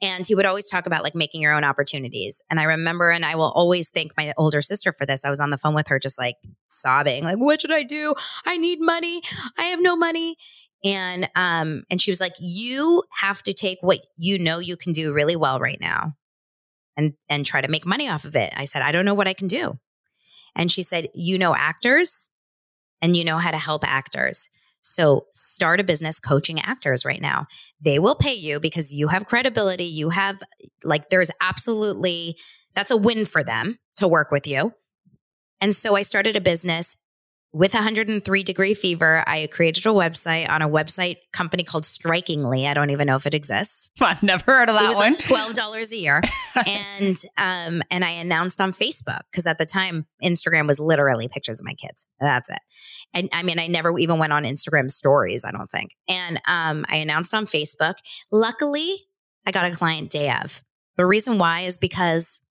And 0.00 0.26
he 0.26 0.34
would 0.34 0.46
always 0.46 0.68
talk 0.68 0.86
about 0.86 1.04
like 1.04 1.14
making 1.14 1.40
your 1.40 1.54
own 1.54 1.62
opportunities. 1.62 2.42
And 2.50 2.58
I 2.58 2.64
remember, 2.64 3.10
and 3.10 3.24
I 3.24 3.36
will 3.36 3.52
always 3.52 3.88
thank 3.88 4.12
my 4.16 4.34
older 4.36 4.60
sister 4.60 4.92
for 4.92 5.06
this. 5.06 5.24
I 5.24 5.30
was 5.30 5.40
on 5.40 5.50
the 5.50 5.58
phone 5.58 5.74
with 5.74 5.88
her, 5.88 6.00
just 6.00 6.18
like 6.18 6.36
sobbing, 6.66 7.22
like, 7.22 7.38
what 7.38 7.60
should 7.60 7.72
I 7.72 7.84
do? 7.84 8.14
I 8.44 8.56
need 8.56 8.80
money. 8.80 9.22
I 9.56 9.64
have 9.64 9.80
no 9.80 9.94
money. 9.94 10.36
And 10.84 11.28
um, 11.36 11.84
and 11.88 12.02
she 12.02 12.10
was 12.10 12.20
like, 12.20 12.34
you 12.40 13.04
have 13.20 13.42
to 13.44 13.52
take 13.52 13.78
what 13.82 14.00
you 14.16 14.40
know 14.40 14.58
you 14.58 14.76
can 14.76 14.92
do 14.92 15.12
really 15.12 15.36
well 15.36 15.60
right 15.60 15.80
now 15.80 16.14
and 16.96 17.12
and 17.28 17.46
try 17.46 17.60
to 17.60 17.68
make 17.68 17.86
money 17.86 18.08
off 18.08 18.24
of 18.24 18.34
it. 18.34 18.52
I 18.56 18.64
said, 18.64 18.82
I 18.82 18.90
don't 18.90 19.04
know 19.04 19.14
what 19.14 19.28
I 19.28 19.34
can 19.34 19.46
do. 19.46 19.78
And 20.56 20.72
she 20.72 20.82
said, 20.82 21.06
you 21.14 21.38
know 21.38 21.54
actors 21.54 22.28
and 23.02 23.16
you 23.16 23.24
know 23.24 23.36
how 23.36 23.50
to 23.50 23.58
help 23.58 23.86
actors. 23.86 24.48
So 24.80 25.26
start 25.34 25.80
a 25.80 25.84
business 25.84 26.18
coaching 26.18 26.60
actors 26.60 27.04
right 27.04 27.20
now. 27.20 27.46
They 27.80 27.98
will 27.98 28.14
pay 28.14 28.34
you 28.34 28.58
because 28.58 28.92
you 28.92 29.08
have 29.08 29.26
credibility. 29.26 29.84
You 29.84 30.10
have 30.10 30.42
like 30.82 31.10
there's 31.10 31.30
absolutely 31.40 32.36
that's 32.74 32.90
a 32.90 32.96
win 32.96 33.24
for 33.24 33.44
them 33.44 33.78
to 33.96 34.08
work 34.08 34.30
with 34.30 34.46
you. 34.46 34.72
And 35.60 35.76
so 35.76 35.94
I 35.94 36.02
started 36.02 36.36
a 36.36 36.40
business 36.40 36.96
with 37.52 37.74
103 37.74 38.42
degree 38.42 38.74
fever. 38.74 39.22
I 39.26 39.46
created 39.46 39.84
a 39.86 39.90
website 39.90 40.48
on 40.48 40.62
a 40.62 40.68
website 40.68 41.18
company 41.32 41.64
called 41.64 41.84
Strikingly. 41.84 42.66
I 42.66 42.74
don't 42.74 42.90
even 42.90 43.06
know 43.06 43.16
if 43.16 43.26
it 43.26 43.34
exists. 43.34 43.90
I've 44.00 44.22
never 44.22 44.44
heard 44.44 44.70
of 44.70 44.76
it 44.76 44.80
that 44.80 44.88
was 44.88 44.96
one. 44.96 45.12
like 45.12 45.18
twelve 45.26 45.54
dollars 45.54 45.92
a 45.92 45.96
year, 45.96 46.22
and 46.66 47.16
um, 47.36 47.82
and 47.90 48.04
I 48.04 48.10
announced 48.10 48.60
on 48.60 48.72
Facebook 48.72 49.20
because 49.30 49.46
at 49.46 49.58
the 49.58 49.66
time 49.66 50.06
Instagram 50.22 50.66
was 50.66 50.80
literally 50.80 51.28
pictures 51.28 51.60
of 51.60 51.66
my 51.66 51.74
kids. 51.74 52.06
That's 52.20 52.50
it. 52.50 52.60
And 53.14 53.28
I 53.32 53.42
mean, 53.42 53.58
I 53.58 53.66
never 53.66 53.98
even 53.98 54.18
went 54.18 54.32
on 54.32 54.44
Instagram 54.44 54.90
stories. 54.90 55.44
I 55.44 55.50
don't 55.50 55.70
think. 55.70 55.90
And 56.08 56.40
um, 56.46 56.84
I 56.88 56.96
announced 56.96 57.34
on 57.34 57.46
Facebook. 57.46 57.94
Luckily, 58.30 58.96
I 59.46 59.50
got 59.50 59.70
a 59.70 59.74
client 59.74 60.10
day 60.10 60.30
of. 60.30 60.62
The 60.96 61.06
reason 61.06 61.38
why 61.38 61.62
is 61.62 61.78
because 61.78 62.41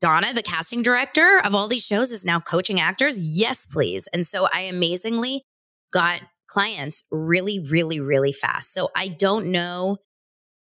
Donna, 0.00 0.34
the 0.34 0.42
casting 0.42 0.82
director 0.82 1.40
of 1.44 1.54
all 1.54 1.68
these 1.68 1.84
shows, 1.84 2.10
is 2.10 2.24
now 2.24 2.40
coaching 2.40 2.80
actors. 2.80 3.18
Yes, 3.18 3.66
please. 3.66 4.06
And 4.12 4.26
so 4.26 4.48
I 4.52 4.62
amazingly 4.62 5.44
got 5.92 6.20
clients 6.48 7.04
really, 7.10 7.64
really, 7.70 8.00
really 8.00 8.32
fast. 8.32 8.74
So 8.74 8.90
I 8.94 9.08
don't 9.08 9.46
know. 9.46 9.98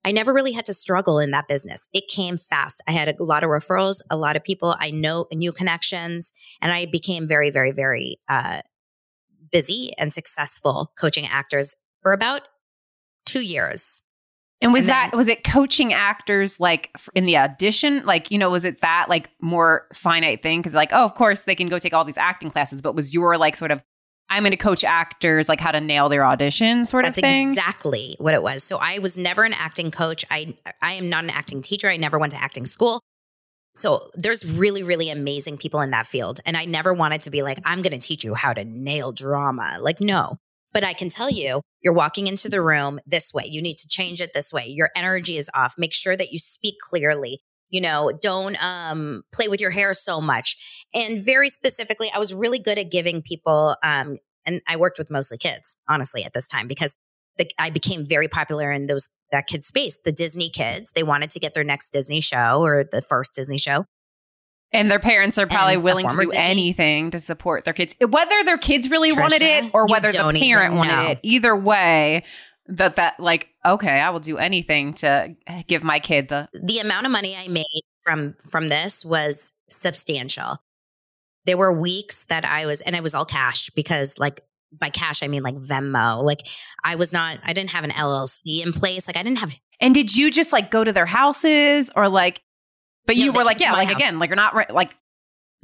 I 0.03 0.11
never 0.11 0.33
really 0.33 0.53
had 0.53 0.65
to 0.65 0.73
struggle 0.73 1.19
in 1.19 1.31
that 1.31 1.47
business. 1.47 1.87
It 1.93 2.07
came 2.07 2.37
fast. 2.37 2.81
I 2.87 2.91
had 2.91 3.09
a 3.09 3.23
lot 3.23 3.43
of 3.43 3.49
referrals, 3.49 4.01
a 4.09 4.17
lot 4.17 4.35
of 4.35 4.43
people 4.43 4.75
I 4.79 4.91
know, 4.91 5.25
new 5.31 5.51
connections, 5.51 6.31
and 6.61 6.71
I 6.71 6.85
became 6.85 7.27
very, 7.27 7.49
very, 7.49 7.71
very 7.71 8.19
uh, 8.29 8.61
busy 9.51 9.93
and 9.97 10.11
successful 10.13 10.91
coaching 10.97 11.27
actors 11.27 11.75
for 12.01 12.13
about 12.13 12.43
two 13.25 13.41
years. 13.41 14.01
And 14.61 14.73
was 14.73 14.85
And 14.85 14.89
then- 14.89 15.09
that 15.11 15.17
was 15.17 15.27
it 15.27 15.43
coaching 15.43 15.93
actors 15.93 16.59
like 16.59 16.95
in 17.15 17.25
the 17.25 17.37
audition? 17.37 18.05
Like, 18.05 18.29
you 18.29 18.37
know, 18.37 18.49
was 18.49 18.65
it 18.65 18.81
that 18.81 19.07
like 19.07 19.29
more 19.41 19.87
finite 19.93 20.41
thing? 20.41 20.59
Because 20.59 20.75
like, 20.75 20.89
oh, 20.91 21.05
of 21.05 21.15
course 21.15 21.43
they 21.43 21.55
can 21.55 21.69
go 21.69 21.79
take 21.79 21.93
all 21.93 22.03
these 22.03 22.17
acting 22.17 22.51
classes, 22.51 22.81
but 22.81 22.93
was 22.95 23.13
your 23.13 23.37
like 23.37 23.55
sort 23.55 23.71
of 23.71 23.81
I'm 24.31 24.43
going 24.43 24.51
to 24.51 24.57
coach 24.57 24.83
actors 24.83 25.49
like 25.49 25.59
how 25.59 25.71
to 25.71 25.81
nail 25.81 26.07
their 26.07 26.23
audition 26.23 26.85
sort 26.85 27.03
That's 27.03 27.17
of 27.17 27.23
thing? 27.23 27.55
That's 27.55 27.59
exactly 27.59 28.15
what 28.19 28.35
it 28.35 28.43
was. 28.43 28.63
So 28.63 28.77
I 28.77 28.99
was 28.99 29.17
never 29.17 29.43
an 29.43 29.53
acting 29.53 29.91
coach. 29.91 30.23
I 30.29 30.55
I 30.81 30.93
am 30.93 31.09
not 31.09 31.23
an 31.23 31.29
acting 31.29 31.61
teacher. 31.61 31.89
I 31.89 31.97
never 31.97 32.19
went 32.19 32.33
to 32.33 32.41
acting 32.41 32.65
school. 32.65 33.01
So 33.75 34.11
there's 34.15 34.45
really 34.45 34.83
really 34.83 35.09
amazing 35.09 35.57
people 35.57 35.79
in 35.81 35.91
that 35.91 36.05
field 36.05 36.41
and 36.45 36.57
I 36.57 36.65
never 36.65 36.93
wanted 36.93 37.21
to 37.23 37.29
be 37.29 37.43
like 37.43 37.59
I'm 37.63 37.81
going 37.81 37.97
to 37.97 38.05
teach 38.05 38.23
you 38.25 38.33
how 38.33 38.53
to 38.53 38.65
nail 38.65 39.13
drama. 39.13 39.77
Like 39.79 40.01
no. 40.01 40.37
But 40.71 40.83
I 40.83 40.93
can 40.93 41.09
tell 41.09 41.29
you, 41.29 41.61
you're 41.81 41.93
walking 41.93 42.27
into 42.27 42.49
the 42.49 42.61
room 42.61 42.99
this 43.05 43.33
way. 43.33 43.45
You 43.47 43.61
need 43.61 43.77
to 43.77 43.87
change 43.87 44.21
it 44.21 44.31
this 44.33 44.53
way. 44.53 44.67
Your 44.67 44.89
energy 44.95 45.37
is 45.37 45.49
off. 45.53 45.75
Make 45.77 45.93
sure 45.93 46.15
that 46.15 46.31
you 46.31 46.39
speak 46.39 46.75
clearly. 46.81 47.41
You 47.69 47.81
know, 47.81 48.11
don't 48.21 48.61
um, 48.63 49.23
play 49.33 49.47
with 49.47 49.61
your 49.61 49.71
hair 49.71 49.93
so 49.93 50.21
much. 50.21 50.85
And 50.93 51.23
very 51.23 51.49
specifically, 51.49 52.11
I 52.13 52.19
was 52.19 52.33
really 52.33 52.59
good 52.59 52.77
at 52.79 52.91
giving 52.91 53.21
people, 53.21 53.75
um, 53.83 54.17
and 54.45 54.61
I 54.67 54.77
worked 54.77 54.97
with 54.97 55.11
mostly 55.11 55.37
kids, 55.37 55.77
honestly, 55.87 56.23
at 56.23 56.33
this 56.33 56.47
time 56.47 56.67
because 56.67 56.95
the, 57.37 57.49
I 57.59 57.69
became 57.69 58.07
very 58.07 58.27
popular 58.27 58.71
in 58.71 58.87
those 58.87 59.07
that 59.31 59.47
kid 59.47 59.63
space. 59.63 59.97
The 60.03 60.11
Disney 60.11 60.49
kids, 60.49 60.91
they 60.93 61.03
wanted 61.03 61.29
to 61.31 61.39
get 61.39 61.53
their 61.53 61.63
next 61.63 61.91
Disney 61.91 62.21
show 62.21 62.63
or 62.63 62.83
the 62.83 63.01
first 63.01 63.35
Disney 63.35 63.59
show. 63.59 63.85
And 64.71 64.91
their 64.91 64.99
parents 64.99 65.39
are 65.39 65.47
probably 65.47 65.77
willing 65.77 66.07
to 66.07 66.15
do 66.15 66.23
Disney- 66.25 66.37
anything 66.37 67.11
to 67.11 67.19
support 67.19 67.65
their 67.65 67.73
kids, 67.73 67.95
whether 67.99 68.43
their 68.43 68.57
kids 68.57 68.89
really 68.89 69.11
wanted 69.11 69.41
it 69.41 69.71
or 69.73 69.87
whether 69.87 70.11
the 70.11 70.39
parent 70.39 70.75
wanted 70.75 71.11
it. 71.11 71.19
Either 71.23 71.55
way, 71.55 72.23
that 72.67 72.97
that 72.97 73.19
like 73.19 73.49
okay, 73.65 73.99
I 73.99 74.11
will 74.11 74.19
do 74.19 74.37
anything 74.37 74.93
to 74.95 75.35
give 75.67 75.83
my 75.83 75.99
kid 75.99 76.27
the 76.29 76.47
the 76.53 76.79
amount 76.79 77.07
of 77.07 77.11
money 77.11 77.35
I 77.35 77.47
made 77.47 77.65
from 78.03 78.35
from 78.49 78.69
this 78.69 79.03
was 79.03 79.53
substantial. 79.69 80.61
There 81.45 81.57
were 81.57 81.73
weeks 81.73 82.25
that 82.25 82.45
I 82.45 82.65
was, 82.65 82.81
and 82.81 82.95
it 82.95 83.03
was 83.03 83.15
all 83.15 83.25
cash 83.25 83.69
because, 83.71 84.17
like, 84.19 84.41
by 84.77 84.89
cash 84.89 85.23
I 85.23 85.27
mean 85.27 85.41
like 85.41 85.55
Venmo. 85.55 86.23
Like, 86.23 86.45
I 86.83 86.95
was 86.95 87.11
not, 87.11 87.39
I 87.43 87.53
didn't 87.53 87.71
have 87.71 87.83
an 87.83 87.91
LLC 87.91 88.61
in 88.61 88.73
place. 88.73 89.07
Like, 89.07 89.17
I 89.17 89.23
didn't 89.23 89.39
have. 89.39 89.55
And 89.79 89.95
did 89.95 90.15
you 90.15 90.29
just 90.29 90.51
like 90.51 90.69
go 90.69 90.83
to 90.83 90.91
their 90.91 91.05
houses 91.05 91.89
or 91.95 92.07
like, 92.09 92.41
but 93.09 93.17
No, 93.17 93.23
you 93.23 93.33
were 93.33 93.43
like, 93.43 93.59
yeah, 93.59 93.71
like 93.73 93.87
house. 93.87 93.97
again, 93.97 94.19
like 94.19 94.29
you're 94.29 94.35
not 94.35 94.53
re- 94.53 94.67
like 94.69 94.95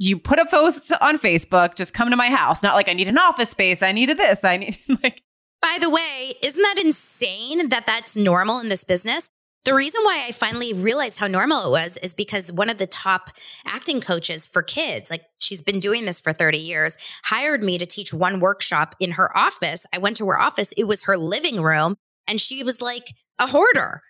you 0.00 0.18
put 0.18 0.40
a 0.40 0.46
post 0.46 0.90
on 1.00 1.16
Facebook, 1.16 1.76
just 1.76 1.94
come 1.94 2.10
to 2.10 2.16
my 2.16 2.28
house. 2.28 2.60
Not 2.60 2.74
like 2.74 2.88
I 2.88 2.92
need 2.92 3.06
an 3.06 3.18
office 3.18 3.50
space. 3.50 3.82
I 3.82 3.92
needed 3.92 4.18
this. 4.18 4.42
I 4.42 4.56
need 4.56 4.78
like. 5.02 5.22
By 5.62 5.78
the 5.80 5.88
way, 5.88 6.34
isn't 6.42 6.60
that 6.60 6.76
insane 6.84 7.68
that 7.68 7.86
that's 7.86 8.16
normal 8.16 8.58
in 8.58 8.68
this 8.68 8.82
business? 8.82 9.28
The 9.64 9.74
reason 9.74 10.00
why 10.02 10.24
I 10.26 10.32
finally 10.32 10.72
realized 10.72 11.20
how 11.20 11.28
normal 11.28 11.66
it 11.68 11.70
was 11.70 11.96
is 11.98 12.14
because 12.14 12.52
one 12.52 12.68
of 12.68 12.78
the 12.78 12.86
top 12.88 13.30
acting 13.64 14.00
coaches 14.00 14.44
for 14.44 14.62
kids, 14.62 15.08
like 15.08 15.22
she's 15.38 15.62
been 15.62 15.78
doing 15.78 16.04
this 16.04 16.18
for 16.18 16.32
30 16.32 16.58
years, 16.58 16.96
hired 17.24 17.62
me 17.62 17.78
to 17.78 17.86
teach 17.86 18.12
one 18.12 18.40
workshop 18.40 18.96
in 18.98 19.12
her 19.12 19.36
office. 19.38 19.86
I 19.92 19.98
went 19.98 20.16
to 20.16 20.26
her 20.26 20.38
office, 20.38 20.72
it 20.76 20.84
was 20.84 21.04
her 21.04 21.16
living 21.16 21.62
room, 21.62 21.94
and 22.26 22.40
she 22.40 22.64
was 22.64 22.80
like 22.82 23.06
a 23.38 23.46
hoarder. 23.46 24.02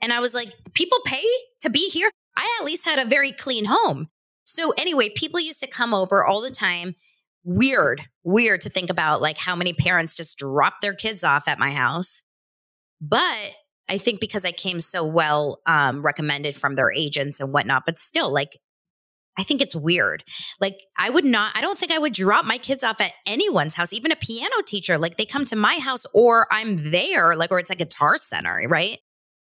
And 0.00 0.12
I 0.12 0.20
was 0.20 0.32
like, 0.32 0.52
people 0.74 0.98
pay 1.04 1.24
to 1.60 1.70
be 1.70 1.88
here. 1.90 2.10
I 2.44 2.58
at 2.60 2.66
least 2.66 2.84
had 2.84 2.98
a 2.98 3.08
very 3.08 3.32
clean 3.32 3.64
home. 3.64 4.08
So, 4.44 4.72
anyway, 4.72 5.08
people 5.08 5.40
used 5.40 5.60
to 5.60 5.66
come 5.66 5.94
over 5.94 6.24
all 6.24 6.42
the 6.42 6.50
time. 6.50 6.94
Weird, 7.44 8.02
weird 8.22 8.60
to 8.62 8.70
think 8.70 8.90
about 8.90 9.20
like 9.20 9.38
how 9.38 9.56
many 9.56 9.72
parents 9.72 10.14
just 10.14 10.38
drop 10.38 10.80
their 10.80 10.94
kids 10.94 11.24
off 11.24 11.48
at 11.48 11.58
my 11.58 11.72
house. 11.72 12.22
But 13.00 13.52
I 13.88 13.98
think 13.98 14.20
because 14.20 14.44
I 14.44 14.52
came 14.52 14.80
so 14.80 15.04
well 15.04 15.60
um, 15.66 16.02
recommended 16.02 16.56
from 16.56 16.74
their 16.74 16.92
agents 16.92 17.40
and 17.40 17.52
whatnot, 17.52 17.84
but 17.86 17.98
still, 17.98 18.32
like, 18.32 18.58
I 19.38 19.42
think 19.42 19.60
it's 19.60 19.74
weird. 19.74 20.24
Like, 20.60 20.78
I 20.96 21.10
would 21.10 21.24
not, 21.24 21.56
I 21.56 21.60
don't 21.60 21.78
think 21.78 21.92
I 21.92 21.98
would 21.98 22.12
drop 22.12 22.44
my 22.44 22.56
kids 22.56 22.84
off 22.84 23.00
at 23.00 23.12
anyone's 23.26 23.74
house, 23.74 23.92
even 23.92 24.12
a 24.12 24.16
piano 24.16 24.54
teacher. 24.64 24.96
Like, 24.96 25.16
they 25.16 25.26
come 25.26 25.44
to 25.46 25.56
my 25.56 25.78
house 25.78 26.06
or 26.14 26.46
I'm 26.52 26.90
there, 26.92 27.34
like, 27.34 27.50
or 27.50 27.58
it's 27.58 27.70
a 27.70 27.74
guitar 27.74 28.16
center, 28.16 28.62
right? 28.68 28.98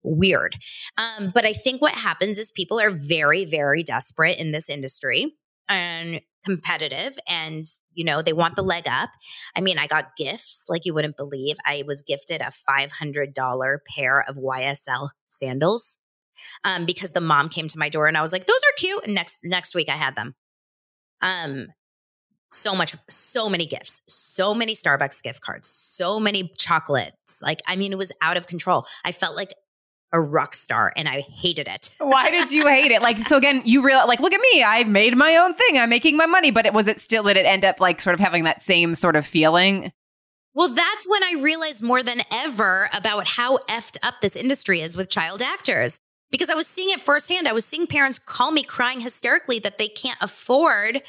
Weird. 0.02 0.56
Um, 0.96 1.30
but 1.34 1.44
I 1.44 1.52
think 1.52 1.82
what 1.82 1.94
happens 1.94 2.38
is 2.38 2.50
people 2.52 2.80
are 2.80 2.90
very, 2.90 3.44
very 3.44 3.82
desperate 3.82 4.38
in 4.38 4.52
this 4.52 4.68
industry. 4.68 5.34
And 5.68 6.20
competitive 6.48 7.18
and 7.28 7.66
you 7.92 8.04
know 8.04 8.22
they 8.22 8.32
want 8.32 8.56
the 8.56 8.62
leg 8.62 8.84
up. 8.88 9.10
I 9.54 9.60
mean 9.60 9.78
i 9.78 9.86
got 9.86 10.16
gifts 10.16 10.64
like 10.68 10.86
you 10.86 10.94
wouldn't 10.94 11.16
believe. 11.16 11.56
I 11.66 11.84
was 11.86 12.00
gifted 12.00 12.40
a 12.40 12.52
$500 12.68 13.78
pair 13.94 14.24
of 14.26 14.36
ysl 14.36 15.10
sandals 15.26 15.98
um, 16.64 16.86
because 16.86 17.10
the 17.10 17.20
mom 17.20 17.50
came 17.50 17.68
to 17.68 17.78
my 17.78 17.90
door 17.90 18.06
and 18.06 18.16
i 18.16 18.22
was 18.22 18.32
like 18.32 18.46
those 18.46 18.62
are 18.66 18.76
cute. 18.78 19.04
And 19.04 19.14
next 19.14 19.38
next 19.44 19.74
week 19.74 19.90
i 19.90 19.96
had 19.96 20.16
them. 20.16 20.34
Um 21.20 21.66
so 22.50 22.74
much 22.74 22.96
so 23.10 23.50
many 23.50 23.66
gifts 23.66 24.00
so 24.08 24.54
many 24.54 24.74
starbucks 24.74 25.22
gift 25.22 25.42
cards 25.42 25.68
so 25.68 26.18
many 26.18 26.50
chocolates. 26.56 27.42
Like 27.42 27.60
i 27.66 27.76
mean 27.76 27.92
it 27.92 27.98
was 27.98 28.12
out 28.22 28.38
of 28.38 28.46
control. 28.46 28.86
I 29.04 29.12
felt 29.12 29.36
like 29.36 29.52
a 30.12 30.20
rock 30.20 30.54
star 30.54 30.92
and 30.96 31.08
I 31.08 31.20
hated 31.20 31.68
it. 31.68 31.94
Why 31.98 32.30
did 32.30 32.50
you 32.50 32.66
hate 32.66 32.90
it? 32.90 33.02
Like, 33.02 33.18
so 33.18 33.36
again, 33.36 33.62
you 33.64 33.84
realize, 33.84 34.08
like, 34.08 34.20
look 34.20 34.32
at 34.32 34.40
me, 34.40 34.64
I 34.64 34.84
made 34.84 35.16
my 35.16 35.36
own 35.36 35.54
thing. 35.54 35.78
I'm 35.78 35.90
making 35.90 36.16
my 36.16 36.26
money, 36.26 36.50
but 36.50 36.66
it 36.66 36.72
was 36.72 36.88
it 36.88 37.00
still, 37.00 37.24
did 37.24 37.36
it 37.36 37.46
end 37.46 37.64
up 37.64 37.80
like 37.80 38.00
sort 38.00 38.14
of 38.14 38.20
having 38.20 38.44
that 38.44 38.62
same 38.62 38.94
sort 38.94 39.16
of 39.16 39.26
feeling? 39.26 39.92
Well, 40.54 40.68
that's 40.68 41.06
when 41.08 41.22
I 41.22 41.34
realized 41.40 41.82
more 41.82 42.02
than 42.02 42.22
ever 42.32 42.88
about 42.92 43.28
how 43.28 43.58
effed 43.68 43.96
up 44.02 44.14
this 44.20 44.34
industry 44.34 44.80
is 44.80 44.96
with 44.96 45.08
child 45.08 45.42
actors. 45.42 46.00
Because 46.30 46.50
I 46.50 46.54
was 46.54 46.66
seeing 46.66 46.90
it 46.90 47.00
firsthand. 47.00 47.48
I 47.48 47.52
was 47.52 47.64
seeing 47.64 47.86
parents 47.86 48.18
call 48.18 48.50
me 48.50 48.62
crying 48.62 49.00
hysterically 49.00 49.58
that 49.60 49.78
they 49.78 49.88
can't 49.88 50.18
afford 50.20 51.00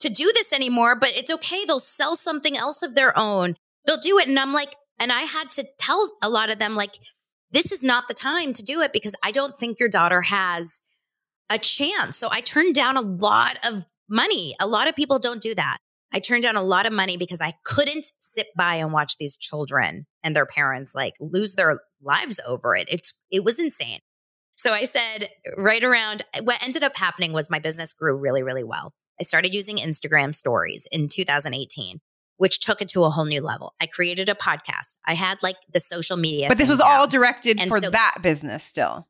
to 0.00 0.08
do 0.08 0.30
this 0.34 0.52
anymore, 0.52 0.94
but 0.94 1.16
it's 1.16 1.30
okay. 1.30 1.64
They'll 1.64 1.78
sell 1.78 2.16
something 2.16 2.56
else 2.56 2.82
of 2.82 2.94
their 2.94 3.16
own. 3.18 3.56
They'll 3.86 3.98
do 3.98 4.18
it. 4.18 4.28
And 4.28 4.38
I'm 4.38 4.52
like, 4.52 4.74
and 4.98 5.10
I 5.10 5.22
had 5.22 5.48
to 5.50 5.64
tell 5.78 6.12
a 6.22 6.28
lot 6.28 6.50
of 6.50 6.58
them, 6.58 6.74
like, 6.74 6.98
this 7.52 7.72
is 7.72 7.82
not 7.82 8.08
the 8.08 8.14
time 8.14 8.52
to 8.54 8.62
do 8.62 8.80
it 8.80 8.92
because 8.92 9.14
I 9.22 9.30
don't 9.30 9.56
think 9.56 9.78
your 9.78 9.88
daughter 9.88 10.22
has 10.22 10.80
a 11.50 11.58
chance. 11.58 12.16
So 12.16 12.28
I 12.30 12.40
turned 12.40 12.74
down 12.74 12.96
a 12.96 13.02
lot 13.02 13.58
of 13.66 13.84
money. 14.08 14.54
A 14.60 14.66
lot 14.66 14.88
of 14.88 14.96
people 14.96 15.18
don't 15.18 15.42
do 15.42 15.54
that. 15.54 15.78
I 16.14 16.18
turned 16.18 16.42
down 16.42 16.56
a 16.56 16.62
lot 16.62 16.86
of 16.86 16.92
money 16.92 17.16
because 17.16 17.40
I 17.40 17.54
couldn't 17.64 18.04
sit 18.20 18.48
by 18.56 18.76
and 18.76 18.92
watch 18.92 19.16
these 19.16 19.36
children 19.36 20.06
and 20.22 20.36
their 20.36 20.46
parents 20.46 20.94
like 20.94 21.14
lose 21.20 21.54
their 21.54 21.80
lives 22.02 22.38
over 22.46 22.76
it. 22.76 22.88
It's 22.90 23.20
it 23.30 23.44
was 23.44 23.58
insane. 23.58 24.00
So 24.56 24.72
I 24.72 24.84
said 24.84 25.30
right 25.56 25.82
around 25.82 26.22
what 26.42 26.62
ended 26.62 26.84
up 26.84 26.96
happening 26.96 27.32
was 27.32 27.50
my 27.50 27.58
business 27.58 27.92
grew 27.92 28.16
really 28.16 28.42
really 28.42 28.64
well. 28.64 28.92
I 29.18 29.24
started 29.24 29.54
using 29.54 29.76
Instagram 29.76 30.34
stories 30.34 30.86
in 30.92 31.08
2018 31.08 32.00
which 32.42 32.58
took 32.58 32.82
it 32.82 32.88
to 32.88 33.04
a 33.04 33.08
whole 33.08 33.24
new 33.24 33.40
level. 33.40 33.72
I 33.80 33.86
created 33.86 34.28
a 34.28 34.34
podcast. 34.34 34.98
I 35.06 35.14
had 35.14 35.40
like 35.44 35.54
the 35.72 35.78
social 35.78 36.16
media. 36.16 36.48
But 36.48 36.58
this 36.58 36.68
was 36.68 36.78
down. 36.78 36.90
all 36.90 37.06
directed 37.06 37.60
and 37.60 37.70
for 37.70 37.78
so, 37.78 37.90
that 37.90 38.16
business 38.20 38.64
still. 38.64 39.06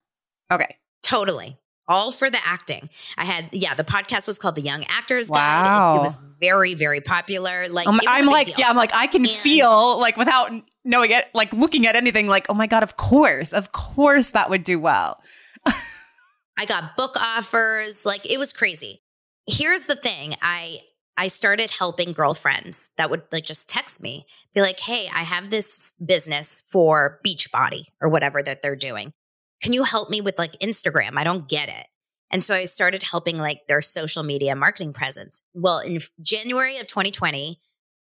Okay. 0.51 0.77
Totally. 1.03 1.57
All 1.89 2.13
for 2.13 2.29
the 2.29 2.37
acting. 2.45 2.91
I 3.17 3.25
had, 3.25 3.49
yeah, 3.53 3.73
the 3.73 3.85
podcast 3.85 4.27
was 4.27 4.39
called 4.39 4.57
The 4.57 4.61
Young 4.61 4.85
Actors 4.85 5.31
wow. 5.31 5.39
Guide. 5.39 5.95
It, 5.95 5.97
it 5.97 6.03
was 6.03 6.19
very, 6.41 6.75
very 6.75 7.01
popular. 7.01 7.71
Like, 7.71 7.87
um, 7.87 8.01
I'm 8.07 8.27
like, 8.27 8.49
deal. 8.49 8.57
yeah, 8.59 8.69
I'm 8.69 8.77
like, 8.77 8.93
I 8.93 9.07
can 9.07 9.23
and, 9.23 9.31
feel 9.31 9.99
like 9.99 10.19
without 10.19 10.53
knowing 10.85 11.13
it, 11.13 11.25
like 11.33 11.55
looking 11.55 11.87
at 11.87 11.97
anything, 11.97 12.27
like, 12.27 12.45
oh 12.51 12.55
my 12.55 12.67
God, 12.67 12.83
of 12.83 12.99
course, 12.99 13.55
of 13.55 13.73
course 13.73 14.33
that 14.33 14.51
would 14.51 14.63
do 14.63 14.79
well. 14.79 15.23
I 16.59 16.67
got 16.67 16.99
book 16.99 17.17
offers. 17.19 18.05
Like, 18.05 18.31
it 18.31 18.37
was 18.37 18.53
crazy. 18.53 19.01
Here's 19.47 19.87
the 19.87 19.97
thing 19.97 20.37
I, 20.43 20.83
I 21.17 21.29
started 21.29 21.71
helping 21.71 22.13
girlfriends 22.13 22.91
that 22.97 23.11
would 23.11 23.23
like 23.31 23.45
just 23.45 23.69
text 23.69 24.03
me, 24.03 24.27
be 24.55 24.61
like, 24.61 24.81
hey, 24.81 25.09
I 25.13 25.23
have 25.23 25.51
this 25.51 25.93
business 26.05 26.63
for 26.69 27.21
Beachbody 27.27 27.85
or 28.01 28.09
whatever 28.09 28.43
that 28.43 28.63
they're 28.63 28.77
doing. 28.77 29.13
Can 29.63 29.73
you 29.73 29.85
help 29.85 30.11
me 30.11 30.21
with 30.21 30.39
like 30.39 30.53
Instagram? 30.61 31.13
I 31.17 31.25
don't 31.25 31.49
get 31.49 31.69
it. 31.69 31.87
And 32.31 32.43
so 32.43 32.55
I 32.55 32.65
started 32.65 33.03
helping 33.03 33.37
like 33.37 33.61
their 33.69 33.83
social 33.83 34.23
media 34.23 34.57
marketing 34.57 34.95
presence. 34.95 35.43
Well, 35.55 35.81
in 35.81 36.01
January 36.23 36.79
of 36.79 36.87
2020, 36.87 37.61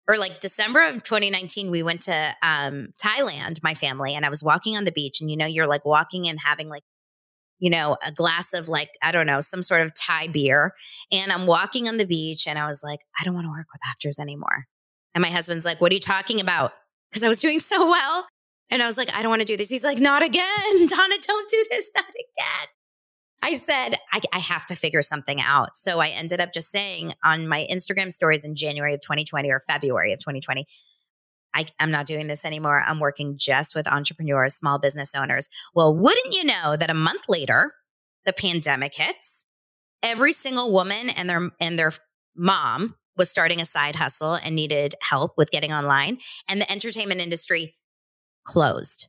or 0.09 0.17
like 0.17 0.39
December 0.39 0.81
of 0.81 1.03
2019, 1.03 1.69
we 1.69 1.83
went 1.83 2.01
to 2.01 2.35
um, 2.41 2.89
Thailand, 3.01 3.61
my 3.63 3.75
family, 3.75 4.15
and 4.15 4.25
I 4.25 4.29
was 4.29 4.43
walking 4.43 4.75
on 4.75 4.83
the 4.83 4.91
beach. 4.91 5.21
And 5.21 5.29
you 5.29 5.37
know, 5.37 5.45
you're 5.45 5.67
like 5.67 5.85
walking 5.85 6.27
and 6.27 6.39
having 6.43 6.67
like 6.67 6.83
you 7.59 7.69
know, 7.69 7.97
a 8.05 8.11
glass 8.11 8.53
of 8.53 8.69
like, 8.69 8.89
I 9.01 9.11
don't 9.11 9.27
know, 9.27 9.41
some 9.41 9.61
sort 9.61 9.81
of 9.81 9.93
Thai 9.93 10.27
beer. 10.27 10.73
And 11.11 11.31
I'm 11.31 11.45
walking 11.45 11.87
on 11.87 11.97
the 11.97 12.05
beach 12.05 12.47
and 12.47 12.57
I 12.57 12.67
was 12.67 12.81
like, 12.83 12.99
I 13.19 13.23
don't 13.23 13.33
want 13.33 13.45
to 13.45 13.51
work 13.51 13.67
with 13.73 13.81
actors 13.87 14.19
anymore. 14.19 14.65
And 15.13 15.21
my 15.21 15.29
husband's 15.29 15.65
like, 15.65 15.81
What 15.81 15.91
are 15.91 15.95
you 15.95 16.01
talking 16.01 16.39
about? 16.39 16.73
Because 17.09 17.23
I 17.23 17.27
was 17.27 17.41
doing 17.41 17.59
so 17.59 17.89
well. 17.89 18.27
And 18.69 18.83
I 18.83 18.85
was 18.85 18.97
like, 18.97 19.15
I 19.15 19.21
don't 19.21 19.29
want 19.29 19.41
to 19.41 19.45
do 19.45 19.57
this. 19.57 19.69
He's 19.69 19.83
like, 19.83 19.99
Not 19.99 20.23
again. 20.23 20.45
Donna, 20.87 21.15
don't 21.21 21.49
do 21.49 21.65
this. 21.69 21.91
Not 21.95 22.05
again. 22.05 22.67
I 23.41 23.55
said, 23.55 23.95
I, 24.11 24.21
I, 24.33 24.39
have 24.39 24.65
to 24.65 24.75
figure 24.75 25.01
something 25.01 25.39
out. 25.39 25.77
So 25.77 25.99
I 25.99 26.09
ended 26.09 26.41
up 26.41 26.51
just 26.53 26.71
saying 26.71 27.13
on 27.23 27.47
my 27.47 27.65
Instagram 27.71 28.11
stories 28.11 28.43
in 28.43 28.53
January 28.53 28.93
of 28.93 28.99
2020 28.99 29.49
or 29.49 29.61
February 29.61 30.11
of 30.11 30.19
2020, 30.19 30.67
I, 31.53 31.67
am 31.79 31.91
not 31.91 32.05
doing 32.05 32.27
this 32.27 32.45
anymore. 32.45 32.81
I'm 32.85 32.99
working 32.99 33.35
just 33.37 33.75
with 33.75 33.87
entrepreneurs, 33.87 34.55
small 34.55 34.79
business 34.79 35.15
owners. 35.15 35.49
Well, 35.73 35.95
wouldn't 35.95 36.33
you 36.33 36.43
know 36.43 36.75
that 36.77 36.89
a 36.89 36.95
month 36.95 37.27
later, 37.27 37.73
the 38.25 38.33
pandemic 38.33 38.95
hits. 38.95 39.45
Every 40.03 40.33
single 40.33 40.71
woman 40.71 41.09
and 41.09 41.29
their 41.29 41.49
and 41.59 41.77
their 41.77 41.91
mom 42.35 42.95
was 43.17 43.29
starting 43.29 43.59
a 43.59 43.65
side 43.65 43.97
hustle 43.97 44.35
and 44.35 44.55
needed 44.55 44.95
help 45.01 45.33
with 45.37 45.51
getting 45.51 45.73
online, 45.73 46.19
and 46.47 46.61
the 46.61 46.71
entertainment 46.71 47.19
industry 47.19 47.75
closed. 48.45 49.07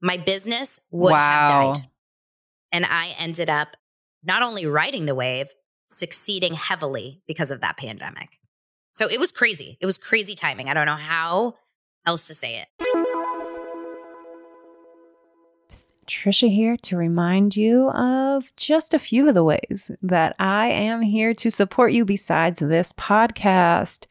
My 0.00 0.16
business 0.16 0.78
would 0.90 1.12
wow. 1.12 1.18
have 1.18 1.48
died, 1.76 1.88
and 2.70 2.86
I 2.86 3.14
ended 3.18 3.50
up 3.50 3.76
not 4.22 4.42
only 4.42 4.66
riding 4.66 5.06
the 5.06 5.14
wave, 5.14 5.48
succeeding 5.88 6.54
heavily 6.54 7.22
because 7.26 7.50
of 7.50 7.60
that 7.62 7.76
pandemic. 7.76 8.28
So 8.96 9.06
it 9.06 9.20
was 9.20 9.30
crazy. 9.30 9.76
It 9.78 9.84
was 9.84 9.98
crazy 9.98 10.34
timing. 10.34 10.70
I 10.70 10.74
don't 10.74 10.86
know 10.86 10.94
how 10.94 11.56
else 12.06 12.26
to 12.28 12.34
say 12.34 12.62
it. 12.62 12.68
Trisha 16.06 16.50
here 16.50 16.78
to 16.78 16.96
remind 16.96 17.56
you 17.56 17.90
of 17.90 18.56
just 18.56 18.94
a 18.94 18.98
few 18.98 19.28
of 19.28 19.34
the 19.34 19.44
ways 19.44 19.90
that 20.00 20.34
I 20.38 20.68
am 20.68 21.02
here 21.02 21.34
to 21.34 21.50
support 21.50 21.92
you 21.92 22.06
besides 22.06 22.60
this 22.60 22.94
podcast. 22.94 24.06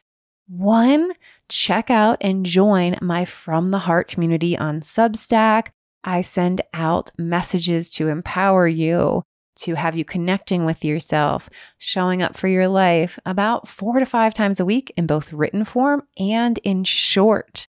One, 0.46 1.14
check 1.48 1.90
out 1.90 2.18
and 2.20 2.46
join 2.46 2.96
my 3.02 3.24
From 3.24 3.72
the 3.72 3.80
Heart 3.80 4.06
community 4.06 4.56
on 4.56 4.82
Substack. 4.82 5.70
I 6.04 6.22
send 6.22 6.60
out 6.72 7.10
messages 7.18 7.90
to 7.94 8.06
empower 8.06 8.68
you 8.68 9.24
to 9.56 9.74
have 9.74 9.96
you 9.96 10.04
connecting 10.04 10.64
with 10.64 10.84
yourself, 10.84 11.50
showing 11.78 12.22
up 12.22 12.36
for 12.36 12.46
your 12.48 12.68
life 12.68 13.18
about 13.26 13.68
four 13.68 13.98
to 13.98 14.06
five 14.06 14.34
times 14.34 14.60
a 14.60 14.64
week 14.64 14.92
in 14.96 15.06
both 15.06 15.32
written 15.32 15.64
form 15.64 16.02
and 16.18 16.58
in 16.58 16.84
short 16.84 17.66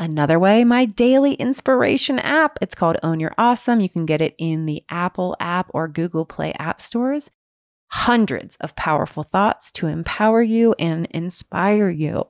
Another 0.00 0.38
way, 0.38 0.62
my 0.62 0.84
daily 0.84 1.32
inspiration 1.34 2.20
app. 2.20 2.56
It's 2.62 2.76
called 2.76 2.98
Own 3.02 3.18
Your 3.18 3.34
Awesome. 3.36 3.80
You 3.80 3.88
can 3.88 4.06
get 4.06 4.22
it 4.22 4.36
in 4.38 4.66
the 4.66 4.84
Apple 4.88 5.36
app 5.40 5.68
or 5.74 5.88
Google 5.88 6.24
Play 6.24 6.52
app 6.52 6.80
stores. 6.80 7.32
Hundreds 7.88 8.56
of 8.56 8.76
powerful 8.76 9.22
thoughts 9.22 9.72
to 9.72 9.86
empower 9.86 10.42
you 10.42 10.74
and 10.78 11.06
inspire 11.06 11.90
you. 11.90 12.24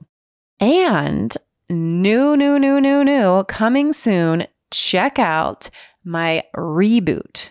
And 0.60 1.36
new, 1.68 2.36
new, 2.36 2.58
new, 2.58 2.80
new, 2.80 3.04
new, 3.04 3.44
coming 3.44 3.92
soon, 3.92 4.46
check 4.70 5.18
out 5.18 5.70
my 6.04 6.44
reboot. 6.56 7.50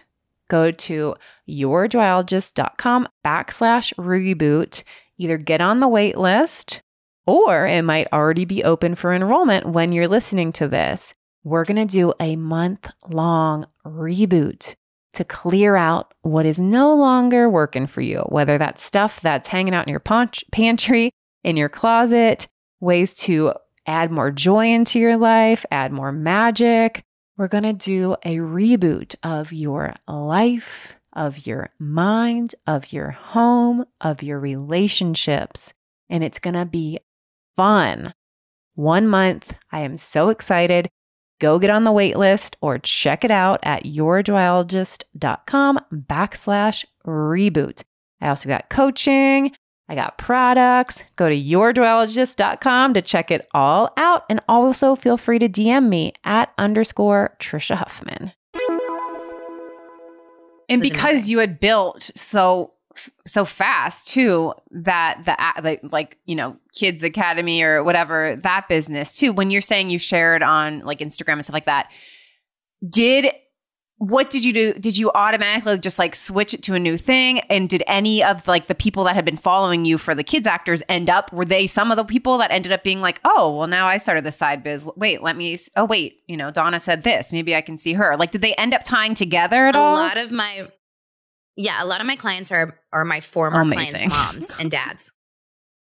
Go 0.50 0.72
to 0.72 1.16
yourjoyologist.com 1.48 3.08
backslash 3.26 3.94
reboot. 3.96 4.84
Either 5.18 5.38
get 5.38 5.62
on 5.62 5.80
the 5.80 5.88
wait 5.88 6.18
list 6.18 6.82
or 7.26 7.68
it 7.68 7.82
might 7.82 8.08
already 8.14 8.46
be 8.46 8.64
open 8.64 8.96
for 8.96 9.14
enrollment 9.14 9.68
when 9.68 9.92
you're 9.92 10.08
listening 10.08 10.54
to 10.54 10.68
this. 10.68 11.14
We're 11.44 11.66
going 11.66 11.86
to 11.86 11.86
do 11.86 12.14
a 12.20 12.36
month 12.36 12.90
long 13.10 13.68
reboot 13.86 14.76
to 15.14 15.24
clear 15.24 15.76
out 15.76 16.14
what 16.22 16.46
is 16.46 16.60
no 16.60 16.96
longer 16.96 17.50
working 17.50 17.88
for 17.88 18.02
you, 18.02 18.20
whether 18.30 18.58
that's 18.58 18.84
stuff 18.84 19.20
that's 19.22 19.48
hanging 19.48 19.74
out 19.74 19.88
in 19.88 19.92
your 19.92 20.04
pantry, 20.52 21.12
in 21.44 21.58
your 21.58 21.70
closet, 21.70 22.48
ways 22.80 23.16
to 23.16 23.54
add 23.86 24.12
more 24.12 24.32
joy 24.32 24.68
into 24.68 25.00
your 25.00 25.18
life, 25.18 25.66
add 25.72 25.92
more 25.92 26.12
magic. 26.12 27.04
We're 27.38 27.48
going 27.48 27.64
to 27.64 27.74
do 27.74 28.16
a 28.24 28.38
reboot 28.38 29.16
of 29.24 29.54
your 29.54 29.96
life, 30.08 30.98
of 31.14 31.48
your 31.48 31.70
mind, 31.80 32.56
of 32.66 32.92
your 32.92 33.12
home, 33.12 33.86
of 34.02 34.22
your 34.22 34.40
relationships. 34.40 35.74
And 36.10 36.24
it's 36.24 36.40
going 36.40 36.56
to 36.56 36.66
be 36.66 37.00
fun. 37.56 38.14
One 38.76 39.08
month. 39.08 39.58
I 39.72 39.82
am 39.82 39.98
so 39.98 40.30
excited. 40.30 40.90
Go 41.40 41.60
get 41.60 41.70
on 41.70 41.84
the 41.84 41.92
wait 41.92 42.18
list 42.18 42.58
or 42.62 42.80
check 42.80 43.24
it 43.24 43.32
out 43.32 43.60
at 43.64 43.84
yourjoyologist.com 43.84 45.80
backslash 45.94 46.86
reboot. 47.06 47.84
I 48.22 48.30
also 48.30 48.50
got 48.50 48.70
coaching. 48.70 49.52
I 49.90 49.96
got 49.96 50.18
products. 50.18 51.04
Go 51.16 51.30
to 51.30 51.36
yourjoyologist.com 51.36 52.94
to 52.96 53.02
check 53.02 53.32
it 53.32 53.48
all 53.54 53.94
out. 53.98 54.24
And 54.30 54.42
also 54.50 54.96
feel 54.96 55.18
free 55.18 55.40
to 55.40 55.48
DM 55.48 55.88
me 55.88 56.14
at 56.24 56.52
underscore 56.58 57.36
Trisha 57.40 57.76
Huffman. 57.76 58.34
And 60.70 60.82
because 60.82 61.30
you 61.30 61.40
had 61.40 61.60
built 61.60 62.12
so 62.16 62.74
so 63.26 63.46
fast 63.46 64.08
too 64.08 64.54
that 64.72 65.22
the 65.26 65.62
like, 65.64 65.82
like 65.92 66.18
you 66.26 66.36
know 66.36 66.58
kids 66.74 67.04
academy 67.04 67.62
or 67.62 67.84
whatever 67.84 68.36
that 68.38 68.68
business 68.68 69.18
too. 69.18 69.34
When 69.34 69.52
you're 69.52 69.62
saying 69.62 69.90
you 69.90 70.00
shared 70.00 70.44
on 70.44 70.80
like 70.80 71.00
instagram 71.00 71.34
and 71.34 71.44
stuff 71.44 71.54
like 71.54 71.66
that 71.66 71.92
did 72.88 73.32
what 74.00 74.30
did 74.30 74.46
you 74.46 74.54
do? 74.54 74.74
Did 74.74 74.96
you 74.96 75.10
automatically 75.16 75.80
just 75.80 75.98
like 75.98 76.14
switch 76.14 76.54
it 76.54 76.62
to 76.64 76.76
a 76.76 76.80
new 76.80 76.98
thing? 76.98 77.40
And 77.50 77.68
did 77.68 77.82
any 77.88 78.24
of 78.24 78.48
like 78.48 78.68
the 78.68 78.76
people 78.76 79.06
that 79.06 79.16
had 79.16 79.26
been 79.26 79.38
following 79.38 79.86
you 79.86 79.98
for 79.98 80.14
the 80.14 80.24
kids 80.24 80.46
actors 80.46 80.84
end 80.88 81.10
up 81.10 81.34
were 81.34 81.46
they 81.46 81.66
some 81.66 81.90
of 81.90 81.98
the 81.98 82.04
people 82.04 82.38
that 82.38 82.52
ended 82.52 82.72
up 82.72 82.84
being 82.84 83.02
like 83.02 83.20
oh 83.26 83.58
well 83.58 83.68
now 83.68 83.88
i 83.88 83.98
started 83.98 84.24
the 84.24 84.32
side 84.32 84.64
biz. 84.64 84.88
Wait 84.96 85.24
let 85.24 85.36
me 85.36 85.58
oh 85.76 85.86
wait 85.86 86.20
you 86.28 86.38
know 86.38 86.52
donna 86.52 86.80
said 86.80 87.04
this. 87.04 87.32
Maybe 87.32 87.56
i 87.56 87.62
can 87.62 87.78
see 87.78 87.94
her. 87.94 88.16
Like 88.16 88.32
did 88.32 88.42
they 88.42 88.54
end 88.54 88.76
up 88.76 88.84
tying 88.84 89.16
together 89.16 89.66
at 89.66 89.76
a 89.76 89.80
all? 89.80 89.96
A 89.96 89.98
lot 89.98 90.18
of 90.18 90.32
my 90.32 90.70
yeah, 91.58 91.84
a 91.84 91.86
lot 91.86 92.00
of 92.00 92.08
my 92.08 92.16
clients 92.16 92.52
are 92.52 92.80
are 92.94 93.04
my 93.04 93.20
former 93.20 93.62
Amazing. 93.62 94.10
clients' 94.10 94.50
moms 94.50 94.60
and 94.60 94.72
dads. 94.72 95.12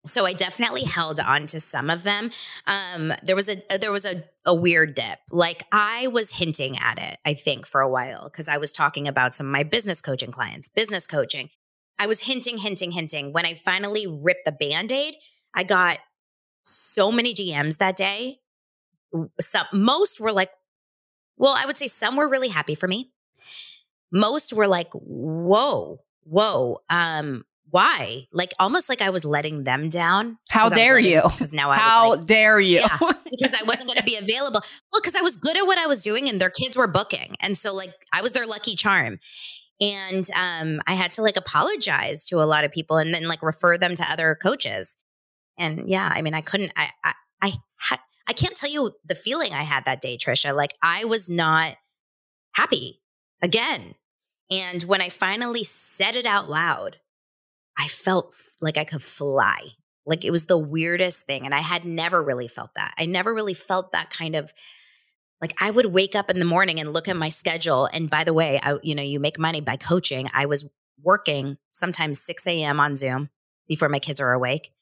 So 0.06 0.24
I 0.24 0.32
definitely 0.32 0.84
held 0.84 1.18
on 1.18 1.46
to 1.46 1.58
some 1.58 1.90
of 1.90 2.04
them. 2.04 2.30
Um, 2.68 3.12
there 3.24 3.34
was 3.34 3.48
a 3.48 3.60
there 3.78 3.90
was 3.90 4.06
a, 4.06 4.22
a 4.44 4.54
weird 4.54 4.94
dip. 4.94 5.18
Like 5.32 5.64
I 5.72 6.06
was 6.06 6.30
hinting 6.30 6.78
at 6.78 6.98
it, 7.02 7.18
I 7.26 7.34
think, 7.34 7.66
for 7.66 7.80
a 7.80 7.90
while 7.90 8.24
because 8.30 8.48
I 8.48 8.58
was 8.58 8.72
talking 8.72 9.08
about 9.08 9.34
some 9.34 9.46
of 9.46 9.52
my 9.52 9.64
business 9.64 10.00
coaching 10.00 10.30
clients, 10.30 10.68
business 10.68 11.06
coaching. 11.06 11.50
I 11.98 12.06
was 12.06 12.20
hinting, 12.20 12.58
hinting, 12.58 12.92
hinting. 12.92 13.32
When 13.32 13.44
I 13.44 13.54
finally 13.54 14.06
ripped 14.06 14.44
the 14.44 14.52
band-aid, 14.52 15.16
I 15.54 15.64
got 15.64 15.98
so 16.62 17.10
many 17.10 17.34
DMs 17.34 17.78
that 17.78 17.96
day. 17.96 18.40
Some 19.40 19.66
most 19.72 20.20
were 20.20 20.30
like, 20.30 20.50
well, 21.38 21.54
I 21.56 21.64
would 21.64 21.78
say 21.78 21.86
some 21.86 22.16
were 22.16 22.28
really 22.28 22.48
happy 22.48 22.74
for 22.74 22.86
me 22.86 23.12
most 24.12 24.52
were 24.52 24.66
like, 24.66 24.88
whoa, 24.92 26.00
whoa, 26.24 26.78
um, 26.88 27.44
why? 27.70 28.26
Like 28.32 28.52
almost 28.58 28.88
like 28.88 29.02
I 29.02 29.10
was 29.10 29.24
letting 29.24 29.64
them 29.64 29.88
down. 29.88 30.38
How 30.48 30.68
dare 30.68 30.98
you? 30.98 31.22
Because 31.30 31.52
now 31.52 31.70
I 31.70 31.76
How 31.76 32.10
like, 32.10 32.26
dare 32.26 32.60
you? 32.60 32.78
Yeah, 32.78 32.98
because 32.98 33.54
I 33.54 33.64
wasn't 33.64 33.88
going 33.88 33.96
to 33.98 34.04
be 34.04 34.16
available. 34.16 34.60
Well, 34.92 35.00
because 35.02 35.14
I 35.14 35.20
was 35.22 35.36
good 35.36 35.56
at 35.56 35.66
what 35.66 35.78
I 35.78 35.86
was 35.86 36.02
doing 36.02 36.28
and 36.28 36.40
their 36.40 36.50
kids 36.50 36.76
were 36.76 36.86
booking. 36.86 37.34
And 37.40 37.56
so 37.56 37.74
like 37.74 37.92
I 38.12 38.22
was 38.22 38.32
their 38.32 38.46
lucky 38.46 38.76
charm. 38.76 39.18
And 39.80 40.26
um, 40.34 40.80
I 40.86 40.94
had 40.94 41.12
to 41.12 41.22
like 41.22 41.36
apologize 41.36 42.24
to 42.26 42.36
a 42.36 42.46
lot 42.46 42.64
of 42.64 42.72
people 42.72 42.96
and 42.96 43.12
then 43.12 43.28
like 43.28 43.42
refer 43.42 43.76
them 43.76 43.94
to 43.96 44.10
other 44.10 44.34
coaches. 44.40 44.96
And 45.58 45.88
yeah, 45.88 46.10
I 46.10 46.22
mean, 46.22 46.32
I 46.34 46.40
couldn't, 46.40 46.72
I, 46.76 46.90
I, 47.04 47.12
I 47.42 47.52
had, 47.78 48.00
I 48.26 48.32
can't 48.32 48.56
tell 48.56 48.70
you 48.70 48.92
the 49.04 49.14
feeling 49.14 49.52
I 49.52 49.64
had 49.64 49.84
that 49.84 50.00
day, 50.00 50.16
Trisha. 50.16 50.54
Like 50.54 50.74
I 50.82 51.04
was 51.04 51.28
not 51.28 51.74
happy 52.52 53.02
again. 53.46 53.94
And 54.50 54.82
when 54.82 55.00
I 55.00 55.08
finally 55.08 55.64
said 55.64 56.16
it 56.16 56.26
out 56.26 56.50
loud, 56.50 56.98
I 57.78 57.88
felt 57.88 58.34
like 58.60 58.76
I 58.76 58.84
could 58.84 59.02
fly. 59.02 59.58
Like 60.04 60.24
it 60.24 60.30
was 60.30 60.46
the 60.46 60.58
weirdest 60.58 61.26
thing. 61.26 61.44
And 61.44 61.54
I 61.54 61.60
had 61.60 61.84
never 61.84 62.22
really 62.22 62.48
felt 62.48 62.70
that. 62.76 62.94
I 62.98 63.06
never 63.06 63.32
really 63.32 63.54
felt 63.54 63.92
that 63.92 64.10
kind 64.10 64.34
of 64.34 64.52
like 65.40 65.54
I 65.60 65.70
would 65.70 65.86
wake 65.86 66.14
up 66.14 66.30
in 66.30 66.38
the 66.38 66.44
morning 66.44 66.80
and 66.80 66.92
look 66.92 67.08
at 67.08 67.16
my 67.16 67.28
schedule. 67.28 67.86
And 67.92 68.10
by 68.10 68.24
the 68.24 68.34
way, 68.34 68.58
I, 68.62 68.78
you 68.82 68.94
know, 68.94 69.02
you 69.02 69.20
make 69.20 69.38
money 69.38 69.60
by 69.60 69.76
coaching. 69.76 70.28
I 70.32 70.46
was 70.46 70.68
working 71.02 71.58
sometimes 71.72 72.20
6 72.20 72.46
a.m. 72.46 72.80
on 72.80 72.96
Zoom 72.96 73.30
before 73.68 73.88
my 73.88 73.98
kids 73.98 74.20
are 74.20 74.32
awake, 74.32 74.72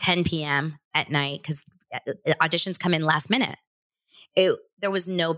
10 0.00 0.24
p.m. 0.24 0.78
at 0.94 1.10
night 1.10 1.40
because 1.42 1.64
uh, 1.94 2.12
uh, 2.26 2.34
auditions 2.42 2.78
come 2.78 2.94
in 2.94 3.02
last 3.02 3.30
minute 3.30 3.56
it 4.36 4.58
there 4.80 4.90
was 4.90 5.08
no 5.08 5.36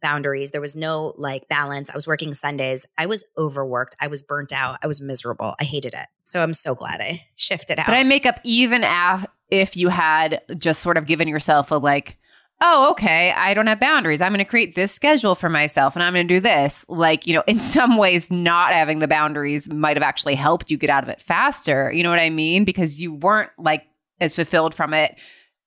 boundaries 0.00 0.50
there 0.50 0.60
was 0.60 0.74
no 0.74 1.14
like 1.16 1.48
balance 1.48 1.90
i 1.90 1.94
was 1.94 2.06
working 2.06 2.34
sundays 2.34 2.86
i 2.98 3.06
was 3.06 3.24
overworked 3.38 3.94
i 4.00 4.06
was 4.06 4.22
burnt 4.22 4.52
out 4.52 4.78
i 4.82 4.86
was 4.86 5.00
miserable 5.00 5.54
i 5.60 5.64
hated 5.64 5.94
it 5.94 6.06
so 6.22 6.42
i'm 6.42 6.54
so 6.54 6.74
glad 6.74 7.00
i 7.00 7.24
shifted 7.36 7.78
out 7.78 7.86
but 7.86 7.94
i 7.94 8.02
make 8.02 8.26
up 8.26 8.40
even 8.44 8.82
af- 8.84 9.26
if 9.50 9.76
you 9.76 9.88
had 9.88 10.40
just 10.58 10.80
sort 10.80 10.98
of 10.98 11.06
given 11.06 11.28
yourself 11.28 11.70
a 11.70 11.74
like 11.74 12.16
oh 12.62 12.90
okay 12.90 13.32
i 13.32 13.52
don't 13.52 13.66
have 13.66 13.78
boundaries 13.78 14.20
i'm 14.20 14.32
going 14.32 14.38
to 14.38 14.44
create 14.44 14.74
this 14.74 14.92
schedule 14.92 15.34
for 15.34 15.48
myself 15.48 15.94
and 15.94 16.02
i'm 16.02 16.14
going 16.14 16.26
to 16.26 16.34
do 16.34 16.40
this 16.40 16.86
like 16.88 17.26
you 17.26 17.34
know 17.34 17.44
in 17.46 17.60
some 17.76 17.96
ways 17.98 18.30
not 18.30 18.72
having 18.72 18.98
the 18.98 19.08
boundaries 19.08 19.68
might 19.70 19.96
have 19.96 20.02
actually 20.02 20.34
helped 20.34 20.70
you 20.70 20.78
get 20.78 20.90
out 20.90 21.02
of 21.02 21.08
it 21.08 21.20
faster 21.20 21.92
you 21.92 22.02
know 22.02 22.10
what 22.10 22.18
i 22.18 22.30
mean? 22.30 22.64
Because 22.64 22.98
you 23.00 23.12
weren't 23.12 23.50
like 23.58 23.84
as 24.20 24.34
fulfilled 24.34 24.74
from 24.74 24.94
it 24.94 25.20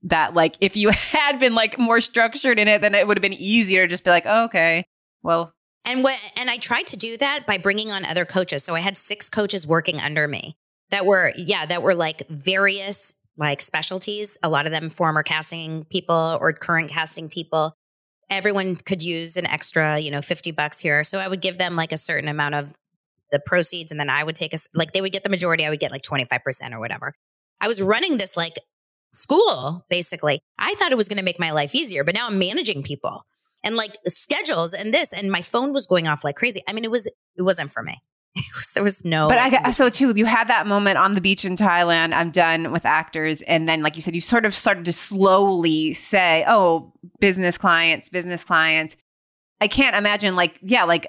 that 0.04 0.34
like 0.34 0.56
if 0.62 0.76
you 0.76 0.90
had 0.94 1.40
been 1.40 1.56
like 1.56 1.78
more 1.78 2.02
structured 2.02 2.60
in 2.60 2.68
it 2.68 2.82
then 2.82 2.96
it 2.96 3.08
would 3.08 3.18
have 3.18 3.22
been 3.22 3.34
easier 3.34 3.84
to 3.84 3.88
just 3.88 4.04
be 4.04 4.10
like 4.10 4.26
oh, 4.26 4.46
okay 4.46 4.86
well 5.22 5.54
and 5.86 6.04
what 6.04 6.20
and 6.38 6.50
i 6.50 6.58
tried 6.58 6.88
to 6.88 6.98
do 6.98 7.18
that 7.18 7.46
by 7.46 7.58
bringing 7.58 7.92
on 7.92 8.06
other 8.06 8.26
coaches. 8.26 8.64
So 8.64 8.76
i 8.76 8.80
had 8.80 8.98
six 8.98 9.30
coaches 9.30 9.66
working 9.66 10.00
under 10.00 10.28
me 10.28 10.56
that 10.92 11.06
were 11.06 11.34
yeah 11.36 11.66
that 11.66 11.82
were 11.82 11.96
like 11.96 12.28
various 12.30 13.16
like 13.38 13.62
specialties. 13.62 14.38
A 14.44 14.50
lot 14.50 14.66
of 14.66 14.72
them 14.72 14.90
former 14.90 15.24
casting 15.24 15.86
people 15.86 16.38
or 16.42 16.52
current 16.54 16.90
casting 16.90 17.30
people. 17.30 17.74
Everyone 18.30 18.76
could 18.76 19.02
use 19.02 19.38
an 19.38 19.48
extra 19.48 20.00
you 20.00 20.12
know 20.12 20.22
50 20.22 20.52
bucks 20.52 20.80
here. 20.80 21.04
So 21.04 21.18
i 21.20 21.28
would 21.28 21.42
give 21.42 21.58
them 21.58 21.76
like 21.76 21.92
a 21.92 21.98
certain 21.98 22.30
amount 22.30 22.56
of 22.56 22.74
the 23.32 23.40
proceeds 23.40 23.92
and 23.92 24.00
then 24.00 24.10
i 24.10 24.24
would 24.24 24.36
take 24.36 24.54
a 24.54 24.58
like 24.74 24.92
they 24.92 25.02
would 25.02 25.12
get 25.12 25.24
the 25.24 25.30
majority 25.30 25.64
i 25.64 25.70
would 25.70 25.80
get 25.80 25.92
like 25.92 26.02
25% 26.02 26.74
or 26.74 26.80
whatever. 26.80 27.14
I 27.62 27.68
was 27.68 27.82
running 27.82 28.18
this 28.18 28.38
like 28.38 28.58
school, 29.14 29.86
basically. 29.90 30.42
I 30.58 30.74
thought 30.76 30.92
it 30.92 30.98
was 30.98 31.08
going 31.08 31.18
to 31.18 31.24
make 31.24 31.40
my 31.40 31.52
life 31.52 31.76
easier, 31.76 32.04
but 32.04 32.16
now 32.16 32.28
I'm 32.28 32.40
managing 32.40 32.84
people 32.84 33.26
and 33.64 33.76
like 33.76 33.98
schedules 34.08 34.74
and 34.74 34.94
this, 34.94 35.14
and 35.14 35.32
my 35.32 35.42
phone 35.42 35.74
was 35.74 35.86
going 35.86 36.08
off 36.08 36.24
like 36.24 36.36
crazy. 36.36 36.62
I 36.68 36.74
mean, 36.74 36.86
it 36.86 36.92
was, 36.92 37.06
it 37.08 37.42
wasn't 37.42 37.72
for 37.72 37.84
me. 37.84 38.02
Was, 38.56 38.70
there 38.76 38.84
was 38.84 39.04
no. 39.04 39.28
But 39.28 39.40
I 39.40 39.50
got, 39.50 39.74
so 39.74 39.90
too, 39.90 40.14
you 40.16 40.26
had 40.26 40.48
that 40.50 40.68
moment 40.68 40.98
on 40.98 41.16
the 41.16 41.20
beach 41.20 41.44
in 41.46 41.56
Thailand. 41.56 42.14
I'm 42.14 42.30
done 42.30 42.72
with 42.72 42.86
actors. 42.86 43.42
And 43.42 43.68
then, 43.68 43.82
like 43.82 43.96
you 43.96 44.04
said, 44.04 44.14
you 44.14 44.22
sort 44.22 44.46
of 44.46 44.54
started 44.54 44.86
to 44.86 44.94
slowly 44.94 45.94
say, 45.94 46.46
oh, 46.48 46.94
business 47.20 47.58
clients, 47.58 48.08
business 48.08 48.44
clients. 48.44 48.96
I 49.60 49.68
can't 49.68 49.96
imagine, 49.96 50.36
like, 50.36 50.60
yeah, 50.62 50.84
like 50.84 51.08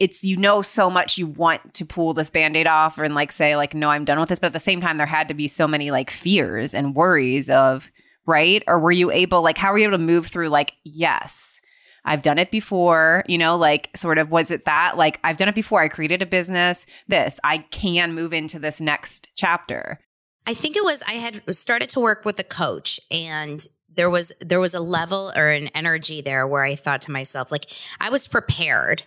it's 0.00 0.24
you 0.24 0.36
know 0.36 0.62
so 0.62 0.90
much 0.90 1.18
you 1.18 1.26
want 1.26 1.74
to 1.74 1.84
pull 1.84 2.14
this 2.14 2.30
band-aid 2.30 2.66
off 2.66 2.98
and 2.98 3.14
like 3.14 3.30
say 3.30 3.54
like 3.54 3.74
no 3.74 3.90
i'm 3.90 4.04
done 4.04 4.18
with 4.18 4.30
this. 4.30 4.40
But 4.40 4.48
at 4.48 4.52
the 4.54 4.58
same 4.58 4.80
time 4.80 4.96
there 4.96 5.06
had 5.06 5.28
to 5.28 5.34
be 5.34 5.46
so 5.46 5.68
many 5.68 5.90
like 5.90 6.10
fears 6.10 6.74
and 6.74 6.96
worries 6.96 7.48
of 7.48 7.90
right? 8.26 8.62
Or 8.66 8.78
were 8.78 8.92
you 8.92 9.10
able 9.10 9.42
like 9.42 9.58
how 9.58 9.72
were 9.72 9.78
you 9.78 9.88
able 9.88 9.98
to 9.98 10.04
move 10.04 10.26
through 10.26 10.48
like 10.48 10.72
yes 10.84 11.60
i've 12.04 12.22
done 12.22 12.38
it 12.38 12.50
before 12.50 13.22
you 13.28 13.36
know 13.36 13.56
like 13.58 13.90
sort 13.94 14.16
of 14.16 14.30
was 14.30 14.50
it 14.50 14.64
that 14.64 14.96
like 14.96 15.20
i've 15.22 15.36
done 15.36 15.48
it 15.48 15.54
before 15.54 15.82
i 15.82 15.88
created 15.88 16.22
a 16.22 16.26
business 16.26 16.86
this 17.08 17.38
i 17.44 17.58
can 17.58 18.14
move 18.14 18.32
into 18.32 18.58
this 18.58 18.80
next 18.80 19.28
chapter? 19.36 20.00
I 20.46 20.54
think 20.54 20.76
it 20.76 20.84
was 20.84 21.02
i 21.02 21.12
had 21.12 21.42
started 21.54 21.90
to 21.90 22.00
work 22.00 22.24
with 22.24 22.38
a 22.38 22.44
coach 22.44 23.00
and 23.10 23.64
there 23.94 24.08
was 24.08 24.32
there 24.40 24.60
was 24.60 24.72
a 24.72 24.80
level 24.80 25.32
or 25.36 25.48
an 25.48 25.68
energy 25.68 26.22
there 26.22 26.46
where 26.46 26.64
i 26.64 26.74
thought 26.74 27.02
to 27.02 27.10
myself 27.10 27.52
like 27.52 27.66
i 28.00 28.08
was 28.08 28.26
prepared 28.26 29.02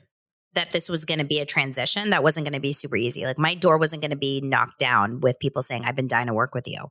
that 0.55 0.71
this 0.71 0.89
was 0.89 1.05
going 1.05 1.19
to 1.19 1.25
be 1.25 1.39
a 1.39 1.45
transition 1.45 2.11
that 2.11 2.23
wasn't 2.23 2.45
going 2.45 2.53
to 2.53 2.59
be 2.59 2.73
super 2.73 2.95
easy. 2.95 3.25
Like 3.25 3.39
my 3.39 3.55
door 3.55 3.77
wasn't 3.77 4.01
going 4.01 4.11
to 4.11 4.17
be 4.17 4.41
knocked 4.41 4.79
down 4.79 5.19
with 5.19 5.39
people 5.39 5.61
saying, 5.61 5.83
I've 5.85 5.95
been 5.95 6.07
dying 6.07 6.27
to 6.27 6.33
work 6.33 6.53
with 6.53 6.67
you. 6.67 6.87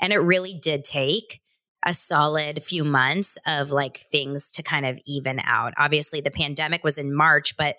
And 0.00 0.12
it 0.12 0.18
really 0.18 0.58
did 0.60 0.84
take 0.84 1.40
a 1.86 1.94
solid 1.94 2.62
few 2.62 2.84
months 2.84 3.38
of 3.46 3.70
like 3.70 3.98
things 4.10 4.50
to 4.52 4.62
kind 4.62 4.86
of 4.86 4.98
even 5.06 5.38
out. 5.44 5.74
Obviously, 5.76 6.20
the 6.20 6.30
pandemic 6.30 6.82
was 6.82 6.98
in 6.98 7.14
March, 7.14 7.56
but 7.56 7.76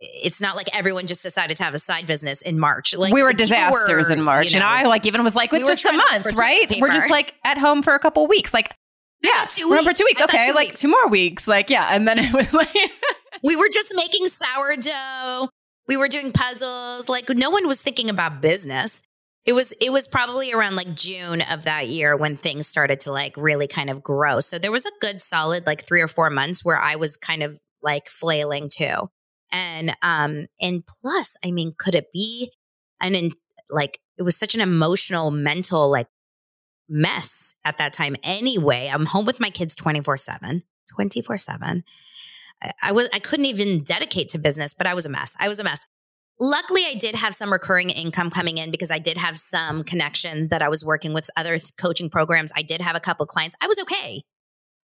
it's 0.00 0.40
not 0.40 0.56
like 0.56 0.68
everyone 0.76 1.06
just 1.06 1.22
decided 1.22 1.56
to 1.56 1.62
have 1.62 1.74
a 1.74 1.78
side 1.78 2.06
business 2.06 2.42
in 2.42 2.58
March. 2.58 2.94
Like 2.94 3.12
we 3.12 3.22
were 3.22 3.32
disasters 3.32 4.08
were, 4.08 4.12
in 4.12 4.22
March, 4.22 4.52
you 4.52 4.58
know, 4.58 4.66
and 4.66 4.74
I 4.74 4.88
like 4.88 5.06
even 5.06 5.22
was 5.22 5.36
like, 5.36 5.52
it's 5.52 5.62
we 5.62 5.68
just 5.68 5.84
a 5.84 5.92
month, 5.92 6.36
right? 6.36 6.66
We're 6.80 6.90
just 6.90 7.10
like 7.10 7.34
at 7.44 7.58
home 7.58 7.82
for 7.82 7.94
a 7.94 8.00
couple 8.00 8.26
weeks, 8.26 8.52
like 8.52 8.74
yeah, 9.22 9.46
two 9.48 9.70
weeks. 9.70 9.84
for 9.84 9.92
two 9.92 10.04
weeks. 10.04 10.20
okay, 10.20 10.48
two 10.48 10.54
like 10.54 10.68
weeks. 10.68 10.80
two 10.80 10.88
more 10.88 11.08
weeks, 11.08 11.46
like 11.46 11.70
yeah, 11.70 11.88
and 11.90 12.08
then 12.08 12.18
it 12.18 12.32
was 12.32 12.52
like 12.52 12.68
we 13.42 13.56
were 13.56 13.68
just 13.68 13.92
making 13.94 14.26
sourdough. 14.26 15.48
We 15.88 15.96
were 15.96 16.08
doing 16.08 16.32
puzzles. 16.32 17.08
Like 17.08 17.28
no 17.28 17.50
one 17.50 17.66
was 17.66 17.82
thinking 17.82 18.08
about 18.08 18.40
business. 18.40 19.02
It 19.44 19.54
was 19.54 19.72
it 19.80 19.90
was 19.90 20.06
probably 20.06 20.52
around 20.52 20.76
like 20.76 20.94
June 20.94 21.42
of 21.42 21.64
that 21.64 21.88
year 21.88 22.16
when 22.16 22.36
things 22.36 22.68
started 22.68 23.00
to 23.00 23.12
like 23.12 23.36
really 23.36 23.66
kind 23.66 23.90
of 23.90 24.02
grow. 24.02 24.38
So 24.40 24.58
there 24.58 24.70
was 24.70 24.86
a 24.86 24.92
good 25.00 25.20
solid 25.20 25.66
like 25.66 25.82
3 25.84 26.00
or 26.00 26.08
4 26.08 26.30
months 26.30 26.64
where 26.64 26.78
I 26.78 26.94
was 26.96 27.16
kind 27.16 27.42
of 27.42 27.58
like 27.82 28.08
flailing 28.08 28.68
too. 28.68 29.10
And 29.50 29.96
um 30.02 30.46
and 30.60 30.84
plus, 30.86 31.36
I 31.44 31.50
mean, 31.50 31.74
could 31.76 31.96
it 31.96 32.12
be 32.12 32.52
an 33.00 33.16
in, 33.16 33.32
like 33.68 33.98
it 34.16 34.22
was 34.22 34.36
such 34.36 34.54
an 34.54 34.60
emotional 34.60 35.32
mental 35.32 35.90
like 35.90 36.06
mess 36.88 37.54
at 37.64 37.78
that 37.78 37.92
time 37.92 38.14
anyway. 38.22 38.88
I'm 38.92 39.06
home 39.06 39.24
with 39.24 39.40
my 39.40 39.50
kids 39.50 39.74
24/7, 39.74 40.62
24/7. 40.96 41.82
I 42.82 42.92
was 42.92 43.08
I 43.12 43.18
couldn't 43.18 43.46
even 43.46 43.82
dedicate 43.82 44.28
to 44.30 44.38
business, 44.38 44.74
but 44.74 44.86
I 44.86 44.94
was 44.94 45.06
a 45.06 45.08
mess. 45.08 45.34
I 45.38 45.48
was 45.48 45.58
a 45.58 45.64
mess. 45.64 45.84
Luckily, 46.40 46.84
I 46.86 46.94
did 46.94 47.14
have 47.14 47.34
some 47.34 47.52
recurring 47.52 47.90
income 47.90 48.30
coming 48.30 48.58
in 48.58 48.70
because 48.70 48.90
I 48.90 48.98
did 48.98 49.16
have 49.16 49.38
some 49.38 49.84
connections 49.84 50.48
that 50.48 50.62
I 50.62 50.68
was 50.68 50.84
working 50.84 51.12
with 51.12 51.30
other 51.36 51.58
coaching 51.78 52.10
programs. 52.10 52.52
I 52.56 52.62
did 52.62 52.80
have 52.80 52.96
a 52.96 53.00
couple 53.00 53.26
clients. 53.26 53.56
I 53.60 53.68
was 53.68 53.78
okay, 53.80 54.22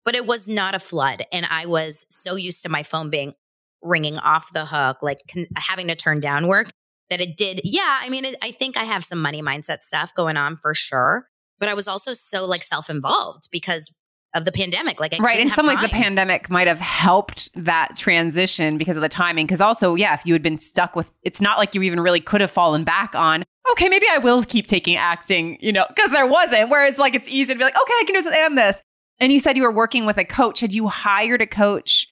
but 0.05 0.15
it 0.15 0.25
was 0.25 0.47
not 0.47 0.73
a 0.73 0.79
flood. 0.79 1.23
And 1.31 1.45
I 1.45 1.65
was 1.65 2.05
so 2.09 2.35
used 2.35 2.63
to 2.63 2.69
my 2.69 2.83
phone 2.83 3.09
being 3.09 3.33
ringing 3.81 4.17
off 4.17 4.51
the 4.53 4.65
hook, 4.65 4.97
like 5.01 5.19
con- 5.31 5.47
having 5.55 5.87
to 5.89 5.95
turn 5.95 6.19
down 6.19 6.47
work 6.47 6.71
that 7.09 7.21
it 7.21 7.37
did. 7.37 7.61
Yeah. 7.63 7.99
I 8.01 8.09
mean, 8.09 8.25
it, 8.25 8.35
I 8.41 8.51
think 8.51 8.77
I 8.77 8.85
have 8.85 9.05
some 9.05 9.21
money 9.21 9.41
mindset 9.41 9.83
stuff 9.83 10.13
going 10.15 10.37
on 10.37 10.57
for 10.57 10.73
sure. 10.73 11.27
But 11.59 11.69
I 11.69 11.75
was 11.75 11.87
also 11.87 12.13
so 12.13 12.45
like 12.45 12.63
self 12.63 12.89
involved 12.89 13.49
because 13.51 13.93
of 14.33 14.45
the 14.45 14.51
pandemic. 14.51 14.99
Like, 14.99 15.13
I 15.13 15.23
right. 15.23 15.39
In 15.39 15.49
some 15.49 15.65
time. 15.65 15.75
ways, 15.75 15.83
the 15.83 15.89
pandemic 15.89 16.49
might 16.49 16.67
have 16.67 16.79
helped 16.79 17.49
that 17.55 17.95
transition 17.95 18.77
because 18.77 18.97
of 18.97 19.01
the 19.01 19.09
timing. 19.09 19.45
Because 19.45 19.61
also, 19.61 19.95
yeah, 19.95 20.13
if 20.13 20.25
you 20.25 20.33
had 20.33 20.41
been 20.41 20.57
stuck 20.57 20.95
with, 20.95 21.11
it's 21.21 21.41
not 21.41 21.57
like 21.57 21.75
you 21.75 21.81
even 21.83 21.99
really 21.99 22.19
could 22.19 22.41
have 22.41 22.51
fallen 22.51 22.83
back 22.83 23.15
on. 23.15 23.43
Okay, 23.71 23.89
maybe 23.89 24.07
I 24.11 24.17
will 24.17 24.43
keep 24.43 24.65
taking 24.65 24.97
acting, 24.97 25.57
you 25.61 25.71
know, 25.71 25.85
because 25.87 26.11
there 26.11 26.27
wasn't. 26.27 26.69
Where 26.69 26.85
it's 26.85 26.97
like 26.97 27.15
it's 27.15 27.29
easy 27.29 27.53
to 27.53 27.57
be 27.57 27.63
like, 27.63 27.75
okay, 27.75 27.93
I 27.93 28.03
can 28.05 28.15
do 28.15 28.21
this 28.21 28.35
and 28.35 28.57
this. 28.57 28.81
And 29.19 29.31
you 29.31 29.39
said 29.39 29.55
you 29.55 29.63
were 29.63 29.73
working 29.73 30.05
with 30.05 30.17
a 30.17 30.25
coach. 30.25 30.59
Had 30.59 30.73
you 30.73 30.87
hired 30.87 31.41
a 31.41 31.47
coach 31.47 32.07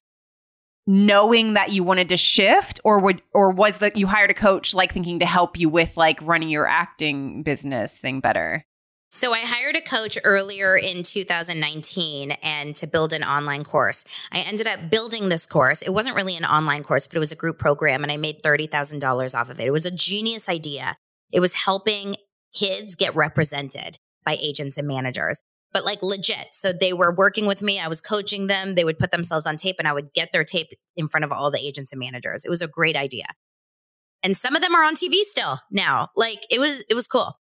knowing 0.86 1.54
that 1.54 1.70
you 1.72 1.84
wanted 1.84 2.08
to 2.08 2.16
shift, 2.16 2.80
or 2.84 2.98
would, 3.00 3.22
or 3.32 3.50
was 3.50 3.78
that 3.80 3.96
you 3.96 4.06
hired 4.06 4.30
a 4.30 4.34
coach 4.34 4.74
like 4.74 4.92
thinking 4.92 5.20
to 5.20 5.26
help 5.26 5.58
you 5.58 5.68
with 5.68 5.96
like 5.96 6.18
running 6.22 6.48
your 6.48 6.66
acting 6.66 7.42
business 7.42 7.98
thing 7.98 8.20
better? 8.20 8.64
So 9.14 9.34
I 9.34 9.40
hired 9.40 9.76
a 9.76 9.82
coach 9.82 10.16
earlier 10.24 10.74
in 10.74 11.02
2019 11.02 12.30
and 12.30 12.74
to 12.76 12.86
build 12.86 13.12
an 13.12 13.22
online 13.22 13.62
course. 13.62 14.06
I 14.32 14.38
ended 14.38 14.66
up 14.66 14.88
building 14.88 15.28
this 15.28 15.44
course. 15.44 15.82
It 15.82 15.90
wasn't 15.90 16.16
really 16.16 16.34
an 16.34 16.46
online 16.46 16.82
course, 16.82 17.06
but 17.06 17.16
it 17.16 17.20
was 17.20 17.30
a 17.30 17.36
group 17.36 17.58
program 17.58 18.02
and 18.02 18.10
I 18.10 18.16
made 18.16 18.40
$30,000 18.40 19.38
off 19.38 19.50
of 19.50 19.60
it. 19.60 19.66
It 19.66 19.70
was 19.70 19.84
a 19.84 19.90
genius 19.90 20.48
idea. 20.48 20.96
It 21.30 21.40
was 21.40 21.52
helping 21.52 22.16
kids 22.54 22.94
get 22.94 23.14
represented 23.14 23.98
by 24.24 24.38
agents 24.40 24.78
and 24.78 24.88
managers, 24.88 25.42
but 25.74 25.84
like 25.84 26.02
legit. 26.02 26.46
So 26.52 26.72
they 26.72 26.94
were 26.94 27.14
working 27.14 27.44
with 27.44 27.60
me. 27.60 27.78
I 27.78 27.88
was 27.88 28.00
coaching 28.00 28.46
them. 28.46 28.76
They 28.76 28.84
would 28.84 28.98
put 28.98 29.10
themselves 29.10 29.46
on 29.46 29.56
tape 29.56 29.76
and 29.78 29.86
I 29.86 29.92
would 29.92 30.14
get 30.14 30.32
their 30.32 30.42
tape 30.42 30.68
in 30.96 31.08
front 31.08 31.24
of 31.24 31.32
all 31.32 31.50
the 31.50 31.60
agents 31.60 31.92
and 31.92 32.00
managers. 32.00 32.46
It 32.46 32.50
was 32.50 32.62
a 32.62 32.66
great 32.66 32.96
idea. 32.96 33.26
And 34.22 34.34
some 34.34 34.56
of 34.56 34.62
them 34.62 34.74
are 34.74 34.84
on 34.84 34.94
TV 34.94 35.20
still 35.24 35.58
now. 35.70 36.08
Like 36.16 36.46
it 36.50 36.60
was, 36.60 36.82
it 36.88 36.94
was 36.94 37.06
cool. 37.06 37.36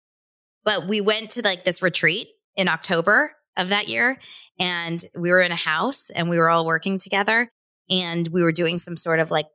But 0.66 0.86
we 0.86 1.00
went 1.00 1.30
to 1.30 1.42
like 1.42 1.64
this 1.64 1.80
retreat 1.80 2.28
in 2.56 2.68
October 2.68 3.32
of 3.56 3.70
that 3.70 3.88
year 3.88 4.18
and 4.58 5.02
we 5.16 5.30
were 5.30 5.40
in 5.40 5.52
a 5.52 5.56
house 5.56 6.10
and 6.10 6.28
we 6.28 6.38
were 6.38 6.50
all 6.50 6.66
working 6.66 6.98
together 6.98 7.48
and 7.88 8.28
we 8.28 8.42
were 8.42 8.52
doing 8.52 8.76
some 8.76 8.96
sort 8.96 9.20
of 9.20 9.30
like 9.30 9.46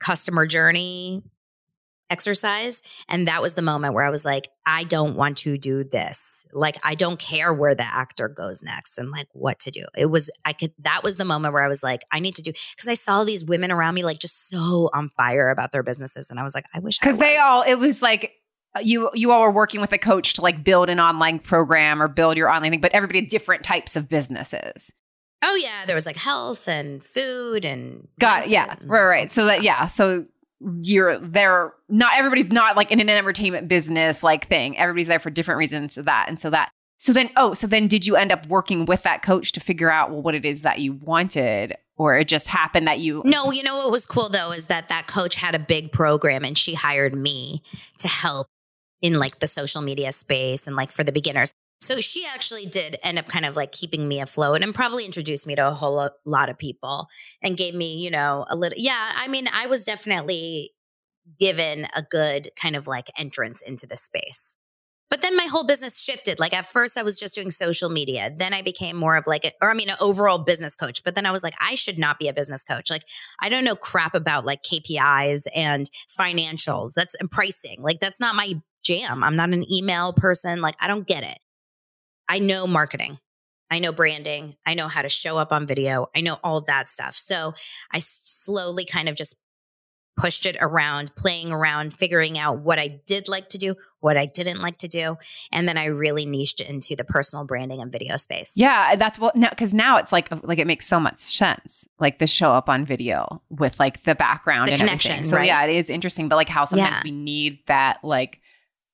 customer 0.00 0.46
journey 0.46 1.22
exercise 2.10 2.82
and 3.08 3.28
that 3.28 3.40
was 3.40 3.54
the 3.54 3.62
moment 3.62 3.94
where 3.94 4.02
i 4.02 4.10
was 4.10 4.24
like 4.24 4.48
i 4.66 4.82
don't 4.82 5.14
want 5.14 5.36
to 5.36 5.56
do 5.56 5.84
this. 5.84 6.44
Like 6.52 6.76
i 6.82 6.96
don't 6.96 7.20
care 7.20 7.54
where 7.54 7.74
the 7.74 7.84
actor 7.84 8.28
goes 8.28 8.62
next 8.64 8.98
and 8.98 9.10
like 9.12 9.28
what 9.32 9.60
to 9.60 9.70
do. 9.70 9.84
It 9.96 10.06
was 10.06 10.28
i 10.44 10.52
could 10.52 10.72
that 10.80 11.04
was 11.04 11.16
the 11.16 11.24
moment 11.24 11.54
where 11.54 11.62
i 11.62 11.68
was 11.68 11.84
like 11.84 12.02
i 12.10 12.18
need 12.18 12.34
to 12.34 12.42
do 12.42 12.52
because 12.74 12.88
i 12.88 12.94
saw 12.94 13.22
these 13.22 13.44
women 13.44 13.70
around 13.70 13.94
me 13.94 14.02
like 14.02 14.18
just 14.18 14.48
so 14.48 14.90
on 14.92 15.08
fire 15.10 15.50
about 15.50 15.70
their 15.70 15.84
businesses 15.84 16.30
and 16.30 16.40
i 16.40 16.42
was 16.42 16.54
like 16.54 16.64
i 16.74 16.80
wish 16.80 16.98
because 16.98 17.18
they 17.18 17.36
all 17.36 17.62
it 17.62 17.76
was 17.76 18.02
like 18.02 18.32
Uh, 18.76 18.80
you 18.80 19.10
you 19.14 19.32
all 19.32 19.42
were 19.42 19.50
working 19.50 19.80
with 19.80 19.92
a 19.92 19.98
coach 19.98 20.34
to 20.34 20.42
like 20.42 20.62
build 20.62 20.88
an 20.88 21.00
online 21.00 21.38
program 21.38 22.00
or 22.00 22.08
build 22.08 22.36
your 22.36 22.48
online 22.48 22.70
thing, 22.70 22.80
but 22.80 22.92
everybody 22.92 23.20
had 23.20 23.28
different 23.28 23.64
types 23.64 23.96
of 23.96 24.08
businesses. 24.08 24.92
Oh 25.42 25.54
yeah, 25.56 25.86
there 25.86 25.96
was 25.96 26.06
like 26.06 26.16
health 26.16 26.68
and 26.68 27.04
food 27.04 27.64
and 27.64 28.06
got 28.18 28.48
yeah 28.48 28.76
right 28.84 29.04
right. 29.04 29.30
So 29.30 29.46
that 29.46 29.62
yeah 29.62 29.86
so 29.86 30.24
you're 30.82 31.18
there. 31.18 31.72
Not 31.88 32.12
everybody's 32.16 32.52
not 32.52 32.76
like 32.76 32.92
in 32.92 33.00
an 33.00 33.08
entertainment 33.08 33.66
business 33.66 34.22
like 34.22 34.46
thing. 34.48 34.78
Everybody's 34.78 35.08
there 35.08 35.18
for 35.18 35.30
different 35.30 35.58
reasons 35.58 35.94
to 35.94 36.02
that, 36.04 36.26
and 36.28 36.38
so 36.38 36.50
that 36.50 36.70
so 37.00 37.12
then 37.12 37.30
oh 37.36 37.54
so 37.54 37.66
then 37.66 37.88
did 37.88 38.06
you 38.06 38.14
end 38.14 38.30
up 38.30 38.46
working 38.46 38.84
with 38.84 39.02
that 39.02 39.22
coach 39.22 39.50
to 39.52 39.60
figure 39.60 39.90
out 39.90 40.10
well 40.10 40.22
what 40.22 40.34
it 40.34 40.44
is 40.44 40.62
that 40.62 40.78
you 40.78 40.92
wanted 40.92 41.76
or 41.96 42.16
it 42.16 42.28
just 42.28 42.46
happened 42.46 42.86
that 42.86 43.00
you 43.00 43.22
no 43.24 43.50
you 43.50 43.62
know 43.62 43.76
what 43.76 43.90
was 43.90 44.06
cool 44.06 44.28
though 44.28 44.52
is 44.52 44.66
that 44.66 44.88
that 44.88 45.06
coach 45.06 45.34
had 45.34 45.54
a 45.54 45.58
big 45.58 45.90
program 45.90 46.44
and 46.44 46.56
she 46.56 46.74
hired 46.74 47.14
me 47.14 47.62
to 47.98 48.06
help 48.06 48.46
in 49.02 49.18
like 49.18 49.38
the 49.38 49.48
social 49.48 49.82
media 49.82 50.12
space 50.12 50.66
and 50.66 50.76
like 50.76 50.92
for 50.92 51.04
the 51.04 51.12
beginners. 51.12 51.52
So 51.82 52.00
she 52.00 52.26
actually 52.26 52.66
did 52.66 52.98
end 53.02 53.18
up 53.18 53.26
kind 53.26 53.46
of 53.46 53.56
like 53.56 53.72
keeping 53.72 54.06
me 54.06 54.20
afloat 54.20 54.62
and 54.62 54.74
probably 54.74 55.06
introduced 55.06 55.46
me 55.46 55.54
to 55.56 55.68
a 55.68 55.72
whole 55.72 56.10
lot 56.26 56.50
of 56.50 56.58
people 56.58 57.08
and 57.42 57.56
gave 57.56 57.74
me, 57.74 57.96
you 57.96 58.10
know, 58.10 58.44
a 58.50 58.56
little, 58.56 58.78
yeah. 58.78 59.12
I 59.16 59.28
mean, 59.28 59.48
I 59.50 59.66
was 59.66 59.86
definitely 59.86 60.72
given 61.38 61.86
a 61.94 62.02
good 62.02 62.50
kind 62.60 62.76
of 62.76 62.86
like 62.86 63.08
entrance 63.16 63.62
into 63.62 63.86
the 63.86 63.96
space. 63.96 64.56
But 65.10 65.22
then 65.22 65.36
my 65.36 65.46
whole 65.46 65.64
business 65.64 66.00
shifted. 66.00 66.38
Like 66.38 66.52
at 66.52 66.66
first, 66.66 66.96
I 66.96 67.02
was 67.02 67.18
just 67.18 67.34
doing 67.34 67.50
social 67.50 67.90
media. 67.90 68.32
Then 68.34 68.54
I 68.54 68.62
became 68.62 68.96
more 68.96 69.16
of 69.16 69.26
like, 69.26 69.44
a, 69.44 69.52
or 69.60 69.70
I 69.70 69.74
mean, 69.74 69.90
an 69.90 69.96
overall 70.00 70.38
business 70.38 70.76
coach. 70.76 71.02
But 71.02 71.16
then 71.16 71.26
I 71.26 71.32
was 71.32 71.42
like, 71.42 71.54
I 71.60 71.74
should 71.74 71.98
not 71.98 72.20
be 72.20 72.28
a 72.28 72.32
business 72.32 72.62
coach. 72.62 72.90
Like, 72.90 73.02
I 73.40 73.48
don't 73.48 73.64
know 73.64 73.74
crap 73.74 74.14
about 74.14 74.44
like 74.44 74.62
KPIs 74.62 75.46
and 75.52 75.90
financials. 76.16 76.92
That's 76.94 77.16
and 77.16 77.28
pricing. 77.28 77.82
Like, 77.82 77.98
that's 77.98 78.20
not 78.20 78.36
my 78.36 78.60
jam. 78.82 79.22
I'm 79.22 79.36
not 79.36 79.50
an 79.50 79.70
email 79.70 80.12
person. 80.12 80.60
Like, 80.60 80.76
I 80.80 80.88
don't 80.88 81.06
get 81.06 81.22
it. 81.22 81.38
I 82.28 82.38
know 82.38 82.66
marketing. 82.66 83.18
I 83.70 83.78
know 83.78 83.92
branding. 83.92 84.56
I 84.66 84.74
know 84.74 84.88
how 84.88 85.02
to 85.02 85.08
show 85.08 85.38
up 85.38 85.52
on 85.52 85.66
video. 85.66 86.08
I 86.14 86.20
know 86.20 86.38
all 86.42 86.60
that 86.62 86.88
stuff. 86.88 87.16
So 87.16 87.54
I 87.92 88.00
slowly 88.00 88.84
kind 88.84 89.08
of 89.08 89.14
just 89.14 89.36
pushed 90.16 90.44
it 90.44 90.56
around, 90.60 91.14
playing 91.16 91.50
around, 91.50 91.92
figuring 91.94 92.38
out 92.38 92.58
what 92.58 92.78
I 92.78 93.00
did 93.06 93.26
like 93.26 93.48
to 93.50 93.58
do, 93.58 93.74
what 94.00 94.16
I 94.16 94.26
didn't 94.26 94.60
like 94.60 94.78
to 94.78 94.88
do. 94.88 95.16
And 95.50 95.68
then 95.68 95.78
I 95.78 95.86
really 95.86 96.26
niched 96.26 96.60
into 96.60 96.94
the 96.94 97.04
personal 97.04 97.44
branding 97.46 97.80
and 97.80 97.90
video 97.90 98.16
space. 98.16 98.52
Yeah, 98.54 98.90
uh, 98.92 98.96
that's 98.96 99.18
what 99.18 99.34
now 99.36 99.50
because 99.50 99.72
now 99.72 99.96
it's 99.96 100.12
like 100.12 100.28
like 100.44 100.58
it 100.58 100.66
makes 100.66 100.86
so 100.86 101.00
much 101.00 101.18
sense. 101.18 101.86
Like 101.98 102.18
the 102.18 102.26
show 102.26 102.52
up 102.52 102.68
on 102.68 102.84
video 102.84 103.42
with 103.48 103.80
like 103.80 104.02
the 104.02 104.14
background 104.14 104.68
the 104.68 104.72
and 104.72 104.80
connection. 104.80 105.12
Everything. 105.12 105.30
So 105.30 105.36
right? 105.36 105.46
yeah, 105.46 105.64
it 105.64 105.74
is 105.74 105.88
interesting. 105.88 106.28
But 106.28 106.36
like 106.36 106.48
how 106.48 106.64
sometimes 106.64 106.96
yeah. 106.96 107.02
we 107.04 107.12
need 107.12 107.60
that 107.66 108.04
like 108.04 108.40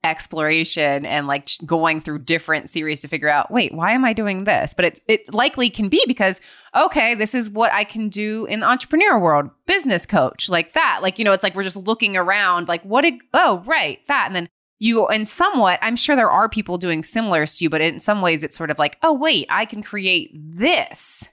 exploration 0.07 1.04
and 1.04 1.26
like 1.26 1.48
going 1.64 2.00
through 2.00 2.20
different 2.20 2.70
series 2.70 3.00
to 3.00 3.09
figure 3.09 3.28
out 3.28 3.50
wait 3.50 3.74
why 3.74 3.92
am 3.92 4.04
i 4.04 4.12
doing 4.12 4.44
this? 4.44 4.74
But 4.74 4.84
it 4.86 5.00
it 5.09 5.34
likely 5.34 5.68
can 5.68 5.88
be 5.88 6.02
because 6.07 6.40
okay 6.74 7.14
this 7.14 7.34
is 7.34 7.50
what 7.50 7.72
i 7.72 7.84
can 7.84 8.09
do 8.09 8.46
in 8.46 8.61
the 8.61 8.66
entrepreneur 8.66 9.18
world 9.18 9.50
business 9.66 10.07
coach 10.07 10.48
like 10.48 10.72
that. 10.72 11.00
Like 11.02 11.18
you 11.18 11.24
know 11.24 11.32
it's 11.32 11.42
like 11.42 11.54
we're 11.54 11.62
just 11.62 11.76
looking 11.76 12.16
around 12.16 12.68
like 12.68 12.82
what 12.84 13.02
did 13.02 13.14
oh 13.34 13.62
right 13.66 14.00
that. 14.07 14.26
And 14.26 14.36
then 14.36 14.48
you 14.78 15.07
and 15.07 15.26
somewhat 15.26 15.78
i'm 15.82 15.96
sure 15.96 16.16
there 16.16 16.30
are 16.30 16.48
people 16.48 16.78
doing 16.78 17.02
similar 17.02 17.46
to 17.46 17.64
you 17.64 17.70
but 17.70 17.80
in 17.80 17.98
some 17.98 18.20
ways 18.20 18.42
it's 18.42 18.57
sort 18.57 18.70
of 18.70 18.78
like 18.78 18.98
oh 19.02 19.12
wait 19.12 19.46
i 19.48 19.64
can 19.64 19.82
create 19.82 20.30
this 20.34 21.28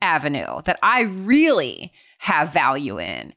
avenue 0.00 0.60
that 0.64 0.78
i 0.82 1.02
really 1.02 1.92
have 2.18 2.52
value 2.52 3.00
in 3.00 3.32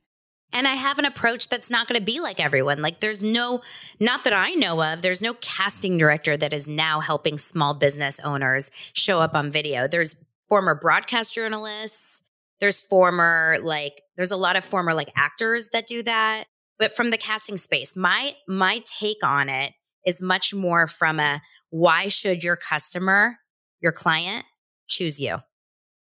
and 0.53 0.67
I 0.67 0.75
have 0.75 0.99
an 0.99 1.05
approach 1.05 1.49
that's 1.49 1.69
not 1.69 1.87
going 1.87 1.99
to 1.99 2.05
be 2.05 2.19
like 2.19 2.39
everyone. 2.39 2.81
Like, 2.81 2.99
there's 2.99 3.21
no, 3.21 3.61
not 3.99 4.23
that 4.23 4.33
I 4.33 4.51
know 4.51 4.81
of, 4.83 5.01
there's 5.01 5.21
no 5.21 5.33
casting 5.35 5.97
director 5.97 6.37
that 6.37 6.53
is 6.53 6.67
now 6.67 6.99
helping 6.99 7.37
small 7.37 7.73
business 7.73 8.19
owners 8.21 8.71
show 8.93 9.19
up 9.19 9.35
on 9.35 9.51
video. 9.51 9.87
There's 9.87 10.25
former 10.47 10.75
broadcast 10.75 11.33
journalists, 11.33 12.23
there's 12.59 12.81
former 12.81 13.57
like 13.61 14.01
There's 14.15 14.31
a 14.31 14.37
lot 14.37 14.55
of 14.55 14.63
former 14.63 14.93
like 14.93 15.11
actors 15.15 15.69
that 15.73 15.87
do 15.87 16.03
that. 16.03 16.45
But 16.79 16.95
from 16.95 17.11
the 17.11 17.17
casting 17.17 17.57
space, 17.57 17.95
my 17.95 18.35
my 18.47 18.81
take 18.85 19.23
on 19.23 19.49
it 19.49 19.73
is 20.05 20.21
much 20.21 20.53
more 20.53 20.87
from 20.87 21.19
a 21.19 21.41
why 21.69 22.07
should 22.07 22.43
your 22.43 22.55
customer, 22.55 23.37
your 23.81 23.91
client 23.91 24.45
choose 24.87 25.19
you? 25.19 25.37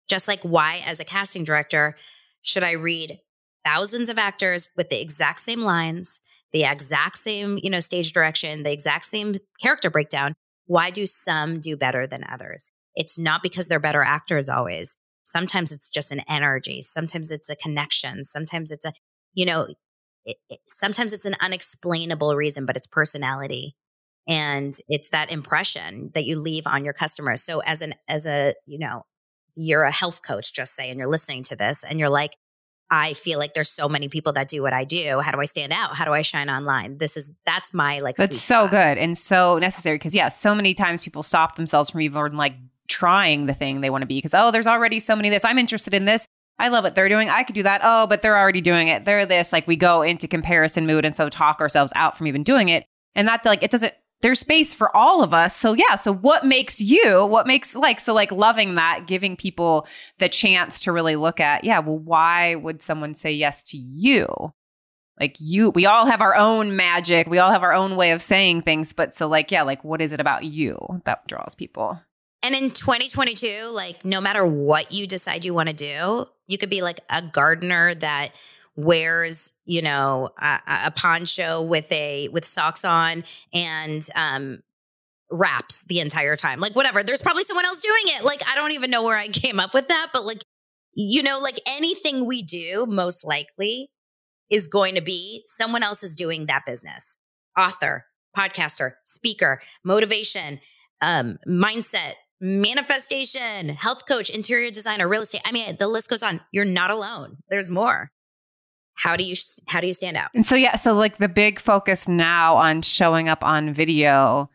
Just 0.08 0.26
like 0.28 0.40
why 0.42 0.82
as 0.84 1.00
a 1.00 1.04
casting 1.04 1.44
director 1.44 1.96
should 2.42 2.64
I 2.64 2.72
read 2.72 3.20
thousands 3.64 4.08
of 4.08 4.18
actors 4.18 4.68
with 4.76 4.88
the 4.88 5.00
exact 5.00 5.40
same 5.40 5.60
lines, 5.60 6.20
the 6.52 6.64
exact 6.64 7.16
same, 7.16 7.58
you 7.62 7.70
know, 7.70 7.80
stage 7.80 8.12
direction, 8.12 8.62
the 8.62 8.72
exact 8.72 9.06
same 9.06 9.34
character 9.60 9.90
breakdown? 9.90 10.34
Why 10.66 10.90
do 10.90 11.06
some 11.06 11.60
do 11.60 11.76
better 11.76 12.06
than 12.06 12.24
others? 12.30 12.70
It's 12.94 13.18
not 13.18 13.42
because 13.42 13.68
they're 13.68 13.80
better 13.80 14.02
actors 14.02 14.48
always. 14.48 14.96
Sometimes 15.22 15.72
it's 15.72 15.90
just 15.90 16.10
an 16.12 16.22
energy. 16.28 16.82
Sometimes 16.82 17.30
it's 17.30 17.50
a 17.50 17.56
connection. 17.56 18.24
Sometimes 18.24 18.70
it's 18.70 18.84
a, 18.84 18.92
you 19.34 19.46
know, 19.46 19.68
it, 20.24 20.36
it, 20.48 20.60
sometimes 20.68 21.12
it's 21.12 21.24
an 21.24 21.36
unexplainable 21.40 22.36
reason, 22.36 22.66
but 22.66 22.76
it's 22.76 22.86
personality 22.86 23.76
and 24.28 24.74
it's 24.88 25.10
that 25.10 25.32
impression 25.32 26.10
that 26.14 26.24
you 26.24 26.38
leave 26.38 26.66
on 26.66 26.84
your 26.84 26.94
customers. 26.94 27.42
So 27.42 27.60
as 27.60 27.82
an 27.82 27.94
as 28.08 28.26
a 28.26 28.54
you 28.66 28.78
know 28.78 29.02
you're 29.56 29.82
a 29.82 29.90
health 29.90 30.22
coach, 30.22 30.54
just 30.54 30.74
say, 30.74 30.88
and 30.90 30.98
you're 30.98 31.08
listening 31.08 31.42
to 31.44 31.56
this, 31.56 31.84
and 31.84 31.98
you're 31.98 32.08
like, 32.08 32.36
I 32.90 33.14
feel 33.14 33.38
like 33.38 33.54
there's 33.54 33.70
so 33.70 33.88
many 33.88 34.08
people 34.08 34.32
that 34.32 34.48
do 34.48 34.62
what 34.62 34.72
I 34.72 34.84
do. 34.84 35.20
How 35.20 35.30
do 35.30 35.40
I 35.40 35.44
stand 35.44 35.72
out? 35.72 35.94
How 35.94 36.04
do 36.04 36.12
I 36.12 36.22
shine 36.22 36.50
online? 36.50 36.98
This 36.98 37.16
is 37.16 37.30
that's 37.46 37.72
my 37.72 38.00
like. 38.00 38.16
That's 38.16 38.40
so 38.40 38.66
spot. 38.66 38.70
good 38.70 38.98
and 38.98 39.16
so 39.16 39.58
necessary 39.58 39.96
because 39.96 40.14
yeah, 40.14 40.28
so 40.28 40.54
many 40.54 40.74
times 40.74 41.00
people 41.00 41.22
stop 41.22 41.56
themselves 41.56 41.90
from 41.90 42.00
even 42.00 42.36
like 42.36 42.54
trying 42.88 43.46
the 43.46 43.54
thing 43.54 43.80
they 43.80 43.90
want 43.90 44.02
to 44.02 44.06
be 44.06 44.18
because 44.18 44.34
oh, 44.34 44.50
there's 44.50 44.66
already 44.66 44.98
so 44.98 45.14
many 45.14 45.30
this. 45.30 45.44
I'm 45.44 45.58
interested 45.58 45.94
in 45.94 46.04
this. 46.04 46.26
I 46.58 46.68
love 46.68 46.84
what 46.84 46.94
they're 46.94 47.08
doing. 47.08 47.30
I 47.30 47.44
could 47.44 47.54
do 47.54 47.62
that. 47.62 47.80
Oh, 47.82 48.06
but 48.06 48.20
they're 48.20 48.36
already 48.36 48.60
doing 48.60 48.88
it. 48.88 49.04
They're 49.04 49.24
this. 49.24 49.52
Like 49.52 49.66
we 49.66 49.76
go 49.76 50.02
into 50.02 50.28
comparison 50.28 50.86
mood 50.86 51.04
and 51.04 51.14
so 51.14 51.28
talk 51.28 51.60
ourselves 51.60 51.92
out 51.94 52.18
from 52.18 52.26
even 52.26 52.42
doing 52.42 52.68
it. 52.68 52.84
And 53.14 53.26
that 53.28 53.44
like 53.46 53.62
it 53.62 53.70
doesn't 53.70 53.94
there's 54.22 54.40
space 54.40 54.74
for 54.74 54.94
all 54.94 55.22
of 55.22 55.32
us. 55.32 55.56
So 55.56 55.74
yeah, 55.74 55.96
so 55.96 56.12
what 56.12 56.44
makes 56.44 56.80
you, 56.80 57.24
what 57.26 57.46
makes 57.46 57.74
like 57.74 58.00
so 58.00 58.14
like 58.14 58.32
loving 58.32 58.74
that, 58.74 59.06
giving 59.06 59.36
people 59.36 59.86
the 60.18 60.28
chance 60.28 60.80
to 60.80 60.92
really 60.92 61.16
look 61.16 61.40
at, 61.40 61.64
yeah, 61.64 61.78
well 61.78 61.98
why 61.98 62.54
would 62.54 62.82
someone 62.82 63.14
say 63.14 63.32
yes 63.32 63.62
to 63.64 63.78
you? 63.78 64.52
Like 65.18 65.36
you 65.38 65.70
we 65.70 65.86
all 65.86 66.06
have 66.06 66.20
our 66.20 66.34
own 66.34 66.76
magic. 66.76 67.28
We 67.28 67.38
all 67.38 67.50
have 67.50 67.62
our 67.62 67.74
own 67.74 67.96
way 67.96 68.12
of 68.12 68.22
saying 68.22 68.62
things, 68.62 68.92
but 68.92 69.14
so 69.14 69.28
like 69.28 69.50
yeah, 69.50 69.62
like 69.62 69.84
what 69.84 70.00
is 70.00 70.12
it 70.12 70.20
about 70.20 70.44
you 70.44 70.78
that 71.04 71.26
draws 71.26 71.54
people? 71.54 71.98
And 72.42 72.54
in 72.54 72.70
2022, 72.70 73.66
like 73.66 74.04
no 74.04 74.20
matter 74.20 74.46
what 74.46 74.92
you 74.92 75.06
decide 75.06 75.44
you 75.44 75.52
want 75.52 75.68
to 75.68 75.74
do, 75.74 76.26
you 76.46 76.58
could 76.58 76.70
be 76.70 76.82
like 76.82 77.00
a 77.10 77.22
gardener 77.22 77.94
that 77.96 78.32
wears 78.84 79.52
you 79.64 79.82
know 79.82 80.30
a, 80.38 80.58
a 80.86 80.90
poncho 80.90 81.62
with 81.62 81.90
a 81.92 82.28
with 82.28 82.44
socks 82.44 82.84
on 82.84 83.24
and 83.52 84.08
um 84.14 84.62
raps 85.30 85.84
the 85.84 86.00
entire 86.00 86.36
time 86.36 86.60
like 86.60 86.74
whatever. 86.74 87.02
There's 87.02 87.22
probably 87.22 87.44
someone 87.44 87.64
else 87.64 87.80
doing 87.82 88.16
it. 88.16 88.24
Like 88.24 88.42
i 88.48 88.54
don't 88.54 88.72
even 88.72 88.90
know 88.90 89.02
where 89.02 89.16
i 89.16 89.28
came 89.42 89.60
up 89.60 89.74
with 89.74 89.88
that 89.88 90.08
but 90.12 90.24
like 90.24 90.42
you 90.94 91.22
know 91.22 91.38
like 91.38 91.60
anything 91.66 92.26
we 92.26 92.42
do 92.42 92.86
most 92.88 93.24
likely 93.24 93.90
is 94.50 94.66
going 94.66 94.96
to 94.96 95.00
be 95.00 95.44
someone 95.46 95.82
else 95.82 96.02
is 96.02 96.16
doing 96.16 96.46
that 96.46 96.66
business. 96.66 97.18
Author 97.56 98.06
podcaster 98.36 98.92
speaker 99.04 99.60
motivation 99.84 100.60
um 101.02 101.38
mindset 101.48 102.14
manifestation 102.40 103.68
health 103.68 104.06
coach 104.06 104.30
interior 104.30 104.70
designer 104.70 105.08
real 105.08 105.22
estate. 105.22 105.42
I 105.44 105.52
mean 105.52 105.76
the 105.76 105.88
list 105.88 106.08
goes 106.08 106.22
on. 106.22 106.40
You're 106.52 106.64
not 106.64 106.90
alone. 106.90 107.38
There's 107.50 107.70
more 107.70 108.10
how 109.00 109.16
do 109.16 109.24
you 109.24 109.34
how 109.66 109.80
do 109.80 109.86
you 109.86 109.94
stand 109.94 110.16
out? 110.16 110.28
And 110.34 110.44
so 110.44 110.54
yeah 110.54 110.76
so 110.76 110.92
like 110.92 111.16
the 111.16 111.28
big 111.28 111.58
focus 111.58 112.06
now 112.06 112.56
on 112.56 112.82
showing 112.82 113.28
up 113.30 113.42
on 113.42 113.72
video 113.72 114.50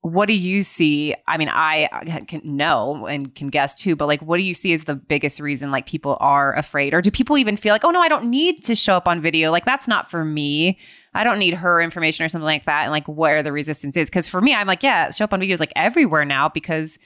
what 0.00 0.26
do 0.26 0.32
you 0.32 0.62
see? 0.62 1.14
I 1.26 1.36
mean 1.36 1.50
i 1.50 1.88
can 2.28 2.40
know 2.44 3.06
and 3.06 3.34
can 3.34 3.48
guess 3.48 3.74
too 3.74 3.94
but 3.94 4.06
like 4.06 4.22
what 4.22 4.38
do 4.38 4.42
you 4.42 4.54
see 4.54 4.72
as 4.72 4.84
the 4.84 4.94
biggest 4.94 5.38
reason 5.38 5.70
like 5.70 5.86
people 5.86 6.16
are 6.18 6.56
afraid? 6.56 6.94
Or 6.94 7.02
do 7.02 7.10
people 7.10 7.36
even 7.36 7.58
feel 7.58 7.74
like 7.74 7.84
oh 7.84 7.90
no 7.90 8.00
i 8.00 8.08
don't 8.08 8.30
need 8.30 8.64
to 8.64 8.74
show 8.74 8.94
up 8.94 9.06
on 9.06 9.20
video. 9.20 9.50
Like 9.50 9.66
that's 9.66 9.86
not 9.86 10.10
for 10.10 10.24
me. 10.24 10.78
I 11.12 11.22
don't 11.22 11.38
need 11.38 11.54
her 11.54 11.82
information 11.82 12.24
or 12.24 12.28
something 12.28 12.46
like 12.46 12.64
that. 12.64 12.84
And 12.84 12.90
like 12.90 13.06
where 13.06 13.42
the 13.42 13.52
resistance 13.52 13.98
is? 13.98 14.08
Because 14.08 14.28
for 14.28 14.40
me 14.40 14.54
i'm 14.54 14.66
like 14.66 14.82
yeah 14.82 15.10
show 15.10 15.24
up 15.24 15.34
on 15.34 15.42
videos 15.42 15.60
like 15.60 15.74
everywhere 15.76 16.24
now 16.24 16.48
because 16.48 16.98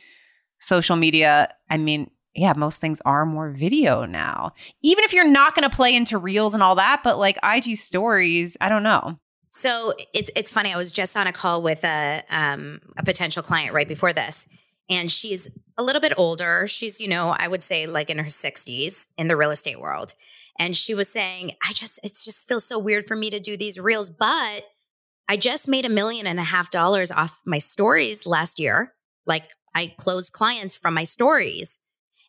social 0.59 0.95
media 0.95 1.53
i 1.71 1.77
mean 1.77 2.09
yeah, 2.35 2.55
most 2.57 2.81
things 2.81 3.01
are 3.05 3.27
more 3.27 3.51
video 3.51 4.05
now. 4.05 4.53
Even 4.83 5.05
if 5.05 5.13
you're 5.13 5.29
not 5.29 5.55
going 5.55 5.69
to 5.69 5.75
play 5.75 5.95
into 5.95 6.17
reels 6.19 6.55
and 6.55 6.63
all 6.63 6.77
that, 6.77 7.03
but 7.05 7.19
like 7.19 7.39
IG 7.43 7.77
stories, 7.77 8.57
I 8.61 8.69
don't 8.69 8.83
know. 8.83 9.19
So 9.51 9.93
it's 10.15 10.31
it's 10.35 10.51
funny. 10.51 10.73
I 10.73 10.79
was 10.79 10.93
just 10.93 11.15
on 11.17 11.27
a 11.27 11.33
call 11.33 11.63
with 11.63 11.85
a 11.85 12.23
um, 12.31 12.81
a 12.97 13.05
potential 13.05 13.43
client 13.43 13.75
right 13.75 13.87
before 13.87 14.15
this, 14.15 14.47
and 14.89 15.13
she's 15.13 15.51
a 15.77 15.83
little 15.83 16.01
bit 16.01 16.15
older. 16.17 16.67
She's 16.67 17.03
you 17.03 17.09
know 17.09 17.37
I 17.39 17.49
would 17.49 17.63
say 17.63 17.87
like 17.87 18.09
in 18.09 18.19
her 18.19 18.31
sixties 18.31 19.09
in 19.19 19.29
the 19.29 19.37
real 19.37 19.51
estate 19.51 19.79
world, 19.79 20.15
and 20.59 20.75
she 20.75 20.95
was 20.95 21.09
saying, 21.09 21.53
I 21.63 21.75
just 21.75 22.01
it 22.03 22.19
just 22.25 22.49
feels 22.49 22.65
so 22.65 22.79
weird 22.79 23.07
for 23.07 23.15
me 23.15 23.29
to 23.29 23.41
do 23.41 23.59
these 23.59 23.79
reels, 23.79 24.09
but 24.09 24.65
I 25.29 25.37
just 25.37 25.69
made 25.69 25.85
a 25.85 25.91
million 25.91 26.27
and 26.27 26.41
a 26.41 26.45
half 26.45 26.71
dollars 26.71 27.11
off 27.11 27.39
my 27.45 27.59
stories 27.59 28.27
last 28.27 28.59
year. 28.59 28.95
Like 29.27 29.45
I 29.75 29.95
closed 29.99 30.33
clients 30.33 30.75
from 30.75 30.95
my 30.95 31.05
stories. 31.05 31.79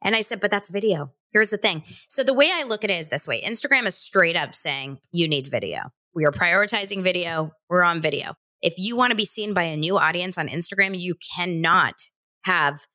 And 0.04 0.16
I 0.16 0.22
said, 0.22 0.40
but 0.40 0.52
that's 0.52 0.70
video. 0.70 1.12
Here's 1.32 1.50
the 1.50 1.58
thing. 1.58 1.84
So 2.08 2.24
the 2.24 2.34
way 2.34 2.52
I 2.54 2.64
look 2.64 2.84
at 2.84 2.92
it 2.92 3.00
is 3.00 3.10
this 3.10 3.28
way 3.28 3.42
Instagram 3.42 3.88
is 3.88 3.96
straight 3.96 4.36
up 4.36 4.54
saying 4.54 5.00
you 5.12 5.28
need 5.28 5.48
video. 5.48 5.92
We 6.14 6.26
are 6.26 6.32
prioritizing 6.32 7.02
video. 7.02 7.54
We're 7.70 7.84
on 7.84 8.02
video. 8.02 8.36
If 8.62 8.76
you 8.78 8.96
want 8.96 9.12
to 9.12 9.16
be 9.16 9.26
seen 9.26 9.54
by 9.54 9.64
a 9.64 9.78
new 9.78 9.98
audience 9.98 10.38
on 10.38 10.48
Instagram, 10.48 10.98
you 10.98 11.16
cannot 11.36 11.96
have 12.44 12.86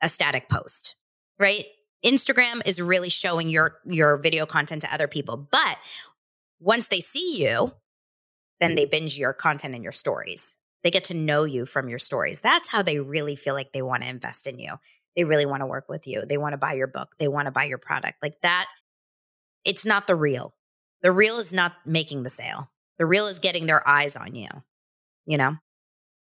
a 0.00 0.08
static 0.08 0.48
post, 0.48 0.96
right? 1.38 1.64
Instagram 2.06 2.62
is 2.64 2.80
really 2.80 3.08
showing 3.08 3.48
your 3.48 3.78
your 3.84 4.18
video 4.18 4.46
content 4.46 4.82
to 4.82 4.94
other 4.94 5.08
people. 5.08 5.48
But 5.50 5.78
once 6.60 6.88
they 6.88 7.00
see 7.00 7.42
you, 7.42 7.72
then 8.60 8.76
they 8.76 8.84
binge 8.84 9.18
your 9.18 9.32
content 9.32 9.74
and 9.74 9.82
your 9.82 9.92
stories. 9.92 10.54
They 10.84 10.90
get 10.92 11.04
to 11.04 11.14
know 11.14 11.42
you 11.42 11.66
from 11.66 11.88
your 11.88 11.98
stories. 11.98 12.40
That's 12.40 12.68
how 12.68 12.82
they 12.82 13.00
really 13.00 13.34
feel 13.34 13.54
like 13.54 13.72
they 13.72 13.82
want 13.82 14.04
to 14.04 14.08
invest 14.08 14.46
in 14.46 14.60
you 14.60 14.74
they 15.16 15.24
really 15.24 15.46
want 15.46 15.62
to 15.62 15.66
work 15.66 15.88
with 15.88 16.06
you. 16.06 16.24
They 16.26 16.38
want 16.38 16.52
to 16.52 16.58
buy 16.58 16.74
your 16.74 16.86
book. 16.86 17.14
They 17.18 17.28
want 17.28 17.46
to 17.46 17.52
buy 17.52 17.64
your 17.64 17.78
product. 17.78 18.18
Like 18.22 18.40
that, 18.42 18.66
it's 19.64 19.84
not 19.84 20.06
the 20.06 20.14
reel. 20.14 20.54
The 21.02 21.12
reel 21.12 21.38
is 21.38 21.52
not 21.52 21.74
making 21.84 22.22
the 22.22 22.30
sale. 22.30 22.70
The 22.98 23.06
reel 23.06 23.26
is 23.26 23.38
getting 23.38 23.66
their 23.66 23.86
eyes 23.86 24.16
on 24.16 24.34
you, 24.34 24.48
you 25.26 25.38
know? 25.38 25.56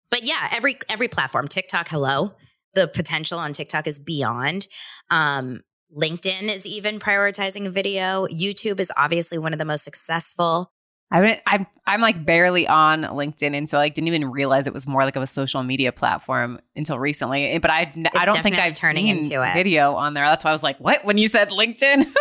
But 0.10 0.24
yeah, 0.24 0.50
every 0.52 0.78
every 0.90 1.08
platform, 1.08 1.48
TikTok, 1.48 1.90
hello. 1.90 2.34
The 2.76 2.88
potential 2.88 3.40
on 3.40 3.54
TikTok 3.54 3.88
is 3.88 4.00
beyond. 4.00 4.68
Um, 5.10 5.62
LinkedIn 5.96 6.44
is 6.44 6.66
even 6.66 7.00
prioritizing 7.00 7.70
video. 7.72 8.28
YouTube 8.28 8.80
is 8.80 8.92
obviously 8.98 9.38
one 9.38 9.54
of 9.54 9.60
the 9.60 9.66
most 9.66 9.84
successful. 9.84 10.72
I 11.14 11.42
I'm 11.46 11.68
I'm 11.86 12.02
like 12.02 12.26
barely 12.26 12.68
on 12.68 13.04
LinkedIn, 13.04 13.56
and 13.56 13.70
so 13.70 13.78
like 13.78 13.94
didn't 13.94 14.08
even 14.08 14.32
realize 14.32 14.66
it 14.66 14.74
was 14.74 14.88
more 14.88 15.06
like 15.06 15.16
of 15.16 15.22
a 15.22 15.28
social 15.28 15.62
media 15.62 15.92
platform 15.92 16.60
until 16.76 16.98
recently. 16.98 17.52
Eh, 17.52 17.60
but 17.60 17.70
I 17.70 17.94
I 18.16 18.26
don't 18.26 18.42
think 18.42 18.58
I've 18.58 18.76
turning 18.76 19.06
seen 19.06 19.18
into 19.18 19.44
it. 19.44 19.54
video 19.54 19.94
on 19.94 20.16
there. 20.16 20.26
That's 20.26 20.44
why 20.44 20.50
I 20.50 20.54
was 20.54 20.64
like, 20.64 20.80
what 20.80 21.06
when 21.06 21.18
you 21.18 21.28
said 21.28 21.50
LinkedIn. 21.50 22.06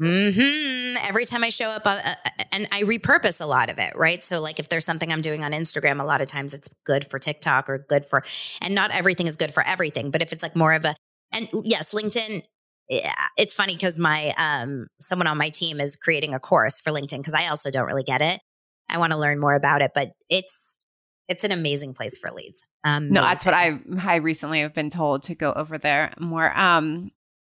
Mm-hmm. 0.00 0.96
Every 1.08 1.24
time 1.26 1.44
I 1.44 1.50
show 1.50 1.66
up, 1.66 1.86
uh, 1.86 2.00
uh, 2.04 2.14
and 2.50 2.66
I 2.72 2.82
repurpose 2.82 3.40
a 3.40 3.46
lot 3.46 3.70
of 3.70 3.78
it, 3.78 3.94
right? 3.94 4.20
So, 4.24 4.40
like, 4.40 4.58
if 4.58 4.68
there's 4.68 4.84
something 4.84 5.12
I'm 5.12 5.20
doing 5.20 5.44
on 5.44 5.52
Instagram, 5.52 6.00
a 6.00 6.04
lot 6.04 6.20
of 6.20 6.26
times 6.26 6.54
it's 6.54 6.68
good 6.84 7.08
for 7.08 7.20
TikTok 7.20 7.68
or 7.68 7.78
good 7.88 8.04
for, 8.06 8.24
and 8.60 8.74
not 8.74 8.90
everything 8.90 9.28
is 9.28 9.36
good 9.36 9.54
for 9.54 9.64
everything. 9.64 10.10
But 10.10 10.20
if 10.20 10.32
it's 10.32 10.42
like 10.42 10.56
more 10.56 10.72
of 10.72 10.84
a, 10.84 10.96
and 11.30 11.48
yes, 11.62 11.90
LinkedIn 11.90 12.42
it's 13.36 13.54
funny 13.54 13.74
because 13.74 13.98
my 13.98 14.34
um 14.38 14.86
someone 15.00 15.26
on 15.26 15.38
my 15.38 15.48
team 15.48 15.80
is 15.80 15.96
creating 15.96 16.34
a 16.34 16.40
course 16.40 16.80
for 16.80 16.90
LinkedIn 16.90 17.18
because 17.18 17.34
I 17.34 17.48
also 17.48 17.70
don't 17.70 17.86
really 17.86 18.02
get 18.02 18.22
it. 18.22 18.40
I 18.88 18.98
want 18.98 19.12
to 19.12 19.18
learn 19.18 19.38
more 19.38 19.54
about 19.54 19.82
it, 19.82 19.92
but 19.94 20.12
it's 20.28 20.82
it's 21.28 21.44
an 21.44 21.52
amazing 21.52 21.94
place 21.94 22.18
for 22.18 22.30
leads. 22.30 22.62
Um, 22.84 23.10
no, 23.10 23.22
that's 23.22 23.44
what 23.44 23.54
I 23.54 23.80
I 24.02 24.16
recently 24.16 24.60
have 24.60 24.74
been 24.74 24.90
told 24.90 25.22
to 25.24 25.34
go 25.34 25.52
over 25.52 25.78
there 25.78 26.12
more. 26.18 26.56
Um, 26.58 27.10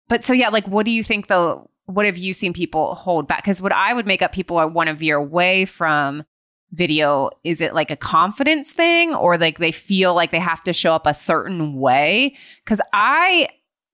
but 0.09 0.24
so 0.24 0.32
yeah, 0.32 0.49
like, 0.49 0.66
what 0.66 0.87
do 0.87 0.93
you 0.93 1.03
think 1.03 1.26
though? 1.26 1.70
What 1.87 2.07
have 2.07 2.18
you 2.18 2.32
seen 2.32 2.53
people 2.53 2.95
hold 2.95 3.28
back? 3.28 3.43
Because 3.43 3.62
what 3.62 3.72
I 3.72 3.95
would 3.95 4.07
make 4.07 4.22
up 4.22 4.32
people 4.32 4.57
want 4.70 4.89
to 4.89 4.95
veer 4.95 5.16
away 5.16 5.64
from 5.66 6.24
video 6.72 7.30
is 7.45 7.61
it 7.61 7.74
like 7.74 7.91
a 7.91 7.97
confidence 7.97 8.72
thing 8.72 9.14
or 9.14 9.39
like 9.39 9.59
they 9.59 9.72
feel 9.72 10.14
like 10.14 10.30
they 10.30 10.41
have 10.41 10.62
to 10.64 10.72
show 10.72 10.93
up 10.93 11.07
a 11.07 11.14
certain 11.14 11.74
way 11.76 12.37
because 12.64 12.80
i 12.93 13.49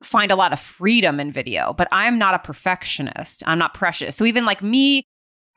find 0.05 0.31
a 0.31 0.37
lot 0.37 0.53
of 0.53 0.61
freedom 0.61 1.21
in 1.21 1.33
video, 1.33 1.73
but 1.73 1.89
I'm 1.93 2.19
not 2.19 2.35
a 2.35 2.39
perfectionist. 2.39 3.43
I'm 3.47 3.59
not 3.59 3.75
precious. 3.75 4.17
So 4.17 4.25
even 4.25 4.45
like 4.45 4.63
me, 4.63 5.05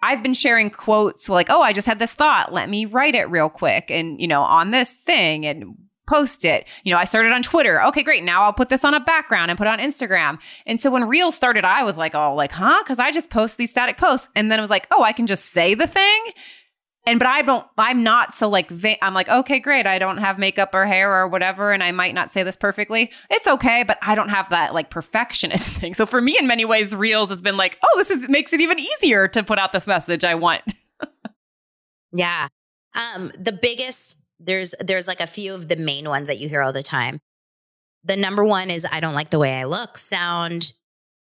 I've 0.01 0.21
been 0.21 0.33
sharing 0.33 0.69
quotes 0.69 1.29
like, 1.29 1.49
oh, 1.49 1.61
I 1.61 1.73
just 1.73 1.87
had 1.87 1.99
this 1.99 2.15
thought. 2.15 2.53
Let 2.53 2.69
me 2.69 2.85
write 2.85 3.15
it 3.15 3.29
real 3.29 3.49
quick 3.49 3.89
and, 3.89 4.19
you 4.21 4.27
know, 4.27 4.43
on 4.43 4.71
this 4.71 4.93
thing. 4.93 5.45
And 5.45 5.75
post 6.07 6.45
it. 6.45 6.67
You 6.83 6.93
know, 6.93 6.99
I 6.99 7.05
started 7.05 7.31
on 7.31 7.41
Twitter. 7.41 7.83
Okay, 7.85 8.03
great. 8.03 8.23
Now 8.23 8.43
I'll 8.43 8.53
put 8.53 8.69
this 8.69 8.83
on 8.83 8.93
a 8.93 8.99
background 8.99 9.51
and 9.51 9.57
put 9.57 9.67
it 9.67 9.71
on 9.71 9.79
Instagram. 9.79 10.39
And 10.65 10.79
so 10.79 10.91
when 10.91 11.07
Reels 11.07 11.35
started, 11.35 11.65
I 11.65 11.83
was 11.83 11.97
like, 11.97 12.15
oh, 12.15 12.35
like, 12.35 12.51
huh? 12.51 12.81
Because 12.83 12.99
I 12.99 13.11
just 13.11 13.29
post 13.29 13.57
these 13.57 13.71
static 13.71 13.97
posts. 13.97 14.29
And 14.35 14.51
then 14.51 14.59
it 14.59 14.61
was 14.61 14.69
like, 14.69 14.87
oh, 14.91 15.03
I 15.03 15.13
can 15.13 15.27
just 15.27 15.45
say 15.45 15.73
the 15.73 15.87
thing. 15.87 16.23
And 17.07 17.19
but 17.19 17.27
I 17.27 17.43
don't, 17.43 17.65
I'm 17.77 18.03
not 18.03 18.33
so 18.33 18.49
like, 18.49 18.69
va- 18.69 19.03
I'm 19.03 19.13
like, 19.13 19.29
okay, 19.29 19.59
great. 19.59 19.85
I 19.85 19.99
don't 19.99 20.17
have 20.17 20.39
makeup 20.39 20.73
or 20.73 20.85
hair 20.85 21.13
or 21.13 21.27
whatever. 21.27 21.71
And 21.71 21.83
I 21.83 21.91
might 21.91 22.15
not 22.15 22.31
say 22.31 22.41
this 22.41 22.55
perfectly. 22.55 23.11
It's 23.29 23.45
okay. 23.47 23.83
But 23.83 23.99
I 24.01 24.15
don't 24.15 24.29
have 24.29 24.49
that 24.49 24.73
like 24.73 24.89
perfectionist 24.89 25.71
thing. 25.73 25.93
So 25.93 26.05
for 26.05 26.19
me, 26.19 26.37
in 26.39 26.47
many 26.47 26.65
ways, 26.65 26.95
Reels 26.95 27.29
has 27.29 27.41
been 27.41 27.57
like, 27.57 27.77
oh, 27.83 27.97
this 27.97 28.09
is 28.09 28.27
makes 28.27 28.53
it 28.53 28.61
even 28.61 28.79
easier 28.79 29.27
to 29.29 29.43
put 29.43 29.59
out 29.59 29.71
this 29.71 29.87
message 29.87 30.23
I 30.23 30.35
want. 30.35 30.63
yeah. 32.11 32.47
Um, 32.95 33.31
the 33.37 33.51
biggest 33.51 34.17
there's 34.39 34.75
there's 34.79 35.07
like 35.07 35.21
a 35.21 35.27
few 35.27 35.53
of 35.53 35.67
the 35.67 35.75
main 35.75 36.07
ones 36.09 36.27
that 36.27 36.39
you 36.39 36.49
hear 36.49 36.61
all 36.61 36.73
the 36.73 36.83
time. 36.83 37.19
The 38.03 38.17
number 38.17 38.43
one 38.43 38.69
is 38.69 38.85
I 38.89 38.99
don't 38.99 39.15
like 39.15 39.31
the 39.31 39.39
way 39.39 39.53
I 39.53 39.63
look, 39.63 39.97
sound, 39.97 40.73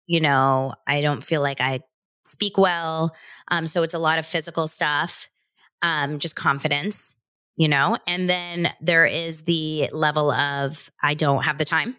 you 0.05 0.19
know, 0.19 0.73
I 0.88 1.01
don't 1.01 1.23
feel 1.23 1.41
like 1.41 1.61
I 1.61 1.79
speak 2.23 2.57
well. 2.57 3.15
Um, 3.49 3.67
so 3.67 3.84
it's 3.84 3.93
a 3.93 3.99
lot 3.99 4.19
of 4.19 4.25
physical 4.25 4.67
stuff, 4.67 5.29
um, 5.84 6.17
just 6.17 6.36
confidence, 6.36 7.15
you 7.55 7.67
know. 7.67 7.97
And 8.07 8.27
then 8.27 8.73
there 8.81 9.05
is 9.05 9.43
the 9.43 9.89
level 9.91 10.31
of 10.31 10.89
I 11.01 11.13
don't 11.13 11.43
have 11.43 11.59
the 11.59 11.65
time. 11.65 11.95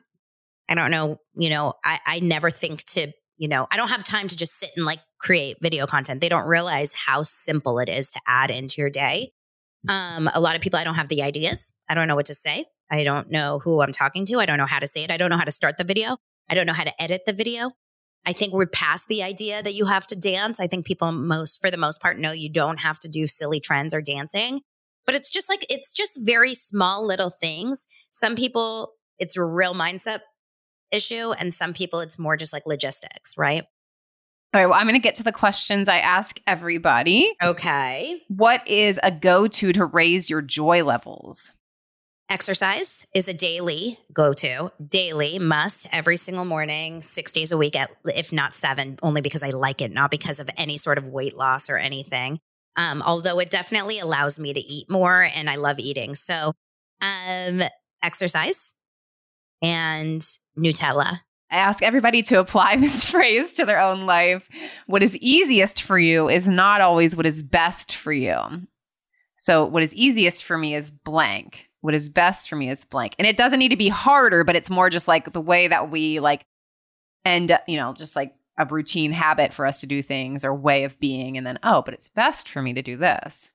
I 0.69 0.75
don't 0.75 0.91
know, 0.91 1.19
you 1.35 1.51
know, 1.51 1.75
I, 1.85 2.01
I 2.07 2.21
never 2.21 2.51
think 2.51 2.83
to, 2.85 3.13
you 3.37 3.49
know, 3.49 3.67
I 3.71 3.77
don't 3.77 3.91
have 3.91 4.03
time 4.03 4.29
to 4.29 4.37
just 4.37 4.59
sit 4.59 4.71
and 4.77 4.87
like 4.87 5.01
create 5.21 5.59
video 5.61 5.87
content. 5.87 6.23
They 6.23 6.31
don't 6.31 6.47
realize 6.47 6.95
how 6.95 7.23
simple 7.23 7.79
it 7.79 7.89
is 7.89 8.11
to 8.13 8.21
add 8.27 8.51
into 8.51 8.81
your 8.81 8.89
day. 8.91 9.33
Um, 9.87 10.31
a 10.33 10.41
lot 10.41 10.57
of 10.57 10.63
people, 10.63 10.79
I 10.79 10.85
don't 10.85 10.95
have 10.95 11.09
the 11.09 11.23
ideas. 11.23 11.71
I 11.89 11.95
don't 11.95 12.09
know 12.09 12.17
what 12.17 12.27
to 12.27 12.35
say. 12.35 12.65
I 12.91 13.05
don't 13.05 13.31
know 13.31 13.59
who 13.59 13.83
I'm 13.83 13.93
talking 13.93 14.25
to. 14.27 14.39
I 14.39 14.47
don't 14.47 14.57
know 14.57 14.67
how 14.67 14.79
to 14.79 14.87
say 14.87 15.05
it. 15.05 15.11
I 15.11 15.19
don't 15.19 15.29
know 15.29 15.37
how 15.37 15.45
to 15.45 15.51
start 15.51 15.77
the 15.77 15.85
video. 15.85 16.17
I 16.49 16.55
don't 16.55 16.67
know 16.67 16.73
how 16.73 16.85
to 16.85 17.03
edit 17.03 17.23
the 17.27 17.33
video. 17.35 17.73
I 18.27 18.33
think 18.33 18.53
we're 18.53 18.67
past 18.67 19.09
the 19.09 19.23
idea 19.23 19.63
that 19.63 19.75
you 19.75 19.87
have 19.87 20.07
to 20.09 20.17
dance. 20.17 20.59
I 20.59 20.67
think 20.67 20.87
people 20.87 21.13
most, 21.13 21.61
for 21.61 21.71
the 21.71 21.77
most 21.77 22.01
part, 22.01 22.19
know 22.19 22.33
you 22.33 22.51
don't 22.51 22.81
have 22.81 22.99
to 23.01 23.09
do 23.09 23.27
silly 23.27 23.61
trends 23.61 23.93
or 23.93 24.01
dancing, 24.01 24.61
but 25.05 25.15
it's 25.15 25.31
just 25.31 25.49
like, 25.49 25.67
it's 25.69 25.93
just 25.93 26.19
very 26.23 26.55
small 26.55 27.07
little 27.07 27.31
things. 27.31 27.87
Some 28.11 28.35
people, 28.35 28.93
it's 29.19 29.37
a 29.37 29.45
real 29.45 29.75
mindset 29.75 30.21
issue. 30.91 31.33
And 31.33 31.53
some 31.53 31.75
people, 31.75 32.01
it's 32.01 32.19
more 32.19 32.37
just 32.37 32.53
like 32.53 32.67
logistics, 32.67 33.37
right? 33.37 33.65
All 34.55 34.61
right, 34.61 34.67
well, 34.67 34.79
I'm 34.79 34.87
going 34.87 34.95
to 34.95 35.03
get 35.03 35.17
to 35.17 35.25
the 35.25 35.33
questions 35.33 35.89
I 35.89 35.99
ask 35.99 36.41
everybody. 36.47 37.33
Okay. 37.43 38.23
What 38.29 38.67
is 38.69 39.01
a 39.03 39.11
go 39.11 39.49
to 39.49 39.73
to 39.73 39.85
raise 39.85 40.31
your 40.31 40.43
joy 40.43 40.85
levels? 40.85 41.51
Exercise 42.35 43.07
is 43.15 43.29
a 43.29 43.33
daily 43.33 43.97
go 44.13 44.33
to, 44.33 44.73
daily 44.85 45.39
must 45.39 45.87
every 45.93 46.17
single 46.17 46.45
morning, 46.45 47.01
six 47.01 47.31
days 47.31 47.53
a 47.53 47.57
week, 47.57 47.79
at, 47.79 47.93
if 48.07 48.33
not 48.33 48.57
seven, 48.57 48.99
only 49.05 49.21
because 49.21 49.45
I 49.45 49.51
like 49.51 49.81
it, 49.81 49.93
not 49.93 50.11
because 50.11 50.41
of 50.41 50.51
any 50.57 50.77
sort 50.77 50.99
of 50.99 51.07
weight 51.07 51.37
loss 51.37 51.71
or 51.71 51.77
anything. 51.77 52.41
Um, 52.75 53.03
although 53.03 53.39
it 53.39 53.51
definitely 53.51 54.01
allows 54.01 54.41
me 54.41 54.53
to 54.53 54.59
eat 54.59 54.91
more 54.91 55.29
and 55.37 55.49
I 55.49 55.55
love 55.55 55.79
eating. 55.79 56.17
So, 56.17 56.55
um, 57.01 57.63
exercise 58.03 58.75
and 59.63 60.21
Nutella 60.59 61.21
I 61.53 61.59
ask 61.59 61.85
everybody 61.85 62.21
to 62.23 62.41
apply 62.41 62.77
this 62.81 63.05
phrase 63.05 63.53
to 63.53 63.65
their 63.65 63.79
own 63.79 64.07
life. 64.07 64.49
What 64.87 65.05
is 65.05 65.17
easiest 65.19 65.83
for 65.83 66.01
you 66.01 66.29
is 66.29 66.49
not 66.49 66.81
always 66.81 67.15
what 67.15 67.27
is 67.27 67.45
best 67.45 67.95
for 67.95 68.13
you. 68.13 68.37
So, 69.37 69.65
what 69.65 69.85
is 69.85 69.95
easiest 69.95 70.45
for 70.45 70.59
me 70.59 70.75
is 70.75 70.91
blank. 70.91 71.69
What 71.85 71.93
is 71.93 72.09
best 72.09 72.49
for 72.49 72.57
me 72.57 72.71
is 72.71 72.87
blank. 72.87 73.15
And 73.19 73.29
it 73.29 73.37
doesn't 73.37 73.59
need 73.59 73.69
to 73.69 73.77
be 73.77 73.91
harder, 73.91 74.43
but 74.43 74.57
it's 74.57 74.71
more 74.71 74.89
just 74.89 75.07
like 75.07 75.35
the 75.35 75.41
way 75.43 75.69
that 75.69 75.91
we 75.91 76.19
like 76.19 76.47
end, 77.27 77.51
up, 77.51 77.63
you 77.69 77.77
know, 77.77 77.93
just 77.93 78.17
like 78.17 78.35
a 78.57 78.65
routine 78.65 79.13
habit 79.13 79.53
for 79.53 79.67
us 79.67 79.81
to 79.81 79.87
do 79.87 80.01
things 80.01 80.47
or 80.47 80.55
way 80.55 80.85
of 80.85 80.99
being. 80.99 81.37
And 81.37 81.47
then, 81.47 81.59
oh, 81.63 81.83
but 81.83 81.93
it's 81.93 82.09
best 82.09 82.49
for 82.49 82.63
me 82.63 82.73
to 82.73 82.81
do 82.81 82.97
this. 82.97 83.53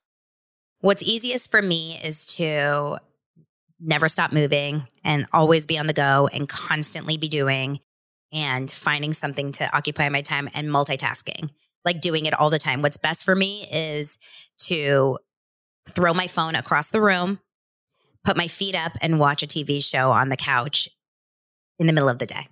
What's 0.82 1.02
easiest 1.02 1.50
for 1.50 1.60
me 1.60 2.00
is 2.04 2.28
to 2.36 3.00
never 3.80 4.08
stop 4.08 4.32
moving 4.32 4.86
and 5.04 5.26
always 5.34 5.66
be 5.66 5.80
on 5.80 5.88
the 5.88 5.94
go 5.94 6.30
and 6.32 6.48
constantly 6.48 7.18
be 7.18 7.30
doing 7.30 7.80
and 8.32 8.70
finding 8.70 9.12
something 9.12 9.54
to 9.54 9.76
occupy 9.76 10.08
my 10.10 10.22
time 10.22 10.48
and 10.54 10.68
multitasking, 10.68 11.50
like 11.84 12.00
doing 12.00 12.28
it 12.28 12.40
all 12.40 12.52
the 12.52 12.60
time. 12.60 12.84
What's 12.84 12.96
best 12.96 13.26
for 13.26 13.36
me 13.36 13.68
is 13.72 14.20
to 14.66 15.18
throw 15.88 16.14
my 16.14 16.28
phone 16.28 16.54
across 16.54 16.92
the 16.92 17.02
room, 17.02 17.40
put 18.24 18.38
my 18.38 18.48
feet 18.48 18.76
up, 18.76 18.94
and 19.02 19.20
watch 19.20 19.44
a 19.44 19.48
TV 19.48 19.84
show 19.84 20.12
on 20.12 20.30
the 20.30 20.38
couch 20.38 20.90
in 21.78 21.88
the 21.88 21.94
middle 21.94 22.10
of 22.10 22.20
the 22.20 22.26
day. 22.26 22.48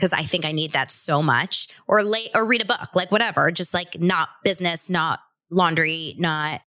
Cause 0.00 0.12
I 0.12 0.22
think 0.22 0.44
I 0.44 0.52
need 0.52 0.74
that 0.74 0.92
so 0.92 1.22
much, 1.22 1.68
or 1.88 2.04
late, 2.04 2.30
or 2.34 2.44
read 2.44 2.62
a 2.62 2.66
book, 2.66 2.94
like 2.94 3.10
whatever, 3.10 3.50
just 3.50 3.74
like 3.74 4.00
not 4.00 4.28
business, 4.44 4.88
not 4.88 5.20
laundry, 5.50 6.14
not. 6.18 6.60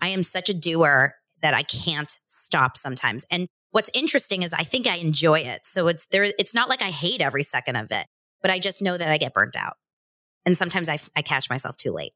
I 0.00 0.08
am 0.08 0.22
such 0.22 0.48
a 0.48 0.54
doer 0.54 1.14
that 1.42 1.54
I 1.54 1.62
can't 1.62 2.10
stop 2.26 2.76
sometimes. 2.76 3.24
And 3.30 3.46
what's 3.70 3.90
interesting 3.94 4.42
is 4.42 4.52
I 4.52 4.62
think 4.62 4.86
I 4.86 4.96
enjoy 4.96 5.40
it. 5.40 5.66
So 5.66 5.88
it's 5.88 6.06
there, 6.06 6.24
it's 6.38 6.54
not 6.54 6.68
like 6.68 6.82
I 6.82 6.90
hate 6.90 7.20
every 7.20 7.42
second 7.42 7.76
of 7.76 7.90
it, 7.90 8.06
but 8.42 8.50
I 8.50 8.58
just 8.58 8.82
know 8.82 8.96
that 8.96 9.08
I 9.08 9.18
get 9.18 9.34
burnt 9.34 9.56
out. 9.56 9.74
And 10.46 10.56
sometimes 10.56 10.88
I, 10.88 10.98
I 11.14 11.22
catch 11.22 11.50
myself 11.50 11.76
too 11.76 11.92
late, 11.92 12.12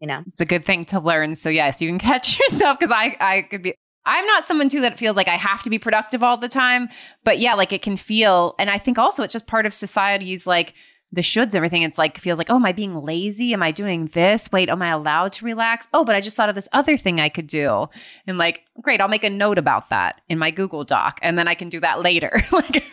you 0.00 0.08
know? 0.08 0.22
It's 0.26 0.40
a 0.40 0.44
good 0.44 0.64
thing 0.64 0.84
to 0.86 1.00
learn. 1.00 1.36
So 1.36 1.48
yes, 1.48 1.80
you 1.80 1.88
can 1.88 1.98
catch 1.98 2.38
yourself 2.50 2.78
because 2.78 2.92
I, 2.92 3.16
I 3.20 3.42
could 3.42 3.62
be, 3.62 3.74
I'm 4.08 4.26
not 4.26 4.44
someone 4.44 4.68
too 4.68 4.80
that 4.80 4.98
feels 4.98 5.16
like 5.16 5.28
I 5.28 5.36
have 5.36 5.62
to 5.64 5.70
be 5.70 5.78
productive 5.78 6.22
all 6.22 6.38
the 6.38 6.48
time, 6.48 6.88
but 7.24 7.38
yeah, 7.38 7.54
like 7.54 7.72
it 7.72 7.82
can 7.82 7.96
feel, 7.96 8.54
and 8.58 8.70
I 8.70 8.78
think 8.78 8.98
also 8.98 9.22
it's 9.22 9.34
just 9.34 9.46
part 9.46 9.66
of 9.66 9.74
society's 9.74 10.46
like, 10.46 10.74
the 11.10 11.20
shoulds, 11.22 11.54
everything. 11.54 11.82
It's 11.82 11.98
like 11.98 12.18
feels 12.18 12.38
like, 12.38 12.50
oh, 12.50 12.56
am 12.56 12.66
I 12.66 12.72
being 12.72 13.02
lazy? 13.02 13.54
Am 13.54 13.62
I 13.62 13.70
doing 13.70 14.06
this? 14.08 14.50
Wait, 14.52 14.68
am 14.68 14.82
I 14.82 14.88
allowed 14.88 15.32
to 15.34 15.44
relax? 15.44 15.88
Oh, 15.94 16.04
but 16.04 16.14
I 16.14 16.20
just 16.20 16.36
thought 16.36 16.50
of 16.50 16.54
this 16.54 16.68
other 16.72 16.96
thing 16.96 17.20
I 17.20 17.30
could 17.30 17.46
do. 17.46 17.88
And 18.26 18.36
like, 18.36 18.64
great, 18.82 19.00
I'll 19.00 19.08
make 19.08 19.24
a 19.24 19.30
note 19.30 19.58
about 19.58 19.90
that 19.90 20.20
in 20.28 20.38
my 20.38 20.50
Google 20.50 20.84
Doc, 20.84 21.18
and 21.22 21.38
then 21.38 21.48
I 21.48 21.54
can 21.54 21.68
do 21.68 21.80
that 21.80 22.02
later. 22.02 22.42
like, 22.52 22.92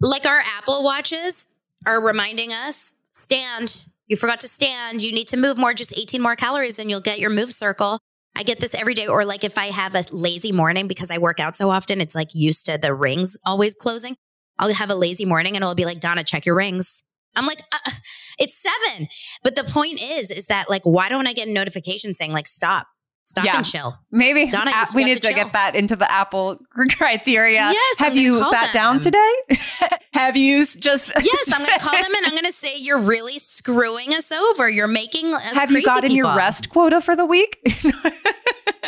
like 0.00 0.26
our 0.26 0.42
Apple 0.56 0.82
watches 0.82 1.46
are 1.84 2.00
reminding 2.00 2.52
us, 2.52 2.94
stand. 3.12 3.84
You 4.06 4.16
forgot 4.16 4.40
to 4.40 4.48
stand. 4.48 5.02
You 5.02 5.12
need 5.12 5.28
to 5.28 5.36
move 5.36 5.58
more, 5.58 5.74
just 5.74 5.96
18 5.96 6.22
more 6.22 6.36
calories, 6.36 6.78
and 6.78 6.88
you'll 6.88 7.00
get 7.00 7.18
your 7.18 7.30
move 7.30 7.52
circle. 7.52 8.00
I 8.36 8.42
get 8.42 8.60
this 8.60 8.74
every 8.74 8.94
day. 8.94 9.06
Or 9.06 9.24
like 9.24 9.44
if 9.44 9.56
I 9.56 9.66
have 9.66 9.94
a 9.94 10.04
lazy 10.12 10.52
morning 10.52 10.86
because 10.86 11.10
I 11.10 11.18
work 11.18 11.40
out 11.40 11.56
so 11.56 11.70
often, 11.70 12.00
it's 12.00 12.14
like 12.14 12.34
used 12.34 12.66
to 12.66 12.78
the 12.78 12.94
rings 12.94 13.36
always 13.44 13.74
closing. 13.74 14.16
I'll 14.58 14.72
have 14.72 14.90
a 14.90 14.94
lazy 14.94 15.24
morning 15.24 15.56
and 15.56 15.62
it'll 15.62 15.74
be 15.74 15.84
like, 15.84 16.00
Dana, 16.00 16.22
check 16.22 16.46
your 16.46 16.54
rings. 16.54 17.02
I'm 17.34 17.46
like, 17.46 17.60
uh, 17.72 17.90
it's 18.38 18.62
seven. 18.62 19.08
But 19.42 19.56
the 19.56 19.64
point 19.64 20.02
is, 20.02 20.30
is 20.30 20.46
that 20.46 20.70
like, 20.70 20.82
why 20.84 21.08
don't 21.08 21.26
I 21.26 21.32
get 21.32 21.48
a 21.48 21.52
notification 21.52 22.14
saying 22.14 22.32
like, 22.32 22.46
stop, 22.46 22.86
stop 23.24 23.44
yeah. 23.44 23.56
and 23.56 23.66
chill? 23.66 23.94
Maybe 24.10 24.48
Dana, 24.50 24.72
we 24.94 25.04
need 25.04 25.14
to, 25.14 25.28
to 25.28 25.34
get 25.34 25.52
that 25.52 25.74
into 25.74 25.96
the 25.96 26.10
Apple 26.10 26.58
criteria. 26.90 27.70
Yes. 27.72 27.98
Have 27.98 28.16
you 28.16 28.42
sat 28.44 28.72
them. 28.72 28.72
down 28.72 28.98
today? 28.98 29.32
Have 30.16 30.34
you 30.34 30.64
just? 30.64 31.12
yes, 31.22 31.52
I'm 31.52 31.64
going 31.64 31.78
to 31.78 31.84
call 31.84 31.92
them 31.92 32.14
and 32.14 32.24
I'm 32.24 32.32
going 32.32 32.44
to 32.44 32.52
say 32.52 32.76
you're 32.78 32.98
really 32.98 33.38
screwing 33.38 34.14
us 34.14 34.32
over. 34.32 34.66
You're 34.66 34.86
making 34.86 35.34
us. 35.34 35.42
Have 35.42 35.70
you 35.70 35.82
gotten 35.82 36.08
people. 36.08 36.28
your 36.28 36.34
rest 36.34 36.70
quota 36.70 37.02
for 37.02 37.14
the 37.14 37.26
week? 37.26 37.58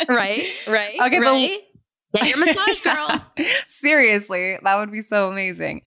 right. 0.09 0.43
Right. 0.67 0.99
Okay. 0.99 1.19
Right. 1.19 1.61
Get 2.15 2.27
your 2.29 2.37
massage, 2.39 2.81
girl. 2.83 3.25
Seriously, 3.67 4.57
that 4.63 4.75
would 4.77 4.91
be 4.91 5.01
so 5.01 5.29
amazing. 5.29 5.83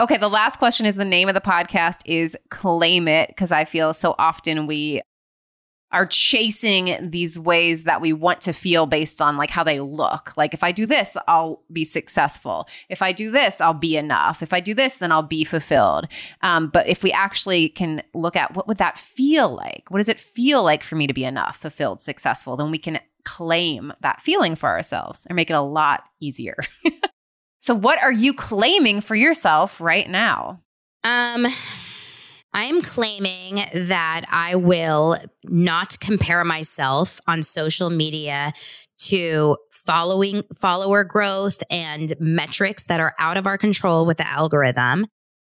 Okay, 0.00 0.16
the 0.16 0.28
last 0.28 0.58
question 0.58 0.86
is 0.86 0.96
the 0.96 1.04
name 1.04 1.28
of 1.28 1.34
the 1.34 1.40
podcast 1.40 1.98
is 2.04 2.36
Claim 2.50 3.06
It 3.06 3.28
because 3.28 3.52
I 3.52 3.64
feel 3.64 3.94
so 3.94 4.16
often 4.18 4.66
we 4.66 5.02
are 5.90 6.06
chasing 6.06 7.10
these 7.10 7.38
ways 7.38 7.84
that 7.84 8.00
we 8.00 8.12
want 8.12 8.40
to 8.42 8.52
feel 8.52 8.86
based 8.86 9.22
on 9.22 9.36
like 9.36 9.50
how 9.50 9.64
they 9.64 9.80
look. 9.80 10.36
Like 10.36 10.54
if 10.54 10.62
I 10.62 10.72
do 10.72 10.86
this, 10.86 11.16
I'll 11.26 11.62
be 11.72 11.84
successful. 11.84 12.68
If 12.88 13.02
I 13.02 13.12
do 13.12 13.30
this, 13.30 13.60
I'll 13.60 13.74
be 13.74 13.96
enough. 13.96 14.42
If 14.42 14.52
I 14.52 14.60
do 14.60 14.74
this, 14.74 14.98
then 14.98 15.12
I'll 15.12 15.22
be 15.22 15.44
fulfilled. 15.44 16.08
Um, 16.42 16.68
but 16.68 16.86
if 16.86 17.02
we 17.02 17.12
actually 17.12 17.70
can 17.70 18.02
look 18.14 18.36
at 18.36 18.54
what 18.54 18.68
would 18.68 18.78
that 18.78 18.98
feel 18.98 19.54
like? 19.54 19.84
What 19.88 19.98
does 19.98 20.08
it 20.08 20.20
feel 20.20 20.62
like 20.62 20.82
for 20.82 20.96
me 20.96 21.06
to 21.06 21.14
be 21.14 21.24
enough, 21.24 21.56
fulfilled, 21.56 22.00
successful? 22.00 22.56
Then 22.56 22.70
we 22.70 22.78
can 22.78 23.00
claim 23.24 23.92
that 24.00 24.20
feeling 24.20 24.56
for 24.56 24.68
ourselves 24.68 25.26
and 25.26 25.36
make 25.36 25.50
it 25.50 25.54
a 25.54 25.60
lot 25.60 26.04
easier. 26.20 26.56
So, 27.68 27.74
what 27.74 28.02
are 28.02 28.10
you 28.10 28.32
claiming 28.32 29.02
for 29.02 29.14
yourself 29.14 29.78
right 29.78 30.08
now? 30.08 30.62
Um, 31.04 31.46
I'm 32.52 32.82
claiming 32.82 33.62
that 33.74 34.24
I 34.30 34.56
will 34.56 35.18
not 35.44 36.00
compare 36.00 36.44
myself 36.44 37.20
on 37.26 37.42
social 37.42 37.90
media 37.90 38.52
to 39.00 39.56
following 39.72 40.42
follower 40.58 41.04
growth 41.04 41.62
and 41.70 42.12
metrics 42.18 42.84
that 42.84 43.00
are 43.00 43.14
out 43.18 43.36
of 43.36 43.46
our 43.46 43.58
control 43.58 44.06
with 44.06 44.16
the 44.16 44.26
algorithm. 44.26 45.06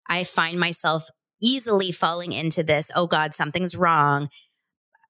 I 0.10 0.24
find 0.24 0.60
myself 0.60 1.08
easily 1.42 1.92
falling 1.92 2.34
into 2.34 2.64
this, 2.64 2.90
oh 2.96 3.08
God, 3.08 3.34
something's 3.34 3.76
wrong. 3.76 4.30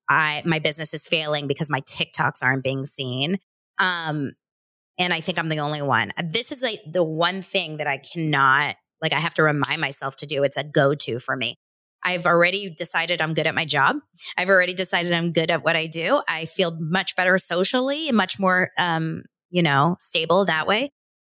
I 0.09 0.41
my 0.45 0.59
business 0.59 0.93
is 0.93 1.05
failing 1.05 1.47
because 1.47 1.69
my 1.69 1.81
TikToks 1.81 2.43
aren't 2.43 2.63
being 2.63 2.85
seen. 2.85 3.37
Um, 3.79 4.33
And 4.99 5.13
I 5.13 5.21
think 5.21 5.37
I'm 5.39 5.49
the 5.49 5.59
only 5.59 5.81
one. 5.81 6.11
This 6.23 6.51
is 6.51 6.63
like 6.63 6.81
the 6.91 7.03
one 7.03 7.41
thing 7.43 7.77
that 7.77 7.87
I 7.87 7.99
cannot, 7.99 8.75
like, 9.01 9.13
I 9.13 9.19
have 9.19 9.35
to 9.35 9.43
remind 9.43 9.79
myself 9.79 10.15
to 10.17 10.25
do. 10.25 10.43
It's 10.43 10.57
a 10.57 10.63
go 10.63 10.95
to 10.95 11.19
for 11.19 11.35
me. 11.35 11.55
I've 12.03 12.25
already 12.25 12.69
decided 12.69 13.21
I'm 13.21 13.33
good 13.33 13.47
at 13.47 13.55
my 13.55 13.65
job. 13.65 13.97
I've 14.37 14.49
already 14.49 14.73
decided 14.73 15.11
I'm 15.11 15.31
good 15.31 15.51
at 15.51 15.63
what 15.63 15.75
I 15.75 15.87
do. 15.87 16.21
I 16.27 16.45
feel 16.45 16.77
much 16.79 17.15
better 17.15 17.37
socially 17.37 18.07
and 18.07 18.17
much 18.17 18.39
more, 18.39 18.71
um, 18.77 19.23
you 19.49 19.63
know, 19.63 19.95
stable 19.99 20.45
that 20.45 20.67
way. 20.67 20.91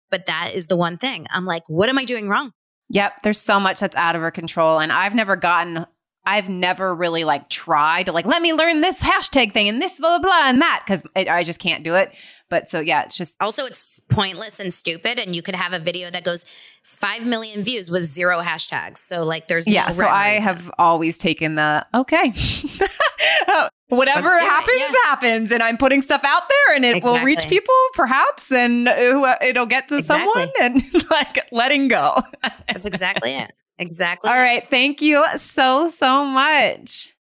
But 0.09 0.27
that 0.27 0.51
is 0.53 0.67
the 0.67 0.77
one 0.77 0.97
thing. 0.97 1.27
I'm 1.31 1.45
like, 1.45 1.63
what 1.67 1.89
am 1.89 1.97
I 1.97 2.05
doing 2.05 2.29
wrong? 2.29 2.51
Yep, 2.89 3.23
there's 3.23 3.39
so 3.39 3.59
much 3.59 3.79
that's 3.79 3.95
out 3.95 4.15
of 4.15 4.21
our 4.21 4.31
control 4.31 4.79
and 4.79 4.91
I've 4.91 5.15
never 5.15 5.35
gotten 5.35 5.85
I've 6.25 6.47
never 6.47 6.95
really 6.95 7.25
like 7.25 7.49
tried 7.49 8.05
to 8.05 8.13
like 8.13 8.25
let 8.25 8.41
me 8.41 8.53
learn 8.53 8.81
this 8.81 9.01
hashtag 9.01 9.51
thing 9.51 9.67
and 9.67 9.81
this 9.81 9.99
blah 9.99 10.19
blah 10.19 10.29
blah 10.29 10.49
and 10.49 10.61
that 10.61 10.83
because 10.85 11.03
I 11.15 11.43
just 11.43 11.59
can't 11.59 11.83
do 11.83 11.95
it. 11.95 12.13
But 12.53 12.69
so 12.69 12.81
yeah, 12.81 13.01
it's 13.01 13.17
just 13.17 13.35
also 13.41 13.65
it's 13.65 13.99
pointless 13.99 14.59
and 14.59 14.71
stupid, 14.71 15.17
and 15.17 15.35
you 15.35 15.41
could 15.41 15.55
have 15.55 15.73
a 15.73 15.79
video 15.79 16.11
that 16.11 16.23
goes 16.23 16.45
five 16.83 17.25
million 17.25 17.63
views 17.63 17.89
with 17.89 18.05
zero 18.05 18.41
hashtags. 18.41 18.97
So 18.97 19.23
like, 19.23 19.47
there's 19.47 19.67
yeah. 19.67 19.85
No 19.85 19.91
so 19.93 20.05
I 20.05 20.33
have 20.33 20.69
always 20.77 21.17
taken 21.17 21.55
the 21.55 21.83
okay. 21.95 22.31
Whatever 23.87 24.29
happens, 24.29 24.75
it, 24.75 24.81
yeah. 24.81 25.09
happens, 25.09 25.51
and 25.51 25.63
I'm 25.63 25.77
putting 25.77 26.03
stuff 26.03 26.23
out 26.23 26.43
there, 26.47 26.75
and 26.75 26.85
it 26.85 26.97
exactly. 26.97 27.19
will 27.19 27.25
reach 27.25 27.47
people, 27.49 27.73
perhaps, 27.95 28.51
and 28.51 28.87
it'll 28.87 29.65
get 29.65 29.87
to 29.87 29.97
exactly. 29.97 30.31
someone, 30.31 30.51
and 30.61 31.09
like 31.09 31.51
letting 31.51 31.87
go. 31.87 32.21
That's 32.67 32.85
exactly 32.85 33.33
it. 33.33 33.51
Exactly. 33.79 34.29
All 34.29 34.37
right. 34.37 34.69
Thank 34.69 35.01
you 35.01 35.25
so, 35.37 35.89
so 35.89 36.23
much. 36.23 37.15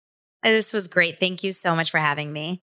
This 0.42 0.72
was 0.72 0.88
great. 0.88 1.20
Thank 1.20 1.44
you 1.44 1.52
so 1.52 1.76
much 1.76 1.92
for 1.92 1.98
having 1.98 2.32
me. 2.32 2.62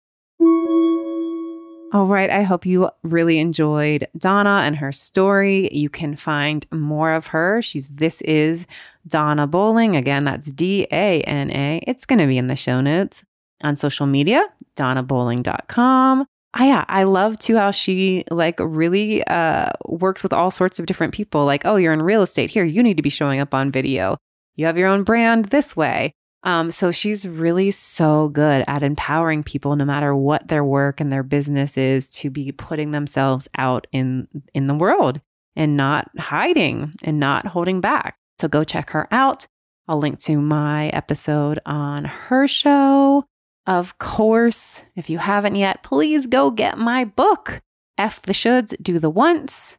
All 1.93 2.07
right. 2.07 2.30
I 2.30 2.43
hope 2.43 2.64
you 2.64 2.88
really 3.03 3.38
enjoyed 3.38 4.09
Dana 4.16 4.62
and 4.64 4.76
her 4.76 4.93
story. 4.93 5.68
You 5.74 5.90
can 5.90 6.16
find 6.16 6.66
more 6.72 7.12
of 7.12 7.26
her. 7.28 7.61
She's 7.61 7.90
This 7.90 8.22
is 8.22 8.66
Dana 9.07 9.47
Bowling. 9.47 9.95
Again, 9.95 10.24
that's 10.24 10.51
D 10.51 10.86
A 10.90 11.20
N 11.20 11.51
A. 11.51 11.84
It's 11.86 12.07
going 12.07 12.18
to 12.18 12.26
be 12.26 12.38
in 12.38 12.47
the 12.47 12.57
show 12.57 12.80
notes 12.80 13.22
on 13.62 13.76
social 13.76 14.07
media, 14.07 14.43
danabowling.com. 14.74 16.24
I, 16.55 16.66
yeah, 16.66 16.84
I 16.88 17.05
love 17.05 17.38
too 17.38 17.59
how 17.59 17.70
she 17.70 18.24
like 18.30 18.59
really 18.59 19.22
uh, 19.26 19.68
works 19.84 20.22
with 20.22 20.32
all 20.32 20.51
sorts 20.51 20.80
of 20.80 20.86
different 20.86 21.12
people. 21.12 21.45
Like, 21.45 21.66
oh, 21.66 21.76
you're 21.76 21.93
in 21.93 22.01
real 22.01 22.22
estate 22.22 22.49
here. 22.49 22.64
You 22.64 22.82
need 22.82 22.97
to 22.97 23.03
be 23.03 23.11
showing 23.11 23.38
up 23.38 23.53
on 23.53 23.70
video. 23.70 24.16
You 24.57 24.64
have 24.64 24.78
your 24.78 24.88
own 24.88 25.03
brand 25.03 25.47
this 25.47 25.76
way. 25.76 26.14
Um, 26.45 26.70
so 26.70 26.90
she's 26.90 27.26
really 27.26 27.70
so 27.70 28.28
good 28.28 28.64
at 28.66 28.82
empowering 28.82 29.45
people, 29.45 29.76
no 29.76 29.84
matter 29.84 30.14
what 30.14 30.49
their 30.49 30.64
work 30.64 31.01
and 31.01 31.12
their 31.12 31.22
business 31.22 31.76
is, 31.76 32.09
to 32.09 32.30
be 32.30 32.51
putting 32.51 32.90
themselves 32.90 33.49
out 33.57 33.86
in 33.93 34.26
in 34.55 34.66
the 34.66 34.74
world 34.74 35.20
and 35.55 35.76
not 35.76 36.11
hiding 36.18 36.95
and 37.03 37.20
not 37.20 37.47
holding 37.47 37.80
back. 37.80 38.16
So 38.40 38.49
go 38.49 38.64
check 38.64 38.90
her 38.90 39.07
out. 39.12 39.47
I'll 39.86 39.99
link 39.99 40.18
to 40.20 40.40
my 40.40 40.88
episode 40.88 41.61
on 41.66 42.05
her 42.05 42.49
show. 42.49 43.24
Of 43.66 43.99
course, 43.99 44.82
if 44.97 45.09
you 45.09 45.18
haven't 45.18 45.55
yet, 45.55 45.82
please 45.84 46.26
go 46.26 46.51
get 46.51 46.78
my 46.78 47.05
book, 47.05 47.61
F 47.97 48.20
the 48.22 48.32
Shoulds, 48.32 48.74
Do 48.82 48.99
the 48.99 49.11
Wants. 49.11 49.78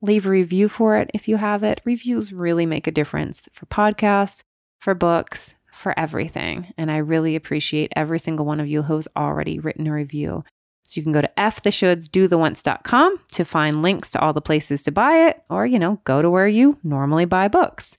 Leave 0.00 0.26
a 0.26 0.30
review 0.30 0.68
for 0.68 0.96
it 0.96 1.10
if 1.12 1.28
you 1.28 1.36
have 1.36 1.62
it. 1.62 1.80
Reviews 1.84 2.32
really 2.32 2.64
make 2.64 2.86
a 2.86 2.92
difference 2.92 3.48
for 3.52 3.66
podcasts, 3.66 4.44
for 4.78 4.94
books, 4.94 5.54
for 5.78 5.98
everything. 5.98 6.74
And 6.76 6.90
I 6.90 6.98
really 6.98 7.36
appreciate 7.36 7.92
every 7.94 8.18
single 8.18 8.44
one 8.44 8.60
of 8.60 8.68
you 8.68 8.82
who's 8.82 9.08
already 9.16 9.58
written 9.58 9.86
a 9.86 9.92
review. 9.92 10.44
So 10.86 10.98
you 10.98 11.04
can 11.04 11.12
go 11.12 11.20
to 11.20 11.30
ftheshoulddotheonce.com 11.36 13.16
to 13.32 13.44
find 13.44 13.82
links 13.82 14.10
to 14.10 14.20
all 14.20 14.32
the 14.32 14.40
places 14.40 14.82
to 14.82 14.92
buy 14.92 15.28
it, 15.28 15.42
or, 15.50 15.66
you 15.66 15.78
know, 15.78 16.00
go 16.04 16.22
to 16.22 16.30
where 16.30 16.48
you 16.48 16.78
normally 16.82 17.26
buy 17.26 17.48
books 17.48 17.98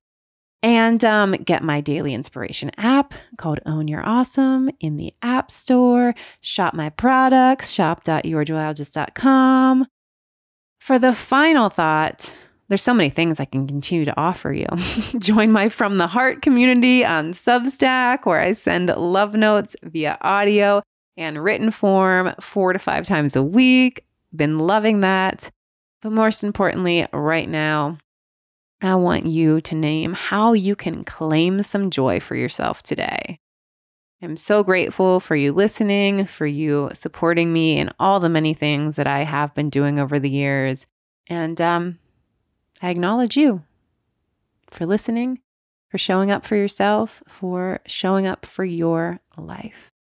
and 0.61 1.05
um, 1.05 1.32
get 1.34 1.63
my 1.63 1.82
daily 1.82 2.13
inspiration 2.13 2.71
app 2.77 3.13
called 3.38 3.59
Own 3.65 3.88
Your 3.88 4.05
Awesome 4.05 4.69
in 4.80 4.97
the 4.97 5.13
App 5.21 5.49
Store. 5.51 6.13
Shop 6.41 6.73
my 6.73 6.89
products, 6.89 7.69
shop.yourjoyologist.com. 7.69 9.86
For 10.82 10.99
the 10.99 11.13
final 11.13 11.69
thought, 11.69 12.38
there's 12.70 12.84
so 12.84 12.93
many 12.93 13.09
things 13.09 13.39
I 13.39 13.45
can 13.45 13.67
continue 13.67 14.05
to 14.05 14.17
offer 14.17 14.53
you. 14.53 14.67
Join 15.20 15.51
my 15.51 15.70
From 15.70 15.97
the 15.97 16.07
Heart 16.07 16.43
community 16.43 17.03
on 17.03 17.34
Substack, 17.34 18.26
where 18.26 18.39
I 18.39 18.53
send 18.53 18.89
love 18.89 19.34
notes 19.34 19.76
via 19.84 20.17
audio 20.22 20.84
and 21.17 21.43
written 21.43 21.72
form 21.72 22.34
four 22.39 22.72
to 22.72 22.80
five 22.80 23.07
times 23.07 23.36
a 23.36 23.43
week. 23.43 24.05
Been 24.34 24.59
loving 24.59 25.01
that. 25.01 25.49
But 26.01 26.11
most 26.11 26.43
importantly, 26.43 27.07
right 27.11 27.49
now, 27.49 27.97
I 28.82 28.95
want 28.95 29.26
you 29.26 29.59
to 29.61 29.76
name 29.76 30.13
how 30.13 30.53
you 30.53 30.76
can 30.76 31.03
claim 31.03 31.63
some 31.63 31.89
joy 31.89 32.20
for 32.20 32.36
yourself 32.36 32.84
today. 32.84 33.39
I'm 34.22 34.38
so 34.38 34.63
grateful 34.63 35.20
for 35.20 35.36
you 35.36 35.53
listening, 35.53 36.26
for 36.26 36.45
you 36.45 36.91
supporting 36.93 37.51
me 37.51 37.80
in 37.80 37.89
all 37.99 38.20
the 38.20 38.30
many 38.30 38.53
things 38.53 38.95
that 38.97 39.07
I 39.07 39.24
have 39.24 39.55
been 39.55 39.70
doing 39.70 39.99
over 39.99 40.20
the 40.20 40.30
years. 40.30 40.86
And 41.28 41.59
um, 41.59 41.99
I 42.82 42.89
acknowledge 42.89 43.36
you 43.36 43.63
for 44.67 44.86
listening, 44.86 45.39
for 45.89 45.97
showing 45.97 46.32
up 46.32 46.45
for 46.45 46.55
yourself, 46.55 47.21
for 47.27 47.80
showing 47.86 48.25
up 48.25 48.45
for 48.45 48.63
your 48.63 49.19
life. 49.38 49.91